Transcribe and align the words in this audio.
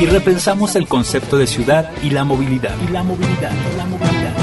y 0.00 0.06
repensamos 0.06 0.74
el 0.76 0.88
concepto 0.88 1.38
de 1.38 1.46
ciudad 1.46 1.90
y 2.02 2.10
la 2.10 2.24
movilidad. 2.24 2.74
Y 2.86 2.92
la 2.92 3.02
movilidad, 3.02 3.52
la 3.76 3.84
movilidad. 3.84 4.34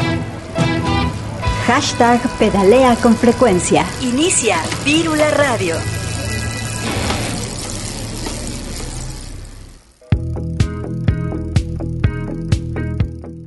Hashtag 1.67 2.21
pedalea 2.37 2.95
con 2.95 3.15
frecuencia. 3.15 3.85
Inicia 4.01 4.57
Vírula 4.83 5.29
Radio. 5.31 5.75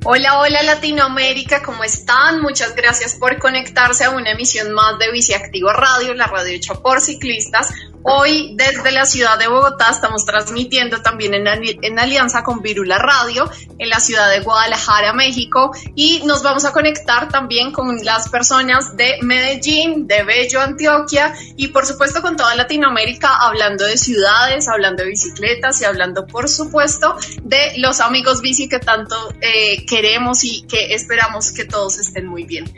Hola, 0.07 0.39
hola 0.39 0.61
Latinoamérica, 0.61 1.63
¿cómo 1.63 1.83
están? 1.83 2.41
Muchas 2.41 2.75
gracias 2.75 3.15
por 3.15 3.39
conectarse 3.39 4.03
a 4.03 4.11
una 4.11 4.31
emisión 4.31 4.71
más 4.71 4.99
de 4.99 5.11
Biciactivo 5.11 5.73
Radio, 5.73 6.13
la 6.13 6.27
radio 6.27 6.53
hecha 6.53 6.75
por 6.75 7.01
ciclistas. 7.01 7.73
Hoy 8.07 8.53
desde 8.55 8.91
la 8.91 9.07
ciudad 9.07 9.39
de 9.39 9.47
Bogotá 9.47 9.89
estamos 9.89 10.25
transmitiendo 10.25 11.01
también 11.01 11.33
en, 11.33 11.97
alianza 11.99 12.43
con 12.43 12.61
Virula 12.61 12.99
Radio 12.99 13.49
en 13.79 13.89
la 13.89 13.99
ciudad 13.99 14.29
de 14.29 14.41
Guadalajara, 14.41 15.11
México 15.11 15.71
y 15.95 16.21
nos 16.23 16.43
vamos 16.43 16.65
a 16.65 16.71
conectar 16.71 17.29
también 17.29 17.71
con 17.71 17.97
las 18.05 18.29
personas 18.29 18.95
de 18.95 19.17
Medellín, 19.23 20.05
de 20.05 20.21
Bello, 20.21 20.61
Antioquia 20.61 21.33
y 21.57 21.69
por 21.69 21.87
supuesto 21.87 22.21
con 22.21 22.37
toda 22.37 22.53
Latinoamérica 22.53 23.37
hablando 23.37 23.85
de 23.85 23.97
ciudades, 23.97 24.67
hablando 24.67 25.01
de 25.01 25.09
bicicletas 25.09 25.81
y 25.81 25.85
hablando 25.85 26.27
por 26.27 26.47
supuesto 26.47 27.17
de 27.41 27.73
los 27.77 28.01
amigos 28.01 28.41
bici 28.41 28.69
que 28.69 28.77
tanto 28.77 29.33
eh, 29.41 29.83
queremos 29.87 30.43
y 30.43 30.61
que 30.67 30.93
esperamos 30.93 31.51
que 31.51 31.65
todos 31.65 31.97
estén 31.97 32.27
muy 32.27 32.43
bien. 32.43 32.71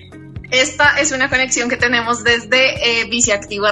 Esta 0.52 1.00
es 1.00 1.12
una 1.12 1.30
conexión 1.30 1.68
que 1.70 1.76
tenemos 1.76 2.24
desde 2.24 3.02
eh, 3.02 3.10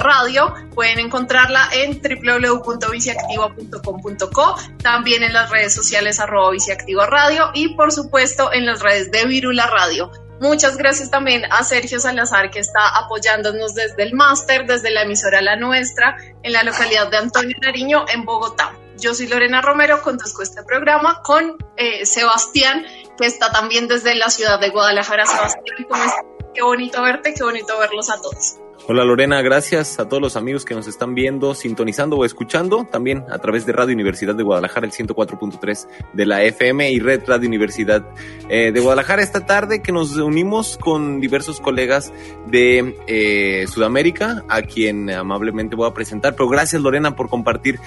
Radio. 0.02 0.54
Pueden 0.74 1.00
encontrarla 1.00 1.70
en 1.74 2.02
www.biciactiva.com.co, 2.02 4.56
también 4.84 5.24
en 5.24 5.32
las 5.32 5.50
redes 5.50 5.74
sociales 5.74 6.20
arroba 6.20 6.52
Biciactiva 6.52 7.08
Radio 7.08 7.52
y 7.54 7.76
por 7.76 7.94
supuesto 7.94 8.52
en 8.52 8.66
las 8.66 8.82
redes 8.82 9.10
de 9.12 9.26
Virula 9.26 9.68
Radio. 9.68 10.12
Muchas 10.42 10.76
gracias 10.76 11.10
también 11.10 11.46
a 11.50 11.64
Sergio 11.64 11.98
Salazar 11.98 12.52
que 12.52 12.60
está 12.60 12.90
apoyándonos 12.98 13.74
desde 13.74 14.04
el 14.04 14.14
máster, 14.14 14.66
desde 14.66 14.92
la 14.92 15.04
emisora 15.04 15.42
La 15.42 15.56
Nuestra, 15.56 16.18
en 16.44 16.52
la 16.52 16.64
localidad 16.64 17.10
de 17.10 17.16
Antonio 17.18 17.56
Nariño, 17.62 18.04
en 18.14 18.26
Bogotá. 18.26 18.74
Yo 18.98 19.14
soy 19.14 19.28
Lorena 19.28 19.62
Romero, 19.62 20.02
conduzco 20.02 20.44
este 20.44 20.62
programa 20.64 21.22
con 21.22 21.56
eh, 21.78 22.06
Sebastián, 22.06 22.86
que 23.18 23.28
está 23.28 23.50
también 23.52 23.88
desde 23.88 24.14
la 24.16 24.30
ciudad 24.30 24.60
de 24.60 24.72
Guadalajara. 24.72 25.26
Sebastián, 25.26 25.86
¿cómo 25.88 26.04
estás? 26.04 26.35
Qué 26.56 26.64
bonito 26.64 27.02
verte, 27.04 27.34
qué 27.34 27.44
bonito 27.44 27.78
verlos 27.78 28.10
a 28.10 28.22
todos. 28.22 28.60
Hola 28.88 29.04
Lorena, 29.04 29.42
gracias 29.42 30.00
a 30.00 30.08
todos 30.08 30.22
los 30.22 30.36
amigos 30.36 30.64
que 30.64 30.76
nos 30.76 30.88
están 30.88 31.16
viendo, 31.16 31.56
sintonizando 31.56 32.18
o 32.18 32.24
escuchando, 32.24 32.86
también 32.86 33.26
a 33.30 33.40
través 33.40 33.66
de 33.66 33.74
Radio 33.74 33.96
Universidad 33.96 34.36
de 34.36 34.44
Guadalajara, 34.44 34.86
el 34.86 34.94
104.3 34.94 35.88
de 36.14 36.26
la 36.26 36.44
FM 36.44 36.92
y 36.92 37.00
Red 37.00 37.24
Radio 37.26 37.48
Universidad 37.48 38.06
eh, 38.48 38.72
de 38.72 38.80
Guadalajara 38.80 39.24
esta 39.24 39.46
tarde 39.46 39.82
que 39.82 39.92
nos 39.92 40.16
unimos 40.18 40.78
con 40.78 41.20
diversos 41.20 41.60
colegas 41.60 42.14
de 42.46 42.96
eh, 43.08 43.66
Sudamérica, 43.68 44.46
a 44.50 44.62
quien 44.62 45.10
amablemente 45.10 45.76
voy 45.76 45.90
a 45.90 45.94
presentar, 45.94 46.36
pero 46.36 46.48
gracias 46.48 46.80
Lorena 46.80 47.16
por 47.16 47.28
compartir 47.28 47.80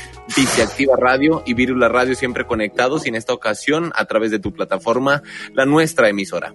Activa 0.61 0.97
Radio 0.99 1.45
y 1.47 1.55
Virula 1.55 1.89
Radio 1.89 2.17
siempre 2.17 2.45
conectados 2.45 3.07
y 3.07 3.11
en 3.11 3.15
esta 3.15 3.33
ocasión 3.33 3.93
a 3.95 4.05
través 4.07 4.33
de 4.33 4.41
tu 4.41 4.53
plataforma, 4.53 5.23
la 5.55 5.65
nuestra 5.65 6.09
emisora. 6.09 6.55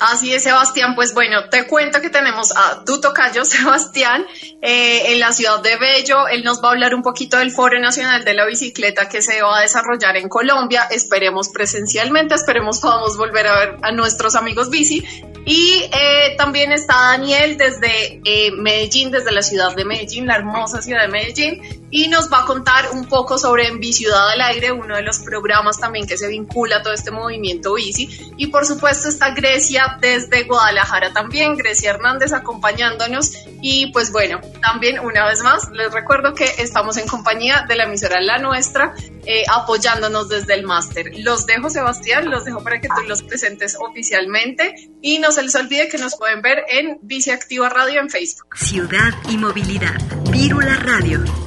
Así 0.00 0.32
es, 0.34 0.42
Sebastián. 0.42 0.94
Pues 0.94 1.14
bueno, 1.14 1.48
te 1.48 1.66
cuento 1.66 2.00
que 2.00 2.10
tenemos 2.10 2.56
a 2.56 2.84
tu 2.84 3.00
tocayo, 3.00 3.44
Sebastián, 3.46 4.26
eh, 4.62 5.12
en 5.12 5.20
la 5.20 5.32
ciudad 5.32 5.62
de 5.62 5.76
Bello. 5.76 6.28
Él 6.28 6.44
nos 6.44 6.62
va 6.62 6.68
a 6.68 6.72
hablar 6.72 6.94
un 6.94 7.02
poquito 7.02 7.38
del 7.38 7.50
Foro 7.50 7.78
Nacional 7.80 8.24
de 8.24 8.34
la 8.34 8.46
Bicicleta 8.46 9.08
que 9.08 9.22
se 9.22 9.42
va 9.42 9.58
a 9.58 9.62
desarrollar 9.62 10.16
en 10.16 10.28
Colombia. 10.28 10.86
Esperemos 10.90 11.48
presencialmente, 11.48 12.34
esperemos 12.34 12.80
podamos 12.80 13.16
volver 13.16 13.46
a 13.46 13.58
ver 13.58 13.76
a 13.82 13.92
nuestros 13.92 14.34
amigos 14.34 14.70
bici. 14.70 15.04
Y 15.48 15.88
eh, 15.92 16.34
también 16.36 16.72
está 16.72 16.94
Daniel 17.12 17.56
desde 17.56 18.20
eh, 18.24 18.50
Medellín, 18.50 19.12
desde 19.12 19.30
la 19.30 19.42
ciudad 19.42 19.76
de 19.76 19.84
Medellín, 19.84 20.26
la 20.26 20.34
hermosa 20.34 20.82
ciudad 20.82 21.02
de 21.02 21.08
Medellín, 21.08 21.86
y 21.88 22.08
nos 22.08 22.32
va 22.32 22.40
a 22.40 22.46
contar 22.46 22.90
un 22.90 23.04
poco 23.04 23.38
sobre 23.38 23.68
En 23.68 23.80
Ciudad 23.80 24.30
al 24.30 24.40
Aire, 24.40 24.72
uno 24.72 24.96
de 24.96 25.02
los 25.02 25.20
programas 25.20 25.78
también 25.78 26.04
que 26.08 26.18
se 26.18 26.26
vincula 26.26 26.78
a 26.78 26.82
todo 26.82 26.92
este 26.92 27.12
movimiento 27.12 27.74
bici. 27.74 28.08
Y 28.36 28.48
por 28.48 28.66
supuesto 28.66 29.08
está 29.08 29.30
Grecia 29.30 29.85
desde 30.00 30.44
Guadalajara 30.44 31.12
también, 31.12 31.56
Grecia 31.56 31.90
Hernández 31.90 32.32
acompañándonos. 32.32 33.32
Y 33.62 33.92
pues 33.92 34.12
bueno, 34.12 34.40
también 34.60 34.98
una 35.00 35.26
vez 35.26 35.42
más 35.42 35.70
les 35.72 35.92
recuerdo 35.92 36.34
que 36.34 36.44
estamos 36.58 36.96
en 36.96 37.06
compañía 37.06 37.64
de 37.68 37.76
la 37.76 37.84
emisora 37.84 38.20
La 38.20 38.38
Nuestra, 38.38 38.94
eh, 39.24 39.44
apoyándonos 39.52 40.28
desde 40.28 40.54
el 40.54 40.64
máster. 40.64 41.10
Los 41.18 41.46
dejo, 41.46 41.70
Sebastián, 41.70 42.30
los 42.30 42.44
dejo 42.44 42.62
para 42.62 42.80
que 42.80 42.88
tú 42.88 43.02
los 43.06 43.22
presentes 43.22 43.76
oficialmente 43.80 44.90
y 45.00 45.18
no 45.18 45.32
se 45.32 45.42
les 45.42 45.54
olvide 45.54 45.88
que 45.88 45.98
nos 45.98 46.16
pueden 46.16 46.42
ver 46.42 46.64
en 46.68 46.98
Bici 47.02 47.30
Activa 47.30 47.68
Radio 47.68 48.00
en 48.00 48.10
Facebook. 48.10 48.56
Ciudad 48.56 49.12
y 49.28 49.36
movilidad. 49.36 50.00
Vírula 50.30 50.76
Radio. 50.76 51.45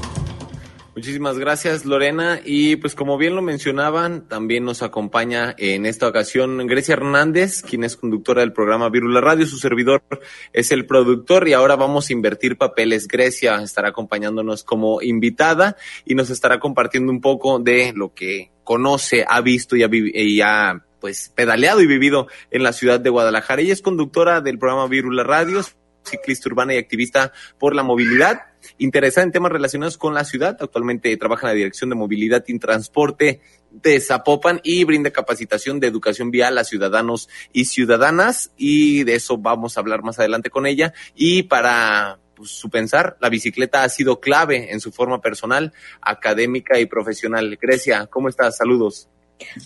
Muchísimas 0.99 1.39
gracias 1.39 1.85
Lorena 1.85 2.41
y 2.43 2.75
pues 2.75 2.93
como 2.93 3.17
bien 3.17 3.33
lo 3.33 3.41
mencionaban, 3.41 4.27
también 4.27 4.65
nos 4.65 4.83
acompaña 4.83 5.55
en 5.57 5.85
esta 5.85 6.09
ocasión 6.09 6.67
Grecia 6.67 6.91
Hernández, 6.91 7.61
quien 7.61 7.85
es 7.85 7.95
conductora 7.95 8.41
del 8.41 8.51
programa 8.51 8.89
Virula 8.89 9.21
Radio, 9.21 9.45
su 9.45 9.59
servidor 9.59 10.03
es 10.51 10.73
el 10.73 10.85
productor 10.85 11.47
y 11.47 11.53
ahora 11.53 11.77
vamos 11.77 12.09
a 12.09 12.13
invertir 12.13 12.57
papeles. 12.57 13.07
Grecia 13.07 13.61
estará 13.61 13.87
acompañándonos 13.87 14.65
como 14.65 15.01
invitada 15.01 15.77
y 16.03 16.15
nos 16.15 16.31
estará 16.31 16.59
compartiendo 16.59 17.13
un 17.13 17.21
poco 17.21 17.59
de 17.59 17.93
lo 17.95 18.13
que 18.13 18.51
conoce, 18.65 19.23
ha 19.25 19.39
visto 19.39 19.77
y 19.77 19.83
ha, 19.83 19.89
y 19.89 20.41
ha 20.41 20.83
pues 20.99 21.31
pedaleado 21.33 21.79
y 21.79 21.87
vivido 21.87 22.27
en 22.51 22.63
la 22.63 22.73
ciudad 22.73 22.99
de 22.99 23.09
Guadalajara. 23.09 23.61
Ella 23.61 23.71
es 23.71 23.81
conductora 23.81 24.41
del 24.41 24.59
programa 24.59 24.87
Virula 24.87 25.23
Radio, 25.23 25.61
ciclista 26.03 26.49
urbana 26.49 26.73
y 26.73 26.77
activista 26.77 27.31
por 27.57 27.73
la 27.73 27.83
movilidad 27.83 28.48
interesada 28.79 29.25
en 29.25 29.31
temas 29.31 29.51
relacionados 29.51 29.97
con 29.97 30.13
la 30.13 30.25
ciudad. 30.25 30.57
Actualmente 30.59 31.15
trabaja 31.17 31.47
en 31.47 31.49
la 31.49 31.57
Dirección 31.57 31.89
de 31.89 31.95
Movilidad 31.95 32.43
y 32.47 32.57
Transporte 32.57 33.41
de 33.69 33.99
Zapopan 33.99 34.59
y 34.63 34.83
brinda 34.83 35.11
capacitación 35.11 35.79
de 35.79 35.87
educación 35.87 36.31
vial 36.31 36.57
a 36.57 36.63
ciudadanos 36.63 37.29
y 37.53 37.65
ciudadanas 37.65 38.51
y 38.57 39.03
de 39.03 39.15
eso 39.15 39.37
vamos 39.37 39.77
a 39.77 39.81
hablar 39.81 40.01
más 40.01 40.17
adelante 40.17 40.49
con 40.49 40.65
ella. 40.65 40.93
Y 41.13 41.43
para 41.43 42.17
pues, 42.35 42.51
su 42.51 42.69
pensar, 42.69 43.17
la 43.19 43.29
bicicleta 43.29 43.83
ha 43.83 43.89
sido 43.89 44.19
clave 44.19 44.71
en 44.71 44.79
su 44.79 44.91
forma 44.91 45.21
personal, 45.21 45.73
académica 46.01 46.79
y 46.79 46.87
profesional. 46.87 47.57
Grecia, 47.61 48.07
¿cómo 48.07 48.29
estás? 48.29 48.57
Saludos. 48.57 49.09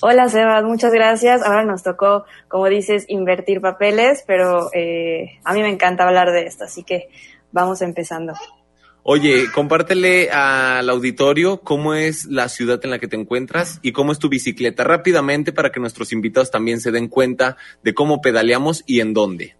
Hola 0.02 0.30
Sebas, 0.30 0.64
muchas 0.64 0.94
gracias. 0.94 1.42
Ahora 1.42 1.64
nos 1.64 1.82
tocó, 1.82 2.26
como 2.48 2.68
dices, 2.68 3.06
invertir 3.08 3.62
papeles, 3.62 4.24
pero 4.28 4.70
eh, 4.74 5.40
a 5.44 5.54
mí 5.54 5.62
me 5.62 5.70
encanta 5.70 6.08
hablar 6.08 6.32
de 6.32 6.46
esto, 6.46 6.66
así 6.66 6.84
que 6.84 7.10
vamos 7.52 7.82
empezando. 7.82 8.34
Oye, 9.06 9.52
compártele 9.54 10.32
al 10.32 10.90
auditorio 10.90 11.60
cómo 11.60 11.94
es 11.94 12.24
la 12.24 12.48
ciudad 12.48 12.80
en 12.86 12.90
la 12.90 13.00
que 13.00 13.10
te 13.10 13.18
encuentras 13.18 13.80
y 13.82 13.92
cómo 13.92 14.14
es 14.14 14.20
tu 14.20 14.30
bicicleta 14.30 14.86
rápidamente 14.86 15.52
para 15.52 15.74
que 15.74 15.82
nuestros 15.82 16.14
invitados 16.14 16.52
también 16.52 16.80
se 16.80 16.92
den 16.92 17.10
cuenta 17.10 17.58
de 17.84 17.94
cómo 17.94 18.22
pedaleamos 18.22 18.84
y 18.88 19.02
en 19.02 19.14
dónde. 19.14 19.58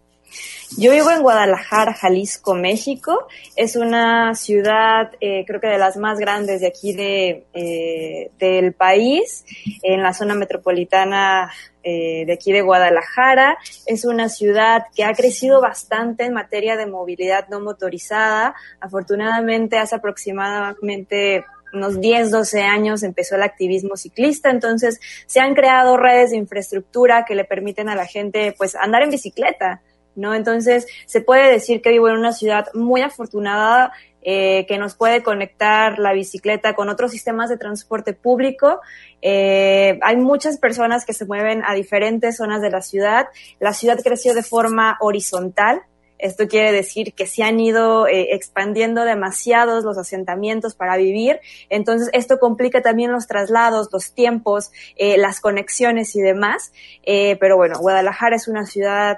Yo 0.76 0.92
vivo 0.92 1.12
en 1.12 1.22
Guadalajara, 1.22 1.94
Jalisco, 1.94 2.56
México. 2.56 3.28
Es 3.56 3.76
una 3.76 4.34
ciudad, 4.34 5.12
eh, 5.22 5.44
creo 5.46 5.62
que 5.62 5.68
de 5.68 5.78
las 5.78 5.98
más 5.98 6.18
grandes 6.18 6.62
de 6.62 6.68
aquí 6.68 6.94
de, 6.94 7.46
eh, 7.54 8.32
del 8.40 8.74
país, 8.74 9.46
en 9.84 10.02
la 10.02 10.14
zona 10.14 10.34
metropolitana 10.34 11.52
eh, 11.84 12.24
de 12.26 12.34
aquí 12.34 12.52
de 12.52 12.62
Guadalajara. 12.62 13.58
Es 13.86 14.04
una 14.04 14.30
ciudad 14.30 14.86
que 14.96 15.04
ha 15.04 15.14
crecido 15.14 15.62
bastante 15.62 16.26
en 16.26 16.34
materia 16.34 16.76
de 16.76 16.88
movilidad 16.88 17.48
no 17.50 17.60
motorizada. 17.60 18.56
Afortunadamente, 18.80 19.78
hace 19.78 19.96
aproximadamente 19.96 21.46
unos 21.72 22.00
10, 22.00 22.32
12 22.32 22.62
años 22.62 23.04
empezó 23.04 23.36
el 23.36 23.44
activismo 23.44 23.96
ciclista, 23.96 24.50
entonces 24.52 25.00
se 25.26 25.40
han 25.40 25.56
creado 25.56 25.98
redes 25.98 26.32
de 26.32 26.38
infraestructura 26.38 27.26
que 27.26 27.36
le 27.36 27.46
permiten 27.46 27.90
a 27.90 27.96
la 27.96 28.06
gente 28.06 28.54
pues 28.58 28.76
andar 28.76 29.04
en 29.04 29.10
bicicleta. 29.10 29.82
¿No? 30.16 30.34
Entonces, 30.34 30.88
se 31.06 31.22
puede 31.22 31.52
decir 31.52 31.82
que 31.82 31.90
vivo 31.90 32.10
en 32.10 32.18
una 32.18 32.34
ciudad 32.34 32.68
muy 32.74 33.02
afortunada 33.02 33.94
eh, 34.26 34.66
que 34.68 34.78
nos 34.78 34.96
puede 34.96 35.22
conectar 35.22 36.00
la 36.00 36.14
bicicleta 36.14 36.76
con 36.76 36.88
otros 36.88 37.12
sistemas 37.12 37.50
de 37.50 37.58
transporte 37.58 38.14
público. 38.14 38.80
Eh, 39.22 40.00
hay 40.02 40.16
muchas 40.16 40.58
personas 40.58 41.06
que 41.06 41.12
se 41.12 41.26
mueven 41.26 41.62
a 41.66 41.74
diferentes 41.74 42.38
zonas 42.38 42.62
de 42.62 42.70
la 42.70 42.82
ciudad. 42.82 43.28
La 43.60 43.74
ciudad 43.74 44.00
creció 44.02 44.34
de 44.34 44.44
forma 44.44 44.98
horizontal, 45.02 45.82
esto 46.24 46.48
quiere 46.48 46.72
decir 46.72 47.14
que 47.14 47.28
se 47.28 47.44
han 47.44 47.60
ido 47.60 48.08
eh, 48.08 48.30
expandiendo 48.32 49.04
demasiados 49.04 49.84
los 49.84 49.98
asentamientos 49.98 50.74
para 50.74 50.96
vivir. 50.96 51.42
Entonces, 51.70 52.10
esto 52.14 52.40
complica 52.40 52.82
también 52.82 53.12
los 53.12 53.28
traslados, 53.28 53.90
los 53.92 54.14
tiempos, 54.14 54.72
eh, 54.96 55.18
las 55.18 55.42
conexiones 55.42 56.16
y 56.16 56.22
demás. 56.22 56.72
Eh, 57.04 57.36
pero 57.42 57.58
bueno, 57.58 57.78
Guadalajara 57.78 58.38
es 58.38 58.48
una 58.48 58.66
ciudad 58.66 59.18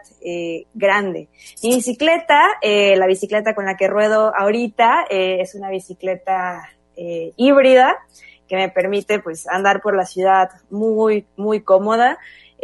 grande. 0.74 1.30
Mi 1.62 1.76
bicicleta, 1.76 2.42
la 2.64 3.06
bicicleta 3.06 3.54
con 3.54 3.66
la 3.66 3.78
que 3.78 3.88
ruedo 3.88 4.34
ahorita, 4.36 5.06
es 5.10 5.54
una 5.54 5.70
bicicleta 5.70 6.68
híbrida 6.96 7.96
que 8.48 8.56
me 8.56 8.70
permite 8.70 9.20
pues 9.20 9.48
andar 9.48 9.82
por 9.82 9.96
la 9.96 10.06
ciudad 10.06 10.50
muy, 10.72 11.26
muy 11.38 11.62
cómoda. 11.62 12.18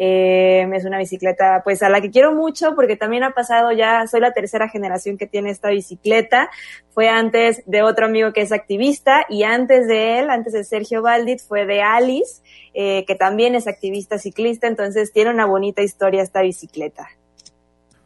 Eh, 0.03 0.67
es 0.73 0.83
una 0.83 0.97
bicicleta 0.97 1.61
pues 1.63 1.83
a 1.83 1.89
la 1.89 2.01
que 2.01 2.09
quiero 2.09 2.33
mucho 2.33 2.73
porque 2.73 2.95
también 2.95 3.23
ha 3.23 3.35
pasado 3.35 3.71
ya, 3.71 4.07
soy 4.07 4.19
la 4.19 4.31
tercera 4.33 4.67
generación 4.67 5.15
que 5.15 5.27
tiene 5.27 5.51
esta 5.51 5.69
bicicleta. 5.69 6.49
Fue 6.89 7.07
antes 7.07 7.61
de 7.67 7.83
otro 7.83 8.07
amigo 8.07 8.33
que 8.33 8.41
es 8.41 8.51
activista 8.51 9.27
y 9.29 9.43
antes 9.43 9.87
de 9.87 10.17
él, 10.17 10.31
antes 10.31 10.53
de 10.53 10.63
Sergio 10.63 11.03
Valdit, 11.03 11.39
fue 11.47 11.67
de 11.67 11.83
Alice, 11.83 12.41
eh, 12.73 13.05
que 13.05 13.13
también 13.13 13.53
es 13.53 13.67
activista 13.67 14.17
ciclista, 14.17 14.65
entonces 14.65 15.13
tiene 15.13 15.29
una 15.29 15.45
bonita 15.45 15.83
historia 15.83 16.23
esta 16.23 16.41
bicicleta. 16.41 17.07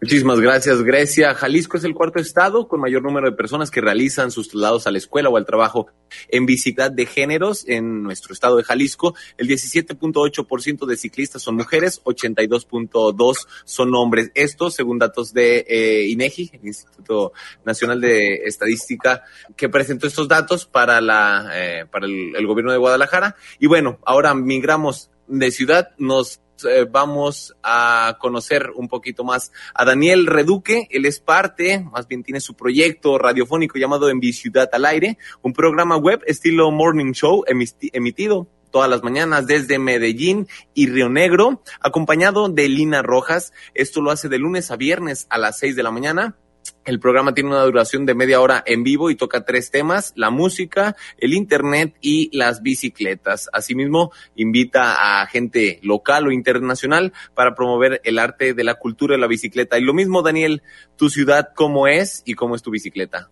Muchísimas 0.06 0.40
gracias, 0.40 0.84
Grecia. 0.84 1.34
Jalisco 1.34 1.78
es 1.78 1.84
el 1.84 1.96
cuarto 1.96 2.20
estado 2.20 2.68
con 2.68 2.80
mayor 2.80 3.02
número 3.02 3.28
de 3.28 3.36
personas 3.36 3.72
que 3.72 3.82
realizan 3.82 4.30
sus 4.30 4.50
traslados 4.50 4.86
a 4.86 4.92
la 4.92 5.00
escuela 5.00 5.30
o 5.30 5.38
al 5.38 5.48
trabajo 5.48 5.88
en 6.30 6.46
bicicleta 6.46 6.92
de 6.92 7.08
géneros 7.08 7.68
en 7.68 8.04
nuestro 8.04 8.32
estado 8.32 8.58
de 8.58 8.64
Jalisco. 8.64 9.16
El 9.36 9.48
17.8% 9.48 10.86
de 10.86 10.96
ciclistas 10.96 11.42
son 11.42 11.56
mujeres, 11.56 12.04
82.2 12.04 13.48
son 13.64 13.96
hombres. 13.96 14.30
Esto 14.36 14.70
según 14.70 15.00
datos 15.00 15.34
de 15.34 15.66
eh, 15.68 16.06
INEGI, 16.10 16.52
el 16.54 16.68
Instituto 16.68 17.34
Nacional 17.66 18.00
de 18.00 18.44
Estadística, 18.46 19.24
que 19.56 19.70
presentó 19.70 20.06
estos 20.06 20.28
datos 20.28 20.68
para 20.68 21.02
la 21.02 21.50
eh, 21.56 21.86
para 21.90 22.06
el 22.06 22.46
gobierno 22.46 22.72
de 22.72 22.78
Guadalajara. 22.78 23.38
Y 23.58 23.66
bueno, 23.66 23.98
ahora 24.06 24.36
migramos 24.36 25.10
de 25.28 25.50
ciudad, 25.50 25.90
nos 25.98 26.42
eh, 26.64 26.86
vamos 26.90 27.56
a 27.64 28.18
conocer 28.20 28.70
un 28.76 28.88
poquito 28.88 29.24
más 29.24 29.52
a 29.74 29.86
Daniel 29.86 30.26
Reduque. 30.26 30.88
Él 30.90 31.06
es 31.06 31.20
parte, 31.20 31.80
más 31.92 32.08
bien 32.08 32.24
tiene 32.24 32.40
su 32.40 32.54
proyecto 32.54 33.18
radiofónico 33.18 33.78
llamado 33.78 34.10
En 34.10 34.22
Ciudad 34.22 34.70
al 34.72 34.86
Aire, 34.86 35.18
un 35.42 35.54
programa 35.54 35.98
web 35.98 36.22
estilo 36.26 36.72
Morning 36.72 37.12
Show 37.12 37.44
emitido 37.48 38.48
todas 38.72 38.90
las 38.90 39.04
mañanas 39.04 39.48
desde 39.48 39.80
Medellín 39.80 40.48
y 40.74 40.88
Río 40.88 41.10
Negro, 41.10 41.62
acompañado 41.80 42.50
de 42.50 42.68
Lina 42.68 43.02
Rojas. 43.02 43.54
Esto 43.74 44.02
lo 44.02 44.12
hace 44.12 44.28
de 44.30 44.38
lunes 44.38 44.72
a 44.72 44.76
viernes 44.76 45.28
a 45.30 45.38
las 45.38 45.60
seis 45.60 45.76
de 45.76 45.84
la 45.84 45.92
mañana 45.92 46.36
el 46.86 47.00
programa 47.00 47.34
tiene 47.34 47.50
una 47.50 47.64
duración 47.64 48.06
de 48.06 48.14
media 48.14 48.40
hora 48.40 48.64
en 48.66 48.84
vivo 48.84 49.10
y 49.10 49.16
toca 49.16 49.44
tres 49.44 49.72
temas, 49.72 50.14
la 50.16 50.30
música, 50.30 50.96
el 51.18 51.34
internet 51.34 51.96
y 52.00 52.36
las 52.36 52.62
bicicletas. 52.62 53.50
Asimismo, 53.52 54.12
invita 54.36 55.22
a 55.22 55.26
gente 55.26 55.80
local 55.82 56.28
o 56.28 56.32
internacional 56.32 57.12
para 57.34 57.56
promover 57.56 58.02
el 58.04 58.20
arte 58.20 58.54
de 58.54 58.64
la 58.64 58.76
cultura 58.76 59.16
de 59.16 59.22
la 59.22 59.28
bicicleta. 59.28 59.78
Y 59.78 59.84
lo 59.84 59.94
mismo, 59.94 60.22
Daniel, 60.22 60.62
tu 60.96 61.10
ciudad, 61.10 61.50
¿cómo 61.56 61.88
es 61.88 62.22
y 62.26 62.36
cómo 62.36 62.56
es 62.56 62.62
tu 62.62 62.72
bicicleta? 62.72 63.30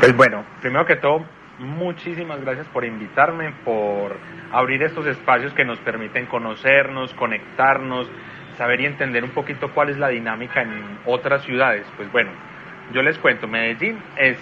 Pues 0.00 0.16
bueno, 0.16 0.46
primero 0.60 0.86
que 0.86 0.96
todo, 0.96 1.26
muchísimas 1.58 2.40
gracias 2.40 2.66
por 2.68 2.84
invitarme, 2.84 3.52
por 3.64 4.16
abrir 4.52 4.82
estos 4.82 5.06
espacios 5.06 5.52
que 5.52 5.64
nos 5.64 5.78
permiten 5.80 6.26
conocernos, 6.26 7.12
conectarnos, 7.14 8.08
saber 8.58 8.80
y 8.80 8.86
entender 8.86 9.24
un 9.24 9.30
poquito 9.30 9.70
cuál 9.72 9.88
es 9.88 9.96
la 9.96 10.08
dinámica 10.08 10.60
en 10.60 10.98
otras 11.06 11.42
ciudades. 11.44 11.86
Pues 11.96 12.10
bueno, 12.12 12.30
yo 12.92 13.02
les 13.02 13.16
cuento, 13.18 13.48
Medellín 13.48 13.98
es 14.16 14.36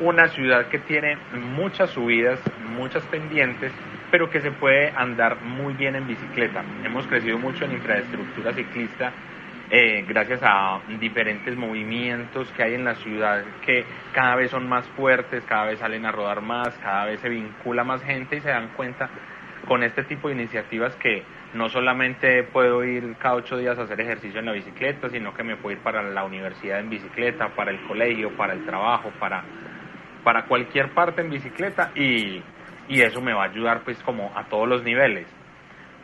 una 0.00 0.28
ciudad 0.28 0.66
que 0.68 0.78
tiene 0.78 1.16
muchas 1.56 1.90
subidas, 1.90 2.38
muchas 2.76 3.02
pendientes, 3.06 3.72
pero 4.10 4.30
que 4.30 4.40
se 4.40 4.52
puede 4.52 4.92
andar 4.94 5.40
muy 5.42 5.74
bien 5.74 5.96
en 5.96 6.06
bicicleta. 6.06 6.62
Hemos 6.84 7.06
crecido 7.06 7.38
mucho 7.38 7.64
en 7.64 7.72
infraestructura 7.72 8.52
ciclista 8.52 9.12
eh, 9.70 10.02
gracias 10.08 10.40
a 10.42 10.80
diferentes 10.98 11.54
movimientos 11.54 12.50
que 12.52 12.62
hay 12.62 12.74
en 12.74 12.84
la 12.84 12.94
ciudad 12.94 13.44
que 13.66 13.84
cada 14.12 14.34
vez 14.34 14.50
son 14.50 14.66
más 14.66 14.86
fuertes, 14.96 15.44
cada 15.44 15.66
vez 15.66 15.78
salen 15.78 16.06
a 16.06 16.12
rodar 16.12 16.40
más, 16.40 16.70
cada 16.82 17.04
vez 17.04 17.20
se 17.20 17.28
vincula 17.28 17.84
más 17.84 18.02
gente 18.02 18.36
y 18.36 18.40
se 18.40 18.48
dan 18.48 18.68
cuenta 18.68 19.10
con 19.66 19.82
este 19.82 20.04
tipo 20.04 20.28
de 20.28 20.36
iniciativas 20.36 20.96
que 20.96 21.22
no 21.54 21.68
solamente 21.68 22.42
puedo 22.44 22.84
ir 22.84 23.16
cada 23.16 23.36
ocho 23.36 23.56
días 23.56 23.78
a 23.78 23.82
hacer 23.82 24.00
ejercicio 24.00 24.40
en 24.40 24.46
la 24.46 24.52
bicicleta, 24.52 25.08
sino 25.08 25.32
que 25.34 25.42
me 25.42 25.56
puedo 25.56 25.76
ir 25.76 25.82
para 25.82 26.02
la 26.02 26.24
universidad 26.24 26.80
en 26.80 26.90
bicicleta, 26.90 27.54
para 27.54 27.70
el 27.70 27.80
colegio, 27.86 28.36
para 28.36 28.52
el 28.52 28.64
trabajo, 28.64 29.10
para, 29.18 29.44
para 30.24 30.44
cualquier 30.46 30.92
parte 30.92 31.22
en 31.22 31.30
bicicleta 31.30 31.90
y, 31.94 32.42
y 32.88 33.00
eso 33.00 33.20
me 33.20 33.32
va 33.32 33.44
a 33.44 33.48
ayudar 33.48 33.82
pues 33.84 33.98
como 34.02 34.30
a 34.36 34.48
todos 34.48 34.68
los 34.68 34.82
niveles. 34.82 35.26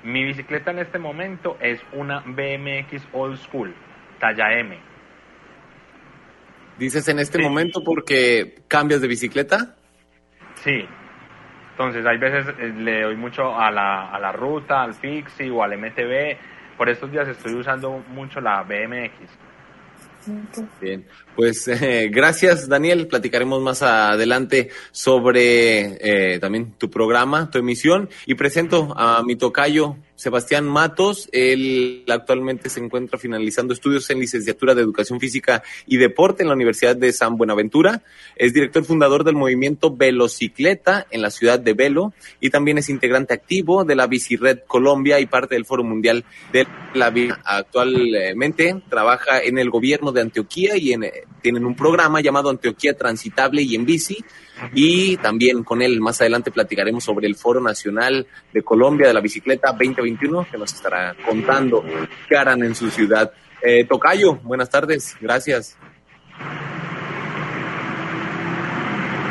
Mi 0.02 0.24
bicicleta 0.24 0.70
en 0.70 0.78
este 0.78 0.98
momento 0.98 1.56
es 1.60 1.80
una 1.92 2.20
BMX 2.20 3.06
Old 3.12 3.36
School, 3.38 3.74
talla 4.18 4.52
M. 4.58 4.78
¿Dices 6.78 7.08
en 7.08 7.18
este 7.20 7.38
momento 7.38 7.82
porque 7.84 8.62
cambias 8.66 9.00
de 9.00 9.08
bicicleta? 9.08 9.76
Sí, 10.56 10.86
entonces, 11.76 12.06
hay 12.06 12.18
veces 12.18 12.46
eh, 12.60 12.72
le 12.76 13.02
doy 13.02 13.16
mucho 13.16 13.58
a 13.58 13.68
la, 13.68 14.08
a 14.10 14.20
la 14.20 14.30
ruta, 14.30 14.84
al 14.84 14.94
Pixie 14.94 15.50
o 15.50 15.60
al 15.60 15.76
MTB. 15.76 16.36
Por 16.78 16.88
estos 16.88 17.10
días 17.10 17.26
estoy 17.26 17.54
usando 17.54 18.00
mucho 18.10 18.40
la 18.40 18.62
BMX. 18.62 19.12
Bien, 20.80 21.04
pues 21.34 21.66
eh, 21.82 22.08
gracias 22.12 22.68
Daniel, 22.68 23.08
platicaremos 23.08 23.60
más 23.60 23.82
adelante 23.82 24.70
sobre 24.92 25.98
eh, 26.34 26.38
también 26.38 26.74
tu 26.78 26.88
programa, 26.90 27.50
tu 27.50 27.58
emisión 27.58 28.08
y 28.24 28.34
presento 28.34 28.94
a 28.96 29.22
mi 29.24 29.34
tocayo 29.34 29.96
Sebastián 30.16 30.66
Matos. 30.66 31.28
Él 31.32 32.04
actualmente 32.08 32.70
se 32.70 32.80
encuentra 32.80 33.18
finalizando 33.18 33.74
estudios 33.74 34.08
en 34.10 34.20
licenciatura 34.20 34.74
de 34.74 34.82
Educación 34.82 35.20
Física 35.20 35.62
y 35.86 35.96
Deporte 35.96 36.42
en 36.42 36.48
la 36.48 36.54
Universidad 36.54 36.96
de 36.96 37.12
San 37.12 37.36
Buenaventura. 37.36 38.02
Es 38.36 38.52
director 38.52 38.84
fundador 38.84 39.24
del 39.24 39.34
movimiento 39.34 39.94
Velocicleta 39.94 41.06
en 41.10 41.22
la 41.22 41.30
ciudad 41.30 41.58
de 41.58 41.74
Velo 41.74 42.12
y 42.40 42.50
también 42.50 42.78
es 42.78 42.88
integrante 42.88 43.34
activo 43.34 43.84
de 43.84 43.96
la 43.96 44.06
Bicired 44.06 44.60
Colombia 44.66 45.20
y 45.20 45.26
parte 45.26 45.54
del 45.54 45.64
Foro 45.64 45.84
Mundial 45.84 46.24
de 46.52 46.66
la 46.94 47.10
Vida. 47.10 47.40
Actualmente 47.44 48.82
trabaja 48.88 49.40
en 49.40 49.58
el 49.58 49.70
gobierno 49.70 50.12
de 50.12 50.20
Antioquía 50.20 50.76
y 50.76 50.92
en, 50.92 51.04
tienen 51.42 51.64
un 51.64 51.74
programa 51.74 52.20
llamado 52.20 52.50
Antioquía 52.50 52.96
Transitable 52.96 53.62
y 53.62 53.74
en 53.74 53.84
Bici 53.84 54.24
y 54.72 55.16
también 55.18 55.64
con 55.64 55.82
él 55.82 56.00
más 56.00 56.20
adelante 56.20 56.50
platicaremos 56.50 57.04
sobre 57.04 57.26
el 57.26 57.36
Foro 57.36 57.60
Nacional 57.60 58.26
de 58.52 58.62
Colombia 58.62 59.08
de 59.08 59.14
la 59.14 59.20
Bicicleta 59.20 59.72
2021, 59.72 60.46
que 60.50 60.58
nos 60.58 60.72
estará 60.72 61.14
contando 61.24 61.84
qué 62.28 62.36
harán 62.36 62.62
en 62.62 62.74
su 62.74 62.90
ciudad. 62.90 63.32
Eh, 63.62 63.84
Tocayo, 63.84 64.36
buenas 64.36 64.70
tardes, 64.70 65.16
gracias. 65.20 65.76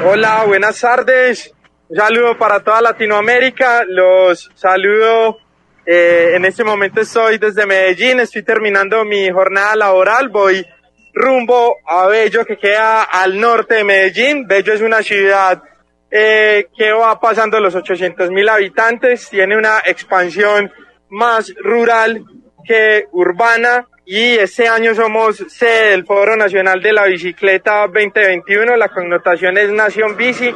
Hola, 0.05 0.43
buenas 0.45 0.79
tardes. 0.81 1.53
Un 1.87 1.97
saludo 1.97 2.37
para 2.37 2.61
toda 2.61 2.81
Latinoamérica. 2.81 3.85
Los 3.87 4.51
saludo. 4.53 5.37
Eh, 5.85 6.31
en 6.35 6.45
este 6.45 6.63
momento 6.63 7.01
estoy 7.01 7.37
desde 7.37 7.65
Medellín, 7.65 8.19
estoy 8.19 8.43
terminando 8.43 9.05
mi 9.05 9.29
jornada 9.29 9.75
laboral. 9.75 10.29
Voy 10.29 10.65
rumbo 11.13 11.77
a 11.85 12.07
Bello, 12.07 12.45
que 12.45 12.57
queda 12.57 13.03
al 13.03 13.39
norte 13.39 13.75
de 13.75 13.83
Medellín. 13.83 14.47
Bello 14.47 14.73
es 14.73 14.81
una 14.81 15.01
ciudad 15.01 15.61
eh, 16.09 16.67
que 16.77 16.91
va 16.91 17.19
pasando 17.19 17.59
los 17.59 17.75
800 17.75 18.29
mil 18.31 18.49
habitantes, 18.49 19.29
tiene 19.29 19.57
una 19.57 19.79
expansión 19.85 20.71
más 21.09 21.53
rural 21.63 22.23
que 22.65 23.05
urbana 23.11 23.87
y 24.05 24.35
este 24.35 24.67
año 24.67 24.93
somos 24.93 25.37
sede 25.47 25.91
del 25.91 26.05
Foro 26.05 26.35
Nacional 26.35 26.81
de 26.81 26.93
la 26.93 27.05
Bicicleta 27.05 27.87
2021, 27.87 28.75
la 28.75 28.89
connotación 28.89 29.57
es 29.57 29.71
Nación 29.71 30.17
Bici. 30.17 30.53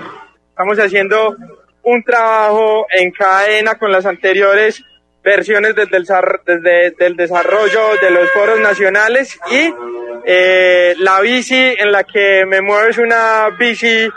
Estamos 0.49 0.77
haciendo 0.79 1.35
un 1.83 2.03
trabajo 2.03 2.85
en 2.91 3.11
cadena 3.11 3.75
con 3.75 3.91
las 3.91 4.05
anteriores 4.05 4.83
versiones 5.23 5.75
desde 5.75 5.97
el, 5.97 6.05
desde 6.45 7.05
el 7.05 7.15
desarrollo 7.15 7.95
de 8.01 8.11
los 8.11 8.29
foros 8.31 8.59
nacionales 8.59 9.39
y 9.49 9.73
eh, 10.29 10.93
la 10.97 11.21
bici 11.21 11.55
en 11.55 11.89
la 11.89 12.03
que 12.03 12.45
me 12.45 12.61
muevo 12.61 12.89
es 12.89 12.97
una 12.97 13.49
bici 13.57 14.09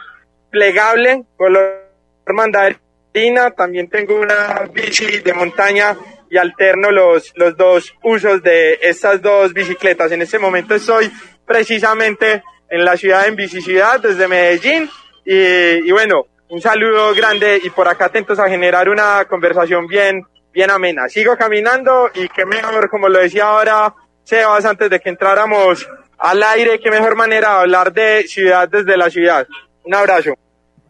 plegable, 0.50 1.22
color 1.36 1.86
mandarina. 2.26 3.52
También 3.56 3.88
tengo 3.88 4.16
una 4.16 4.68
bici 4.74 5.20
de 5.20 5.32
montaña 5.32 5.96
y 6.28 6.36
alterno 6.36 6.90
los, 6.90 7.32
los 7.36 7.56
dos 7.56 7.94
usos 8.02 8.42
de 8.42 8.80
estas 8.82 9.22
dos 9.22 9.52
bicicletas. 9.52 10.10
En 10.10 10.22
este 10.22 10.40
momento 10.40 10.74
estoy 10.74 11.12
precisamente 11.46 12.42
en 12.68 12.84
la 12.84 12.96
ciudad 12.96 13.28
en 13.28 13.36
Bicicidad 13.36 14.00
desde 14.00 14.26
Medellín. 14.26 14.90
Y, 15.24 15.92
bueno, 15.92 16.26
un 16.48 16.60
saludo 16.60 17.14
grande 17.14 17.60
y 17.62 17.70
por 17.70 17.86
acá 17.86 18.06
atentos 18.06 18.40
a 18.40 18.48
generar 18.48 18.88
una 18.88 19.26
conversación 19.26 19.86
bien, 19.86 20.24
bien 20.52 20.72
amena. 20.72 21.08
Sigo 21.08 21.36
caminando 21.36 22.10
y 22.14 22.28
qué 22.30 22.44
mejor, 22.44 22.90
como 22.90 23.08
lo 23.08 23.20
decía 23.20 23.44
ahora 23.44 23.94
Sebas 24.24 24.64
antes 24.64 24.90
de 24.90 25.00
que 25.00 25.08
entráramos 25.08 25.88
al 26.20 26.42
aire, 26.42 26.78
qué 26.78 26.90
mejor 26.90 27.16
manera 27.16 27.48
de 27.48 27.60
hablar 27.60 27.92
de 27.92 28.24
ciudad 28.28 28.68
desde 28.68 28.96
la 28.96 29.10
ciudad. 29.10 29.48
Un 29.84 29.94
abrazo. 29.94 30.34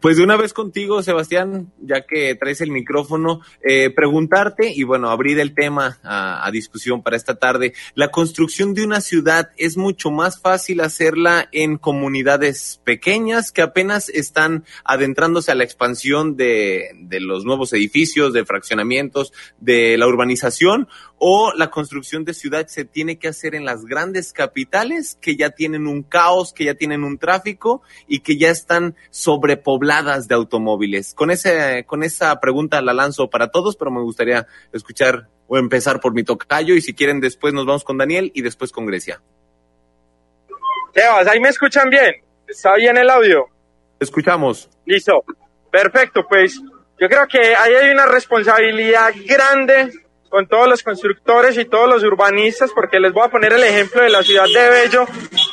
Pues 0.01 0.17
de 0.17 0.23
una 0.23 0.35
vez 0.35 0.51
contigo, 0.51 1.03
Sebastián, 1.03 1.71
ya 1.79 2.01
que 2.01 2.33
traes 2.33 2.59
el 2.61 2.71
micrófono, 2.71 3.41
eh, 3.63 3.91
preguntarte 3.91 4.73
y 4.75 4.81
bueno, 4.81 5.11
abrir 5.11 5.39
el 5.39 5.53
tema 5.53 5.99
a, 6.03 6.49
discusión 6.51 7.03
para 7.03 7.15
esta 7.15 7.35
tarde. 7.35 7.75
La 7.93 8.09
construcción 8.09 8.73
de 8.73 8.83
una 8.83 8.99
ciudad 8.99 9.51
es 9.57 9.77
mucho 9.77 10.09
más 10.09 10.41
fácil 10.41 10.81
hacerla 10.81 11.47
en 11.51 11.77
comunidades 11.77 12.81
pequeñas 12.83 13.51
que 13.51 13.61
apenas 13.61 14.09
están 14.09 14.65
adentrándose 14.83 15.51
a 15.51 15.55
la 15.55 15.65
expansión 15.65 16.35
de 16.35 16.89
los 17.21 17.45
nuevos 17.45 17.71
edificios, 17.71 18.33
de 18.33 18.43
fraccionamientos, 18.43 19.31
de 19.59 19.99
la 19.99 20.07
urbanización, 20.07 20.87
o 21.23 21.53
la 21.53 21.69
construcción 21.69 22.25
de 22.25 22.33
ciudad 22.33 22.65
se 22.65 22.83
tiene 22.83 23.19
que 23.19 23.27
hacer 23.27 23.53
en 23.53 23.63
las 23.63 23.85
grandes 23.85 24.33
capitales 24.33 25.19
que 25.21 25.35
ya 25.35 25.51
tienen 25.51 25.85
un 25.85 26.01
caos, 26.01 26.51
que 26.51 26.65
ya 26.65 26.73
tienen 26.73 27.03
un 27.03 27.19
tráfico 27.19 27.83
y 28.07 28.21
que 28.21 28.39
ya 28.39 28.49
están 28.49 28.95
sobrepobladas 29.11 30.27
de 30.27 30.33
automóviles. 30.33 31.13
Con 31.13 31.29
ese, 31.29 31.85
con 31.85 32.01
esa 32.01 32.39
pregunta 32.39 32.81
la 32.81 32.93
lanzo 32.93 33.29
para 33.29 33.51
todos, 33.51 33.75
pero 33.75 33.91
me 33.91 34.01
gustaría 34.01 34.47
escuchar 34.73 35.27
o 35.45 35.59
empezar 35.59 35.99
por 35.99 36.11
mi 36.15 36.23
tocayo 36.23 36.73
y 36.73 36.81
si 36.81 36.95
quieren 36.95 37.19
después 37.19 37.53
nos 37.53 37.67
vamos 37.67 37.83
con 37.83 37.99
Daniel 37.99 38.31
y 38.33 38.41
después 38.41 38.71
con 38.71 38.87
Grecia. 38.87 39.21
Sebas, 40.95 41.27
ahí 41.27 41.39
me 41.39 41.49
escuchan 41.49 41.91
bien. 41.91 42.15
¿Está 42.47 42.73
bien 42.77 42.97
el 42.97 43.11
audio? 43.11 43.45
Escuchamos. 43.99 44.71
Listo. 44.87 45.23
Perfecto, 45.69 46.25
pues 46.27 46.59
yo 46.99 47.07
creo 47.07 47.27
que 47.27 47.55
ahí 47.55 47.75
hay 47.75 47.91
una 47.91 48.07
responsabilidad 48.07 49.13
grande 49.23 49.91
con 50.31 50.47
todos 50.47 50.67
los 50.67 50.81
constructores 50.81 51.57
y 51.57 51.65
todos 51.65 51.89
los 51.89 52.03
urbanistas, 52.03 52.71
porque 52.73 53.01
les 53.01 53.11
voy 53.11 53.25
a 53.27 53.29
poner 53.29 53.51
el 53.51 53.63
ejemplo 53.63 54.01
de 54.01 54.09
la 54.09 54.23
ciudad 54.23 54.45
de 54.45 54.69
Bello, 54.69 55.05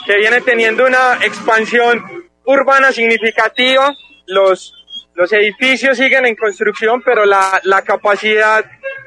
que 0.06 0.16
viene 0.16 0.40
teniendo 0.40 0.86
una 0.86 1.18
expansión 1.20 2.02
urbana 2.44 2.92
significativa. 2.92 3.92
Los, 4.26 4.72
los 5.14 5.32
edificios 5.32 5.98
siguen 5.98 6.26
en 6.26 6.36
construcción, 6.36 7.02
pero 7.02 7.26
la, 7.26 7.60
la 7.64 7.82
capacidad 7.82 8.64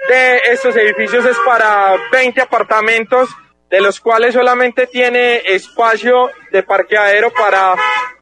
de 0.10 0.42
estos 0.52 0.76
edificios 0.76 1.26
es 1.26 1.38
para 1.46 1.96
20 2.12 2.42
apartamentos, 2.42 3.30
de 3.70 3.80
los 3.80 4.02
cuales 4.02 4.34
solamente 4.34 4.88
tiene 4.88 5.38
espacio 5.46 6.32
de 6.52 6.64
parqueadero 6.64 7.32
para, 7.32 7.76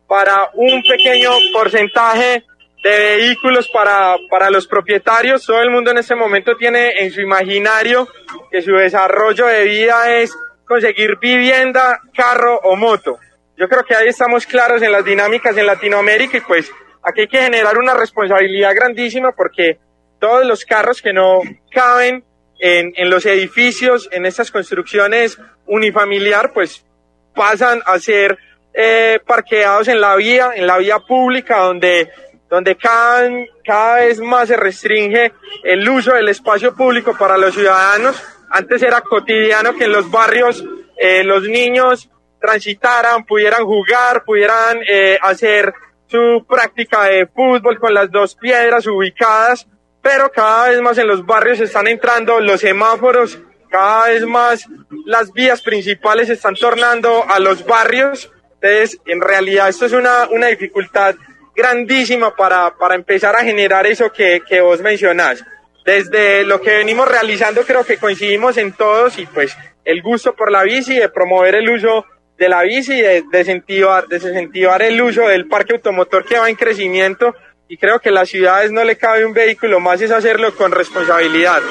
para 0.07 0.51
un 0.53 0.83
pequeño 0.83 1.31
porcentaje 1.51 2.45
de 2.83 2.89
vehículos 2.89 3.69
para, 3.69 4.17
para 4.29 4.49
los 4.49 4.67
propietarios. 4.67 5.45
Todo 5.45 5.61
el 5.61 5.69
mundo 5.69 5.91
en 5.91 5.97
este 5.97 6.15
momento 6.15 6.55
tiene 6.55 6.93
en 6.99 7.11
su 7.11 7.21
imaginario 7.21 8.07
que 8.51 8.61
su 8.61 8.71
desarrollo 8.71 9.47
de 9.47 9.63
vida 9.65 10.17
es 10.17 10.35
conseguir 10.65 11.17
vivienda, 11.17 11.99
carro 12.15 12.59
o 12.63 12.75
moto. 12.75 13.19
Yo 13.57 13.67
creo 13.67 13.83
que 13.83 13.95
ahí 13.95 14.07
estamos 14.07 14.45
claros 14.45 14.81
en 14.81 14.91
las 14.91 15.03
dinámicas 15.03 15.57
en 15.57 15.65
Latinoamérica 15.65 16.37
y 16.37 16.41
pues 16.41 16.71
aquí 17.03 17.21
hay 17.21 17.27
que 17.27 17.41
generar 17.41 17.77
una 17.77 17.93
responsabilidad 17.93 18.73
grandísima 18.73 19.33
porque 19.33 19.79
todos 20.19 20.45
los 20.45 20.63
carros 20.63 21.01
que 21.01 21.11
no 21.11 21.41
caben 21.71 22.23
en, 22.59 22.93
en 22.95 23.09
los 23.09 23.25
edificios, 23.25 24.07
en 24.11 24.25
estas 24.25 24.51
construcciones 24.51 25.37
unifamiliar, 25.65 26.53
pues 26.53 26.85
pasan 27.33 27.81
a 27.85 27.99
ser 27.99 28.37
eh, 28.73 29.19
parqueados 29.25 29.87
en 29.87 29.99
la 29.99 30.15
vía, 30.15 30.51
en 30.55 30.67
la 30.67 30.77
vía 30.77 30.99
pública, 30.99 31.57
donde 31.59 32.09
donde 32.49 32.75
cada, 32.75 33.29
cada 33.63 33.97
vez 33.97 34.19
más 34.19 34.47
se 34.47 34.57
restringe 34.57 35.31
el 35.63 35.87
uso 35.87 36.13
del 36.13 36.29
espacio 36.29 36.75
público 36.75 37.15
para 37.17 37.37
los 37.37 37.53
ciudadanos. 37.53 38.21
Antes 38.49 38.81
era 38.81 39.01
cotidiano 39.01 39.75
que 39.75 39.85
en 39.85 39.91
los 39.91 40.09
barrios 40.09 40.63
eh, 40.97 41.23
los 41.23 41.43
niños 41.43 42.09
transitaran, 42.41 43.25
pudieran 43.25 43.65
jugar, 43.65 44.23
pudieran 44.23 44.79
eh, 44.89 45.19
hacer 45.21 45.73
su 46.07 46.45
práctica 46.47 47.03
de 47.03 47.27
fútbol 47.27 47.79
con 47.79 47.93
las 47.93 48.09
dos 48.09 48.35
piedras 48.35 48.87
ubicadas, 48.87 49.67
pero 50.01 50.31
cada 50.31 50.69
vez 50.69 50.81
más 50.81 50.97
en 50.97 51.07
los 51.07 51.23
barrios 51.25 51.59
están 51.59 51.87
entrando 51.87 52.39
los 52.39 52.61
semáforos, 52.61 53.37
cada 53.69 54.07
vez 54.07 54.25
más 54.25 54.65
las 55.05 55.31
vías 55.31 55.61
principales 55.61 56.29
están 56.29 56.55
tornando 56.55 57.25
a 57.29 57.39
los 57.39 57.63
barrios. 57.65 58.31
Entonces, 58.59 58.99
en 59.05 59.21
realidad 59.21 59.69
esto 59.69 59.85
es 59.85 59.93
una, 59.93 60.27
una 60.31 60.47
dificultad 60.47 61.15
grandísima 61.59 62.35
para, 62.35 62.73
para 62.77 62.95
empezar 62.95 63.35
a 63.35 63.43
generar 63.43 63.85
eso 63.85 64.11
que, 64.11 64.41
que 64.47 64.61
vos 64.61 64.81
mencionás. 64.81 65.43
Desde 65.85 66.43
lo 66.43 66.61
que 66.61 66.77
venimos 66.77 67.07
realizando 67.07 67.63
creo 67.63 67.83
que 67.83 67.97
coincidimos 67.97 68.57
en 68.57 68.73
todos 68.73 69.17
y 69.17 69.25
pues 69.25 69.55
el 69.83 70.01
gusto 70.01 70.33
por 70.33 70.51
la 70.51 70.63
bici, 70.63 70.95
de 70.95 71.09
promover 71.09 71.55
el 71.55 71.69
uso 71.69 72.05
de 72.37 72.47
la 72.47 72.61
bici, 72.61 73.01
de, 73.01 73.23
de, 73.29 73.39
incentivar, 73.39 74.07
de 74.07 74.17
incentivar 74.17 74.81
el 74.81 75.01
uso 75.01 75.27
del 75.27 75.47
parque 75.47 75.73
automotor 75.73 76.25
que 76.25 76.39
va 76.39 76.49
en 76.49 76.55
crecimiento 76.55 77.35
y 77.67 77.77
creo 77.77 77.99
que 77.99 78.09
a 78.09 78.13
las 78.13 78.29
ciudades 78.29 78.71
no 78.71 78.83
le 78.83 78.97
cabe 78.97 79.25
un 79.25 79.33
vehículo 79.33 79.79
más 79.79 80.01
es 80.01 80.11
hacerlo 80.11 80.55
con 80.55 80.71
responsabilidad. 80.71 81.61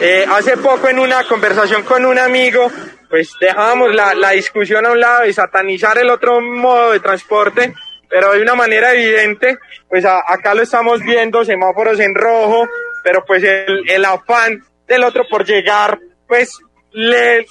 Eh, 0.00 0.24
hace 0.28 0.56
poco 0.56 0.88
en 0.88 0.98
una 0.98 1.24
conversación 1.24 1.82
con 1.82 2.06
un 2.06 2.18
amigo, 2.18 2.70
pues 3.08 3.32
dejábamos 3.40 3.94
la, 3.94 4.14
la 4.14 4.30
discusión 4.30 4.86
a 4.86 4.92
un 4.92 5.00
lado 5.00 5.26
y 5.26 5.32
satanizar 5.32 5.98
el 5.98 6.10
otro 6.10 6.40
modo 6.40 6.92
de 6.92 7.00
transporte 7.00 7.74
pero 8.10 8.32
de 8.32 8.42
una 8.42 8.54
manera 8.54 8.92
evidente, 8.92 9.58
pues 9.88 10.04
acá 10.04 10.54
lo 10.54 10.62
estamos 10.62 11.00
viendo, 11.00 11.44
semáforos 11.44 11.98
en 12.00 12.14
rojo, 12.14 12.68
pero 13.04 13.24
pues 13.24 13.42
el, 13.44 13.88
el 13.88 14.04
afán 14.04 14.62
del 14.86 15.04
otro 15.04 15.24
por 15.30 15.46
llegar, 15.46 15.98
pues 16.26 16.58
le 16.92 17.46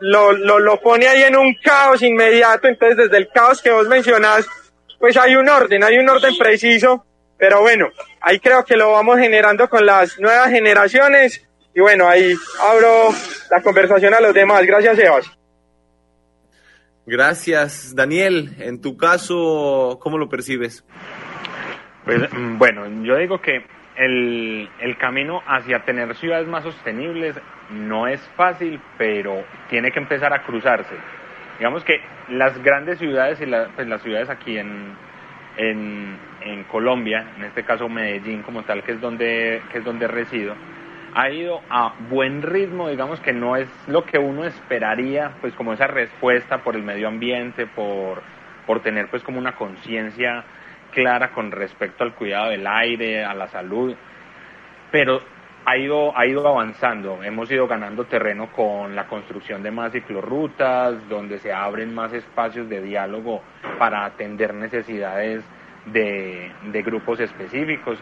lo, 0.00 0.32
lo, 0.32 0.58
lo 0.58 0.80
pone 0.80 1.06
ahí 1.06 1.22
en 1.22 1.36
un 1.36 1.54
caos 1.62 2.02
inmediato, 2.02 2.66
entonces 2.66 2.96
desde 2.96 3.16
el 3.18 3.28
caos 3.28 3.62
que 3.62 3.70
vos 3.70 3.86
mencionás, 3.86 4.46
pues 4.98 5.16
hay 5.16 5.36
un 5.36 5.48
orden, 5.48 5.84
hay 5.84 5.96
un 5.98 6.08
orden 6.08 6.36
preciso, 6.36 7.06
pero 7.38 7.60
bueno, 7.60 7.88
ahí 8.20 8.40
creo 8.40 8.64
que 8.64 8.76
lo 8.76 8.90
vamos 8.90 9.18
generando 9.18 9.68
con 9.68 9.86
las 9.86 10.18
nuevas 10.18 10.50
generaciones 10.50 11.46
y 11.74 11.80
bueno, 11.80 12.08
ahí 12.08 12.34
abro 12.60 13.10
la 13.50 13.62
conversación 13.62 14.12
a 14.12 14.20
los 14.20 14.34
demás. 14.34 14.66
Gracias, 14.66 14.96
Sebas. 14.96 15.26
Gracias, 17.06 17.94
Daniel. 17.96 18.54
En 18.58 18.80
tu 18.80 18.96
caso, 18.96 19.98
¿cómo 20.00 20.18
lo 20.18 20.28
percibes? 20.28 20.84
Pues 22.04 22.28
bueno, 22.58 22.86
yo 23.04 23.16
digo 23.16 23.40
que 23.40 23.64
el, 23.96 24.68
el, 24.80 24.96
camino 24.98 25.42
hacia 25.46 25.84
tener 25.84 26.14
ciudades 26.16 26.48
más 26.48 26.64
sostenibles 26.64 27.36
no 27.70 28.06
es 28.06 28.20
fácil, 28.36 28.80
pero 28.98 29.44
tiene 29.68 29.90
que 29.90 30.00
empezar 30.00 30.32
a 30.32 30.42
cruzarse. 30.42 30.94
Digamos 31.58 31.84
que 31.84 32.00
las 32.28 32.60
grandes 32.62 32.98
ciudades 32.98 33.40
y 33.40 33.46
pues 33.74 33.86
las 33.86 34.02
ciudades 34.02 34.30
aquí 34.30 34.58
en, 34.58 34.94
en, 35.56 36.16
en, 36.40 36.64
Colombia, 36.64 37.32
en 37.36 37.44
este 37.44 37.64
caso 37.64 37.88
Medellín 37.88 38.42
como 38.42 38.62
tal, 38.62 38.82
que 38.82 38.92
es 38.92 39.00
donde, 39.00 39.62
que 39.70 39.78
es 39.78 39.84
donde 39.84 40.08
resido, 40.08 40.54
ha 41.14 41.30
ido 41.30 41.60
a 41.68 41.94
buen 42.10 42.42
ritmo, 42.42 42.88
digamos 42.88 43.20
que 43.20 43.32
no 43.32 43.56
es 43.56 43.68
lo 43.86 44.04
que 44.04 44.18
uno 44.18 44.44
esperaría, 44.44 45.32
pues 45.40 45.54
como 45.54 45.72
esa 45.72 45.86
respuesta 45.86 46.58
por 46.58 46.76
el 46.76 46.82
medio 46.82 47.08
ambiente, 47.08 47.66
por, 47.66 48.22
por 48.66 48.80
tener 48.80 49.08
pues 49.08 49.22
como 49.22 49.38
una 49.38 49.54
conciencia 49.54 50.44
clara 50.90 51.32
con 51.32 51.50
respecto 51.50 52.04
al 52.04 52.14
cuidado 52.14 52.50
del 52.50 52.66
aire, 52.66 53.24
a 53.24 53.34
la 53.34 53.48
salud, 53.48 53.94
pero 54.90 55.20
ha 55.64 55.76
ido, 55.76 56.16
ha 56.16 56.26
ido 56.26 56.46
avanzando, 56.46 57.22
hemos 57.22 57.50
ido 57.50 57.66
ganando 57.66 58.04
terreno 58.04 58.50
con 58.52 58.96
la 58.96 59.06
construcción 59.06 59.62
de 59.62 59.70
más 59.70 59.92
ciclorrutas, 59.92 61.08
donde 61.08 61.38
se 61.38 61.52
abren 61.52 61.94
más 61.94 62.12
espacios 62.12 62.68
de 62.68 62.82
diálogo 62.82 63.42
para 63.78 64.04
atender 64.04 64.54
necesidades 64.54 65.44
de, 65.86 66.50
de 66.64 66.82
grupos 66.82 67.20
específicos 67.20 67.98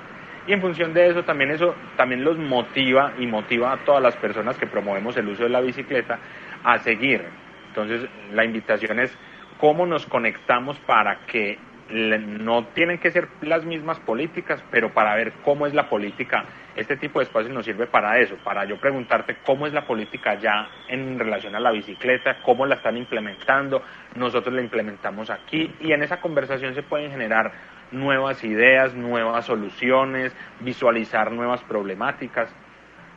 y 0.51 0.53
en 0.53 0.61
función 0.61 0.93
de 0.93 1.07
eso 1.07 1.23
también 1.23 1.53
eso 1.53 1.77
también 1.97 2.25
los 2.25 2.37
motiva 2.37 3.13
y 3.21 3.27
motiva 3.29 3.73
a 3.73 3.77
todas 3.85 4.03
las 4.03 4.17
personas 4.17 4.59
que 4.59 4.67
promovemos 4.67 5.17
el 5.17 5.29
uso 5.29 5.45
de 5.45 5.49
la 5.49 5.61
bicicleta 5.61 6.19
a 6.65 6.79
seguir. 6.79 7.23
Entonces 7.69 8.11
la 8.33 8.45
invitación 8.45 8.99
es 8.99 9.17
cómo 9.59 9.87
nos 9.87 10.07
conectamos 10.07 10.77
para 10.81 11.21
que 11.27 11.57
no 11.91 12.67
tienen 12.67 12.99
que 12.99 13.13
ser 13.13 13.29
las 13.43 13.65
mismas 13.65 14.01
políticas, 14.01 14.61
pero 14.73 14.93
para 14.93 15.15
ver 15.15 15.35
cómo 15.45 15.69
es 15.69 15.75
la 15.75 15.89
política, 15.89 16.45
este 16.75 16.97
tipo 16.97 17.21
de 17.21 17.27
espacios 17.27 17.55
nos 17.55 17.65
sirve 17.65 17.87
para 17.87 18.19
eso, 18.19 18.37
para 18.43 18.65
yo 18.65 18.77
preguntarte 18.81 19.37
cómo 19.47 19.69
es 19.69 19.73
la 19.73 19.87
política 19.87 20.35
ya 20.35 20.69
en 20.89 21.17
relación 21.17 21.55
a 21.55 21.61
la 21.61 21.71
bicicleta, 21.71 22.39
cómo 22.43 22.67
la 22.67 22.77
están 22.77 22.97
implementando, 22.97 23.83
nosotros 24.17 24.53
la 24.53 24.63
implementamos 24.63 25.31
aquí 25.31 25.73
y 25.81 25.93
en 25.93 26.03
esa 26.03 26.21
conversación 26.21 26.75
se 26.75 26.83
pueden 26.83 27.13
generar 27.13 27.53
nuevas 27.93 28.43
ideas, 28.45 28.95
nuevas 28.95 29.47
soluciones, 29.47 30.35
visualizar 30.61 31.33
nuevas 31.33 31.63
problemáticas. 31.65 32.55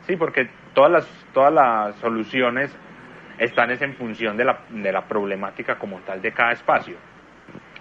Sí, 0.06 0.16
porque 0.16 0.48
todas 0.74 0.90
las, 0.90 1.26
todas 1.32 1.52
las 1.52 1.96
soluciones 1.96 2.76
están 3.38 3.70
es 3.70 3.82
en 3.82 3.94
función 3.94 4.36
de 4.36 4.44
la, 4.44 4.60
de 4.70 4.92
la 4.92 5.06
problemática 5.06 5.78
como 5.78 6.00
tal 6.00 6.20
de 6.20 6.32
cada 6.32 6.52
espacio. 6.52 6.96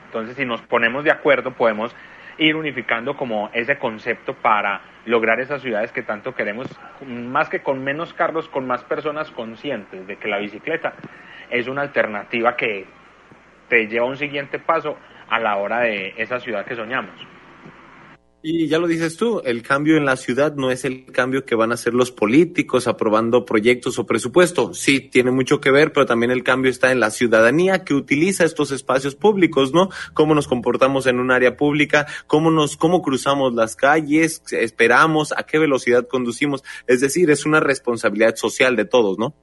Entonces, 0.06 0.36
si 0.36 0.46
nos 0.46 0.62
ponemos 0.62 1.04
de 1.04 1.12
acuerdo, 1.12 1.52
podemos 1.52 1.96
ir 2.38 2.56
unificando 2.56 3.16
como 3.16 3.50
ese 3.54 3.78
concepto 3.78 4.36
para 4.36 4.82
lograr 5.06 5.40
esas 5.40 5.62
ciudades 5.62 5.92
que 5.92 6.04
tanto 6.04 6.34
queremos, 6.34 6.68
más 7.06 7.50
que 7.50 7.62
con 7.62 7.84
menos 7.84 8.14
carros, 8.14 8.48
con 8.50 8.66
más 8.66 8.84
personas 8.84 9.30
conscientes 9.32 10.08
de 10.08 10.18
que 10.18 10.28
la 10.28 10.38
bicicleta 10.38 10.94
es 11.50 11.68
una 11.68 11.82
alternativa 11.82 12.56
que 12.56 12.86
te 13.70 13.88
lleva 13.88 14.06
a 14.06 14.10
un 14.10 14.18
siguiente 14.18 14.60
paso 14.60 14.98
a 15.34 15.40
la 15.40 15.58
hora 15.58 15.80
de 15.80 16.14
esa 16.18 16.40
ciudad 16.40 16.64
que 16.66 16.76
soñamos. 16.76 17.16
Y 18.46 18.68
ya 18.68 18.78
lo 18.78 18.88
dices 18.88 19.16
tú, 19.16 19.42
el 19.46 19.64
cambio 19.64 19.96
en 19.96 20.04
la 20.04 20.18
ciudad 20.18 20.54
no 20.56 20.70
es 20.70 20.84
el 20.84 21.06
cambio 21.06 21.46
que 21.46 21.56
van 21.56 21.72
a 21.72 21.76
hacer 21.76 21.94
los 21.94 22.12
políticos 22.12 22.88
aprobando 22.90 23.46
proyectos 23.46 23.98
o 23.98 24.06
presupuesto. 24.06 24.74
Sí, 24.74 25.00
tiene 25.00 25.32
mucho 25.32 25.62
que 25.62 25.72
ver, 25.72 25.94
pero 25.94 26.06
también 26.06 26.30
el 26.30 26.44
cambio 26.44 26.70
está 26.70 26.92
en 26.92 27.00
la 27.00 27.10
ciudadanía 27.10 27.86
que 27.86 27.94
utiliza 27.94 28.44
estos 28.44 28.72
espacios 28.72 29.16
públicos, 29.16 29.74
¿no? 29.74 29.88
Cómo 30.14 30.36
nos 30.36 30.50
comportamos 30.50 31.08
en 31.08 31.20
un 31.22 31.32
área 31.32 31.56
pública, 31.56 32.06
cómo 32.28 32.52
nos, 32.52 32.76
cómo 32.76 33.02
cruzamos 33.02 33.54
las 33.54 33.78
calles, 33.78 34.44
esperamos, 34.52 35.32
a 35.32 35.44
qué 35.44 35.58
velocidad 35.58 36.06
conducimos. 36.10 36.64
Es 36.86 37.00
decir, 37.00 37.32
es 37.32 37.46
una 37.46 37.62
responsabilidad 37.62 38.36
social 38.36 38.76
de 38.76 38.84
todos, 38.84 39.18
¿no? 39.18 39.34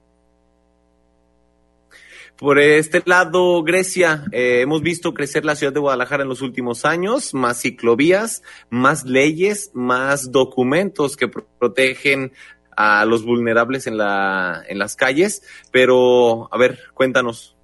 Por 2.41 2.57
este 2.57 3.03
lado, 3.05 3.61
Grecia, 3.61 4.25
eh, 4.31 4.61
hemos 4.61 4.81
visto 4.81 5.13
crecer 5.13 5.45
la 5.45 5.55
ciudad 5.55 5.71
de 5.71 5.79
Guadalajara 5.79 6.23
en 6.23 6.29
los 6.29 6.41
últimos 6.41 6.85
años, 6.85 7.35
más 7.35 7.61
ciclovías, 7.61 8.41
más 8.71 9.03
leyes, 9.03 9.69
más 9.75 10.31
documentos 10.31 11.17
que 11.17 11.27
protegen 11.27 12.31
a 12.75 13.05
los 13.05 13.23
vulnerables 13.23 13.85
en, 13.85 13.95
la, 13.95 14.63
en 14.67 14.79
las 14.79 14.95
calles. 14.95 15.43
Pero, 15.69 16.51
a 16.51 16.57
ver, 16.57 16.79
cuéntanos. 16.95 17.55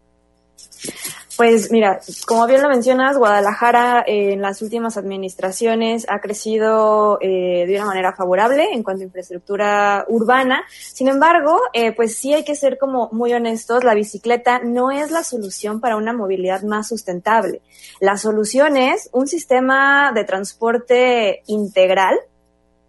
Pues 1.37 1.71
mira, 1.71 1.99
como 2.25 2.47
bien 2.47 2.63
lo 2.63 2.69
mencionas, 2.69 3.15
Guadalajara 3.15 4.03
eh, 4.07 4.33
en 4.33 4.41
las 4.41 4.63
últimas 4.63 4.97
administraciones 4.97 6.07
ha 6.09 6.19
crecido 6.19 7.19
eh, 7.21 7.65
de 7.67 7.75
una 7.75 7.85
manera 7.85 8.13
favorable 8.13 8.73
en 8.73 8.81
cuanto 8.81 9.03
a 9.03 9.05
infraestructura 9.05 10.03
urbana. 10.07 10.63
Sin 10.79 11.07
embargo, 11.07 11.61
eh, 11.73 11.91
pues 11.91 12.17
sí 12.17 12.33
hay 12.33 12.43
que 12.43 12.55
ser 12.55 12.79
como 12.79 13.09
muy 13.11 13.33
honestos, 13.33 13.83
la 13.83 13.93
bicicleta 13.93 14.61
no 14.63 14.89
es 14.89 15.11
la 15.11 15.23
solución 15.23 15.79
para 15.79 15.95
una 15.95 16.11
movilidad 16.11 16.63
más 16.63 16.87
sustentable. 16.87 17.61
La 17.99 18.17
solución 18.17 18.75
es 18.75 19.07
un 19.13 19.27
sistema 19.27 20.11
de 20.13 20.23
transporte 20.23 21.43
integral, 21.45 22.17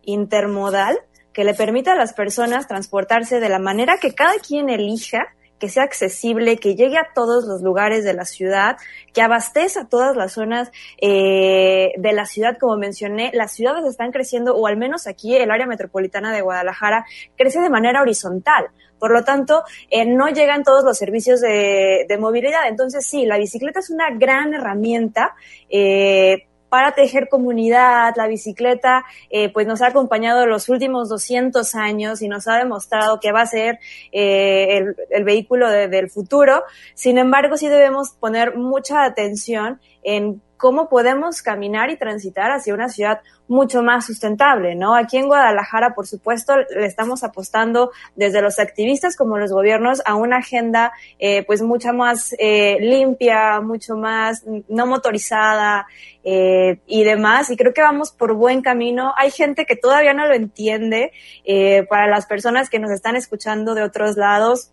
intermodal, 0.05 0.99
que 1.35 1.45
le 1.45 1.53
permita 1.53 1.93
a 1.93 1.97
las 1.97 2.15
personas 2.15 2.67
transportarse 2.67 3.41
de 3.41 3.49
la 3.51 3.59
manera 3.59 3.99
que 3.99 4.15
cada 4.15 4.39
quien 4.39 4.71
elija 4.71 5.29
que 5.59 5.69
sea 5.69 5.83
accesible, 5.83 6.57
que 6.59 6.75
llegue 6.75 6.99
a 6.99 7.09
todos 7.15 7.45
los 7.47 7.63
lugares 7.63 8.05
de 8.05 8.15
la 8.15 8.25
ciudad, 8.25 8.77
que 9.13 9.23
abastezca 9.23 9.89
todas 9.89 10.17
las 10.17 10.33
zonas 10.33 10.71
eh, 11.01 11.93
de 11.97 12.13
la 12.13 12.27
ciudad, 12.27 12.59
como 12.59 12.77
mencioné, 12.77 13.31
las 13.35 13.53
ciudades 13.53 13.85
están 13.85 14.13
creciendo, 14.13 14.55
o 14.55 14.67
al 14.67 14.77
menos 14.77 15.07
aquí 15.07 15.37
el 15.37 15.51
área 15.51 15.67
metropolitana 15.67 16.33
de 16.33 16.43
Guadalajara 16.43 17.05
crece 17.37 17.61
de 17.61 17.71
manera 17.71 18.03
horizontal. 18.03 18.69
Por 18.99 19.13
lo 19.13 19.23
tanto, 19.23 19.63
eh, 19.91 20.05
no 20.05 20.29
llegan 20.29 20.65
todos 20.65 20.83
los 20.85 20.99
servicios 20.99 21.41
de, 21.41 22.05
de, 22.09 22.19
movilidad. 22.19 22.67
Entonces, 22.69 23.07
sí, 23.07 23.27
la 23.27 23.39
bicicleta 23.39 23.79
es 23.79 23.91
una 23.91 24.11
gran 24.11 24.55
herramienta 24.55 25.37
eh, 25.69 26.49
para 26.69 26.93
tejer 26.93 27.29
comunidad. 27.29 28.15
La 28.17 28.27
bicicleta 28.27 29.05
eh, 29.31 29.53
pues 29.53 29.67
nos 29.67 29.83
ha 29.83 29.89
acompañado 29.89 30.47
los 30.47 30.69
últimos 30.69 31.09
200 31.09 31.75
años 31.75 32.23
y 32.23 32.29
nos 32.29 32.49
ha 32.49 32.57
demostrado 32.59 33.21
que 33.21 33.33
va 33.33 33.43
a 33.43 33.47
ser 33.47 33.79
eh, 34.13 34.79
el, 34.79 34.97
el, 35.11 35.25
vehículo 35.25 35.71
de, 35.71 35.89
del 35.89 36.11
futuro. 36.11 36.63
Sin 36.95 37.19
embargo, 37.19 37.57
sí 37.57 37.69
debemos 37.69 38.11
poner 38.11 38.57
mucha 38.57 39.05
atención 39.05 39.81
en 40.03 40.41
cómo 40.59 40.89
podemos 40.89 41.41
caminar 41.41 41.91
y 41.91 41.97
transitar 41.97 42.51
hacia 42.51 42.75
una 42.75 42.89
ciudad 42.91 43.21
mucho 43.47 43.83
más 43.83 44.05
sustentable, 44.05 44.75
¿no? 44.75 44.95
Aquí 44.95 45.17
en 45.17 45.27
Guadalajara, 45.27 45.95
por 45.95 46.07
supuesto, 46.07 46.55
le 46.57 46.85
estamos 46.85 47.25
apostando 47.25 47.93
desde 48.15 48.43
los 48.43 48.59
activistas 48.59 49.17
como 49.17 49.39
los 49.39 49.51
gobiernos 49.51 50.03
a 50.05 50.17
una 50.17 50.39
agenda, 50.39 50.93
eh, 51.19 51.45
pues 51.47 51.63
mucha 51.63 51.93
más 51.93 52.35
eh, 52.39 52.77
limpia, 52.81 53.61
mucho 53.63 53.97
más 53.97 54.45
no 54.69 54.87
motorizada 54.87 55.87
eh, 56.25 56.81
y 56.87 57.05
demás. 57.05 57.51
Y 57.51 57.57
creo 57.57 57.73
que 57.73 57.81
vamos 57.81 58.13
por 58.13 58.35
buen 58.35 58.61
camino. 58.61 59.15
Hay 59.17 59.31
gente 59.31 59.65
que 59.65 59.77
todavía 59.77 60.13
no 60.13 60.27
lo 60.27 60.35
entiende. 60.35 61.13
Eh, 61.45 61.87
para 61.89 62.07
las 62.09 62.27
personas 62.27 62.69
que 62.69 62.79
nos 62.79 62.91
están 62.91 63.17
escuchando 63.17 63.75
de 63.75 63.83
otros 63.83 64.17
lados, 64.17 64.73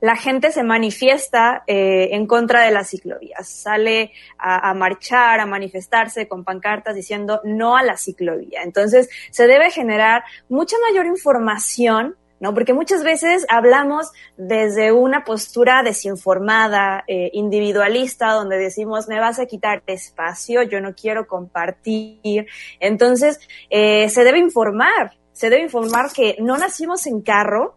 la 0.00 0.16
gente 0.16 0.52
se 0.52 0.62
manifiesta 0.62 1.62
eh, 1.66 2.10
en 2.12 2.26
contra 2.26 2.62
de 2.62 2.70
las 2.70 2.90
ciclovías, 2.90 3.48
sale 3.48 4.12
a, 4.38 4.70
a, 4.70 4.74
marchar, 4.74 5.40
a 5.40 5.46
manifestarse 5.46 6.28
con 6.28 6.44
pancartas 6.44 6.94
diciendo 6.94 7.40
no 7.44 7.76
a 7.76 7.82
la 7.82 7.96
ciclovía. 7.96 8.62
Entonces, 8.62 9.08
se 9.30 9.46
debe 9.46 9.70
generar 9.70 10.24
mucha 10.48 10.76
mayor 10.88 11.06
información 11.06 12.16
¿no? 12.40 12.54
Porque 12.54 12.72
muchas 12.72 13.04
veces 13.04 13.46
hablamos 13.48 14.10
desde 14.36 14.92
una 14.92 15.24
postura 15.24 15.82
desinformada, 15.82 17.04
eh, 17.06 17.30
individualista, 17.34 18.32
donde 18.32 18.56
decimos, 18.56 19.06
me 19.08 19.20
vas 19.20 19.38
a 19.38 19.46
quitar 19.46 19.82
espacio, 19.86 20.62
yo 20.62 20.80
no 20.80 20.94
quiero 20.94 21.26
compartir. 21.26 22.46
Entonces, 22.80 23.38
eh, 23.68 24.08
se 24.08 24.24
debe 24.24 24.38
informar, 24.38 25.12
se 25.32 25.50
debe 25.50 25.62
informar 25.62 26.10
que 26.12 26.36
no 26.40 26.56
nacimos 26.56 27.06
en 27.06 27.20
carro, 27.20 27.76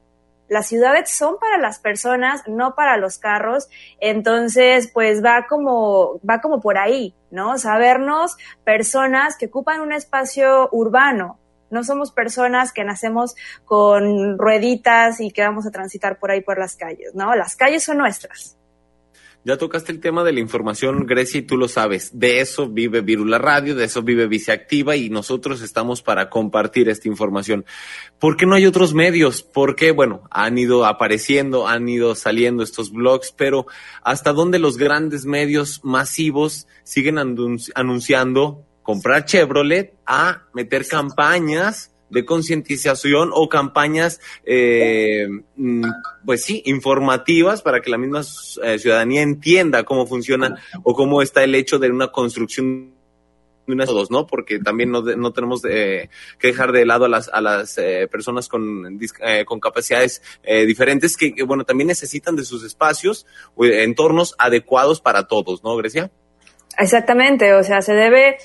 las 0.53 0.67
ciudades 0.67 1.09
son 1.09 1.37
para 1.39 1.57
las 1.57 1.79
personas, 1.79 2.43
no 2.47 2.75
para 2.75 2.97
los 2.97 3.17
carros. 3.17 3.69
Entonces, 3.99 4.89
pues 4.93 5.23
va 5.23 5.47
como, 5.47 6.19
va 6.27 6.41
como 6.41 6.61
por 6.61 6.77
ahí, 6.77 7.15
¿no? 7.31 7.57
Sabernos 7.57 8.37
personas 8.63 9.35
que 9.35 9.47
ocupan 9.47 9.81
un 9.81 9.91
espacio 9.91 10.69
urbano. 10.71 11.39
No 11.71 11.83
somos 11.83 12.11
personas 12.11 12.71
que 12.71 12.83
nacemos 12.83 13.35
con 13.65 14.37
rueditas 14.37 15.19
y 15.19 15.31
que 15.31 15.41
vamos 15.41 15.65
a 15.65 15.71
transitar 15.71 16.19
por 16.19 16.29
ahí 16.29 16.41
por 16.41 16.59
las 16.59 16.75
calles, 16.75 17.15
¿no? 17.15 17.33
Las 17.33 17.55
calles 17.55 17.83
son 17.83 17.97
nuestras. 17.97 18.55
Ya 19.45 19.57
tocaste 19.57 19.91
el 19.91 19.99
tema 19.99 20.23
de 20.23 20.31
la 20.31 20.39
información, 20.39 21.05
Grecia, 21.05 21.39
y 21.39 21.41
tú 21.41 21.57
lo 21.57 21.67
sabes. 21.67 22.17
De 22.17 22.39
eso 22.39 22.69
vive 22.69 23.01
Virula 23.01 23.37
Radio, 23.37 23.75
de 23.75 23.83
eso 23.83 24.01
vive 24.01 24.27
Viceactiva 24.27 24.95
y 24.95 25.09
nosotros 25.09 25.61
estamos 25.61 26.01
para 26.01 26.29
compartir 26.29 26.87
esta 26.87 27.09
información. 27.09 27.65
¿Por 28.19 28.37
qué 28.37 28.45
no 28.45 28.55
hay 28.55 28.65
otros 28.65 28.93
medios? 28.93 29.43
Porque, 29.43 29.91
bueno, 29.91 30.23
han 30.31 30.57
ido 30.57 30.85
apareciendo, 30.85 31.67
han 31.67 31.89
ido 31.89 32.15
saliendo 32.15 32.63
estos 32.63 32.91
blogs, 32.91 33.33
pero 33.33 33.65
¿hasta 34.01 34.31
dónde 34.31 34.59
los 34.59 34.77
grandes 34.77 35.25
medios 35.25 35.81
masivos 35.83 36.67
siguen 36.83 37.17
anunciando 37.17 38.65
comprar 38.81 39.25
Chevrolet 39.25 39.93
a 40.05 40.43
meter 40.53 40.87
campañas 40.87 41.92
de 42.13 42.25
concientización 42.25 43.31
o 43.33 43.49
campañas, 43.49 44.21
eh, 44.45 45.27
pues 46.25 46.43
sí, 46.43 46.61
informativas 46.65 47.61
para 47.61 47.81
que 47.81 47.89
la 47.89 47.97
misma 47.97 48.21
eh, 48.63 48.79
ciudadanía 48.79 49.21
entienda 49.21 49.83
cómo 49.83 50.05
funciona 50.05 50.61
o 50.83 50.93
cómo 50.93 51.21
está 51.21 51.43
el 51.43 51.55
hecho 51.55 51.79
de 51.79 51.89
una 51.89 52.09
construcción 52.09 52.93
de 53.67 53.73
unas 53.73 53.87
todos, 53.87 54.11
¿no? 54.11 54.27
Porque 54.27 54.59
también 54.59 54.91
no, 54.91 55.01
no 55.01 55.31
tenemos 55.31 55.61
eh, 55.65 56.09
que 56.37 56.47
dejar 56.47 56.71
de 56.71 56.85
lado 56.85 57.05
a 57.05 57.09
las, 57.09 57.29
a 57.29 57.41
las 57.41 57.77
eh, 57.77 58.07
personas 58.11 58.47
con, 58.49 58.99
eh, 59.21 59.45
con 59.45 59.59
capacidades 59.59 60.21
eh, 60.43 60.65
diferentes 60.65 61.15
que, 61.17 61.33
que, 61.33 61.43
bueno, 61.43 61.63
también 61.63 61.87
necesitan 61.87 62.35
de 62.35 62.43
sus 62.43 62.63
espacios 62.63 63.25
o 63.55 63.65
entornos 63.65 64.35
adecuados 64.37 65.01
para 65.01 65.27
todos, 65.27 65.63
¿no, 65.63 65.75
Grecia? 65.77 66.11
Exactamente, 66.77 67.53
o 67.53 67.63
sea, 67.63 67.81
se 67.81 67.93
debe 67.93 68.37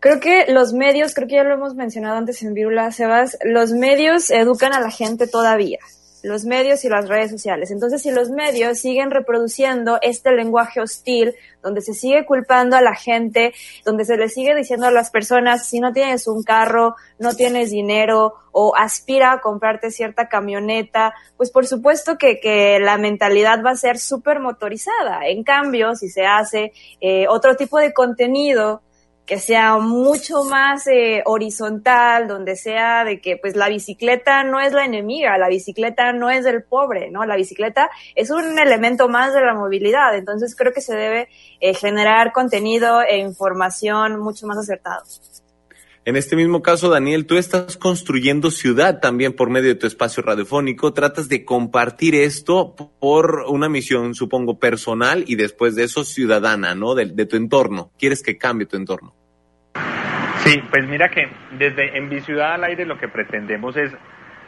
Creo 0.00 0.18
que 0.18 0.46
los 0.48 0.72
medios, 0.72 1.14
creo 1.14 1.28
que 1.28 1.34
ya 1.34 1.44
lo 1.44 1.54
hemos 1.54 1.74
mencionado 1.74 2.16
antes 2.16 2.42
en 2.42 2.54
Virula, 2.54 2.90
Sebas, 2.90 3.38
los 3.44 3.72
medios 3.72 4.30
educan 4.30 4.72
a 4.72 4.80
la 4.80 4.90
gente 4.90 5.26
todavía 5.26 5.78
los 6.22 6.44
medios 6.44 6.84
y 6.84 6.88
las 6.88 7.08
redes 7.08 7.30
sociales. 7.30 7.70
Entonces, 7.70 8.02
si 8.02 8.10
los 8.10 8.30
medios 8.30 8.78
siguen 8.78 9.10
reproduciendo 9.10 9.98
este 10.02 10.32
lenguaje 10.32 10.80
hostil, 10.80 11.34
donde 11.62 11.80
se 11.80 11.94
sigue 11.94 12.24
culpando 12.26 12.76
a 12.76 12.82
la 12.82 12.94
gente, 12.94 13.52
donde 13.84 14.04
se 14.04 14.16
le 14.16 14.28
sigue 14.28 14.54
diciendo 14.54 14.86
a 14.86 14.90
las 14.90 15.10
personas, 15.10 15.66
si 15.66 15.80
no 15.80 15.92
tienes 15.92 16.26
un 16.26 16.42
carro, 16.42 16.96
no 17.18 17.34
tienes 17.34 17.70
dinero 17.70 18.34
o 18.52 18.74
aspira 18.76 19.32
a 19.32 19.40
comprarte 19.40 19.90
cierta 19.90 20.28
camioneta, 20.28 21.14
pues 21.36 21.50
por 21.50 21.66
supuesto 21.66 22.18
que, 22.18 22.40
que 22.40 22.78
la 22.80 22.98
mentalidad 22.98 23.62
va 23.64 23.70
a 23.70 23.76
ser 23.76 23.98
súper 23.98 24.40
motorizada. 24.40 25.26
En 25.28 25.44
cambio, 25.44 25.94
si 25.94 26.08
se 26.08 26.26
hace 26.26 26.72
eh, 27.00 27.26
otro 27.28 27.56
tipo 27.56 27.78
de 27.78 27.92
contenido, 27.92 28.82
que 29.26 29.38
sea 29.38 29.78
mucho 29.78 30.42
más 30.44 30.86
eh, 30.88 31.22
horizontal, 31.24 32.26
donde 32.26 32.56
sea 32.56 33.04
de 33.04 33.20
que 33.20 33.36
pues 33.36 33.54
la 33.54 33.68
bicicleta 33.68 34.42
no 34.42 34.60
es 34.60 34.72
la 34.72 34.84
enemiga, 34.84 35.38
la 35.38 35.48
bicicleta 35.48 36.12
no 36.12 36.30
es 36.30 36.44
del 36.44 36.64
pobre, 36.64 37.10
¿no? 37.10 37.24
La 37.24 37.36
bicicleta 37.36 37.90
es 38.14 38.30
un 38.30 38.58
elemento 38.58 39.08
más 39.08 39.32
de 39.32 39.40
la 39.40 39.54
movilidad, 39.54 40.16
entonces 40.16 40.56
creo 40.56 40.72
que 40.72 40.80
se 40.80 40.96
debe 40.96 41.28
eh, 41.60 41.74
generar 41.74 42.32
contenido 42.32 43.02
e 43.02 43.18
información 43.18 44.18
mucho 44.18 44.46
más 44.46 44.58
acertado. 44.58 45.04
En 46.06 46.16
este 46.16 46.34
mismo 46.34 46.62
caso, 46.62 46.88
Daniel, 46.88 47.26
tú 47.26 47.36
estás 47.36 47.76
construyendo 47.76 48.50
ciudad 48.50 49.00
también 49.00 49.34
por 49.34 49.50
medio 49.50 49.68
de 49.68 49.74
tu 49.74 49.86
espacio 49.86 50.22
radiofónico. 50.22 50.94
Tratas 50.94 51.28
de 51.28 51.44
compartir 51.44 52.14
esto 52.14 52.74
por 52.98 53.44
una 53.48 53.68
misión, 53.68 54.14
supongo, 54.14 54.58
personal 54.58 55.24
y 55.26 55.36
después 55.36 55.76
de 55.76 55.84
eso 55.84 56.04
ciudadana, 56.04 56.74
¿no? 56.74 56.94
De, 56.94 57.26
tu 57.26 57.36
entorno. 57.36 57.90
Quieres 57.98 58.22
que 58.22 58.38
cambie 58.38 58.66
tu 58.66 58.78
entorno. 58.78 59.14
Sí, 60.38 60.62
pues 60.70 60.88
mira 60.88 61.10
que 61.10 61.28
desde 61.58 61.98
En 61.98 62.08
Mi 62.08 62.20
Ciudad 62.20 62.54
al 62.54 62.64
Aire 62.64 62.86
lo 62.86 62.98
que 62.98 63.08
pretendemos 63.08 63.76
es, 63.76 63.92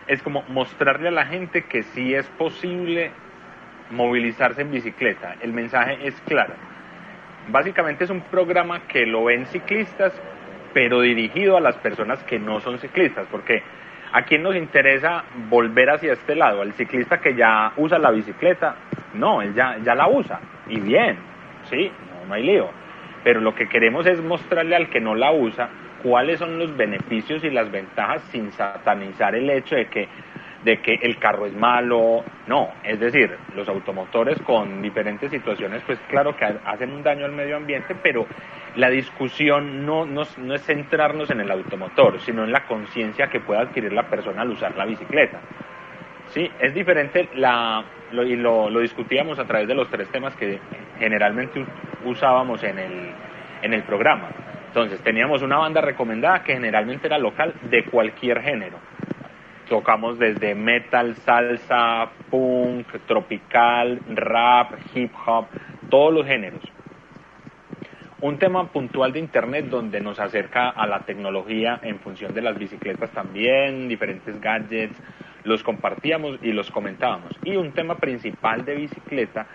es 0.07 0.23
como 0.23 0.43
mostrarle 0.49 1.09
a 1.09 1.13
la 1.13 1.27
gente 1.27 1.67
que 1.67 1.83
sí 1.83 2.15
es 2.15 2.27
posible 2.39 3.11
movilizarse 3.91 4.63
en 4.63 4.71
bicicleta. 4.71 5.37
El 5.43 5.53
mensaje 5.53 5.99
es 6.07 6.15
claro. 6.23 6.55
Básicamente 7.49 8.05
es 8.05 8.11
un 8.11 8.23
programa 8.23 8.87
que 8.87 9.05
lo 9.05 9.25
ven 9.25 9.45
ciclistas, 9.47 10.15
pero 10.73 11.01
dirigido 11.01 11.57
a 11.57 11.61
las 11.61 11.77
personas 11.77 12.23
que 12.25 12.39
no 12.39 12.61
son 12.61 12.79
ciclistas, 12.79 13.27
porque 13.31 13.63
a 14.13 14.23
quién 14.23 14.43
nos 14.43 14.57
interesa 14.57 15.25
volver 15.49 15.91
hacia 15.91 16.13
este 16.13 16.35
lado, 16.35 16.63
al 16.63 16.73
ciclista 16.75 17.21
que 17.21 17.35
ya 17.35 17.73
usa 17.77 17.99
la 17.99 18.11
bicicleta, 18.11 18.77
no, 19.15 19.43
él 19.43 19.55
ya, 19.55 19.79
ya 19.83 19.95
la 19.95 20.09
usa, 20.09 20.41
y 20.69 20.81
bien, 20.81 21.17
sí, 21.65 21.91
no, 22.11 22.29
no 22.29 22.35
hay 22.35 22.43
lío, 22.43 22.69
pero 23.25 23.41
lo 23.41 23.55
que 23.55 23.69
queremos 23.69 24.07
es 24.07 24.23
mostrarle 24.23 24.77
al 24.77 24.89
que 24.89 25.01
no 25.01 25.15
la 25.15 25.33
usa 25.33 25.69
cuáles 26.03 26.39
son 26.39 26.59
los 26.59 26.77
beneficios 26.77 27.45
y 27.45 27.51
las 27.51 27.71
ventajas 27.71 28.23
sin 28.31 28.51
satanizar 28.53 29.35
el 29.35 29.49
hecho 29.49 29.77
de 29.77 29.87
que 29.87 30.09
de 30.65 30.81
que 30.81 30.95
el 31.03 31.19
carro 31.19 31.47
es 31.47 31.55
malo, 31.55 32.23
no, 32.47 32.71
es 32.85 32.99
decir, 33.01 33.37
los 33.55 33.69
automotores 33.69 34.41
con 34.43 34.81
diferentes 34.81 35.31
situaciones, 35.31 35.83
pues 35.87 35.99
claro 36.09 36.37
que 36.37 36.45
hacen 36.45 36.93
un 36.93 37.03
daño 37.03 37.25
al 37.25 37.33
medio 37.33 37.57
ambiente, 37.57 37.97
pero 38.01 38.27
la 38.77 38.89
discusión 38.89 39.85
no, 39.85 40.07
no, 40.07 40.23
es 40.23 40.63
centrarnos 40.65 41.31
en 41.31 41.41
el 41.41 41.51
automotor, 41.51 42.21
sino 42.21 42.45
en 42.45 42.53
la 42.53 42.65
conciencia 42.67 43.27
que 43.27 43.41
pueda 43.41 43.63
adquirir 43.63 43.93
la 43.93 44.09
persona 44.09 44.43
al 44.43 44.51
usar 44.51 44.77
la 44.77 44.87
bicicleta. 44.87 45.41
Sí, 46.27 46.49
es 46.61 46.73
diferente 46.73 47.29
la, 47.35 47.85
y 48.13 48.37
lo, 48.37 48.71
lo, 48.71 48.81
discutíamos 48.81 49.39
a 49.39 49.45
través 49.45 49.69
de 49.69 49.75
los 49.75 49.91
tres 49.91 50.09
temas 50.11 50.35
que 50.37 50.59
generalmente 50.99 51.65
usábamos 52.05 52.63
en 52.63 52.79
el, 52.79 53.11
en 53.63 53.75
el 53.75 53.83
programa. 53.83 54.31
Entonces, 54.69 55.03
teníamos 55.03 55.43
una 55.43 55.59
banda 55.59 55.83
recomendada 55.83 56.43
que 56.43 56.55
generalmente 56.55 57.07
era 57.07 57.19
local 57.19 57.53
de 57.63 57.85
cualquier 57.85 58.41
género 58.41 58.79
tocamos 59.73 60.19
desde 60.19 60.55
metal, 60.55 61.17
salsa, 61.25 62.11
punk, 62.31 62.87
tropical, 63.07 64.01
rap, 64.11 64.73
hip 64.95 65.11
hop, 65.25 65.47
todos 65.89 66.13
los 66.13 66.27
géneros. 66.27 66.61
Un 68.21 68.37
tema 68.37 68.67
puntual 68.67 69.15
de 69.15 69.21
Internet 69.21 69.71
donde 69.71 70.03
nos 70.03 70.21
acerca 70.21 70.69
a 70.69 70.87
la 70.87 71.01
tecnología 71.07 71.81
en 71.83 72.01
función 72.01 72.35
de 72.35 72.43
las 72.43 72.59
bicicletas 72.59 73.13
también, 73.13 73.89
diferentes 73.89 74.39
gadgets, 74.43 75.03
los 75.45 75.63
compartíamos 75.63 76.39
y 76.43 76.53
los 76.53 76.71
comentábamos. 76.71 77.33
Y 77.43 77.57
un 77.57 77.73
tema 77.73 77.97
principal 77.97 78.67
de 78.67 78.75
bicicleta 78.75 79.47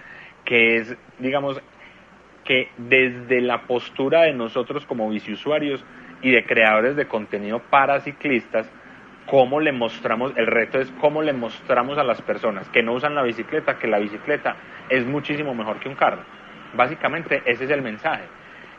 que 0.43 0.77
es, 0.77 0.97
digamos, 1.19 1.61
que 2.43 2.69
desde 2.79 3.39
la 3.41 3.67
postura 3.67 4.23
de 4.23 4.33
nosotros 4.33 4.83
como 4.87 5.11
biciusuarios 5.11 5.85
y 6.23 6.31
de 6.31 6.43
creadores 6.43 6.95
de 6.95 7.07
contenido 7.07 7.59
para 7.69 7.99
ciclistas, 7.99 8.67
cómo 9.27 9.59
le 9.59 9.71
mostramos, 9.71 10.33
el 10.35 10.47
reto 10.47 10.79
es 10.79 10.89
cómo 10.99 11.21
le 11.21 11.33
mostramos 11.33 11.97
a 11.97 12.03
las 12.03 12.21
personas 12.21 12.67
que 12.69 12.81
no 12.81 12.93
usan 12.93 13.13
la 13.13 13.23
bicicleta 13.23 13.77
que 13.77 13.87
la 13.87 13.99
bicicleta 13.99 14.55
es 14.89 15.05
muchísimo 15.05 15.53
mejor 15.53 15.79
que 15.79 15.89
un 15.89 15.95
carro. 15.95 16.21
Básicamente 16.73 17.43
ese 17.45 17.65
es 17.65 17.71
el 17.71 17.81
mensaje. 17.81 18.23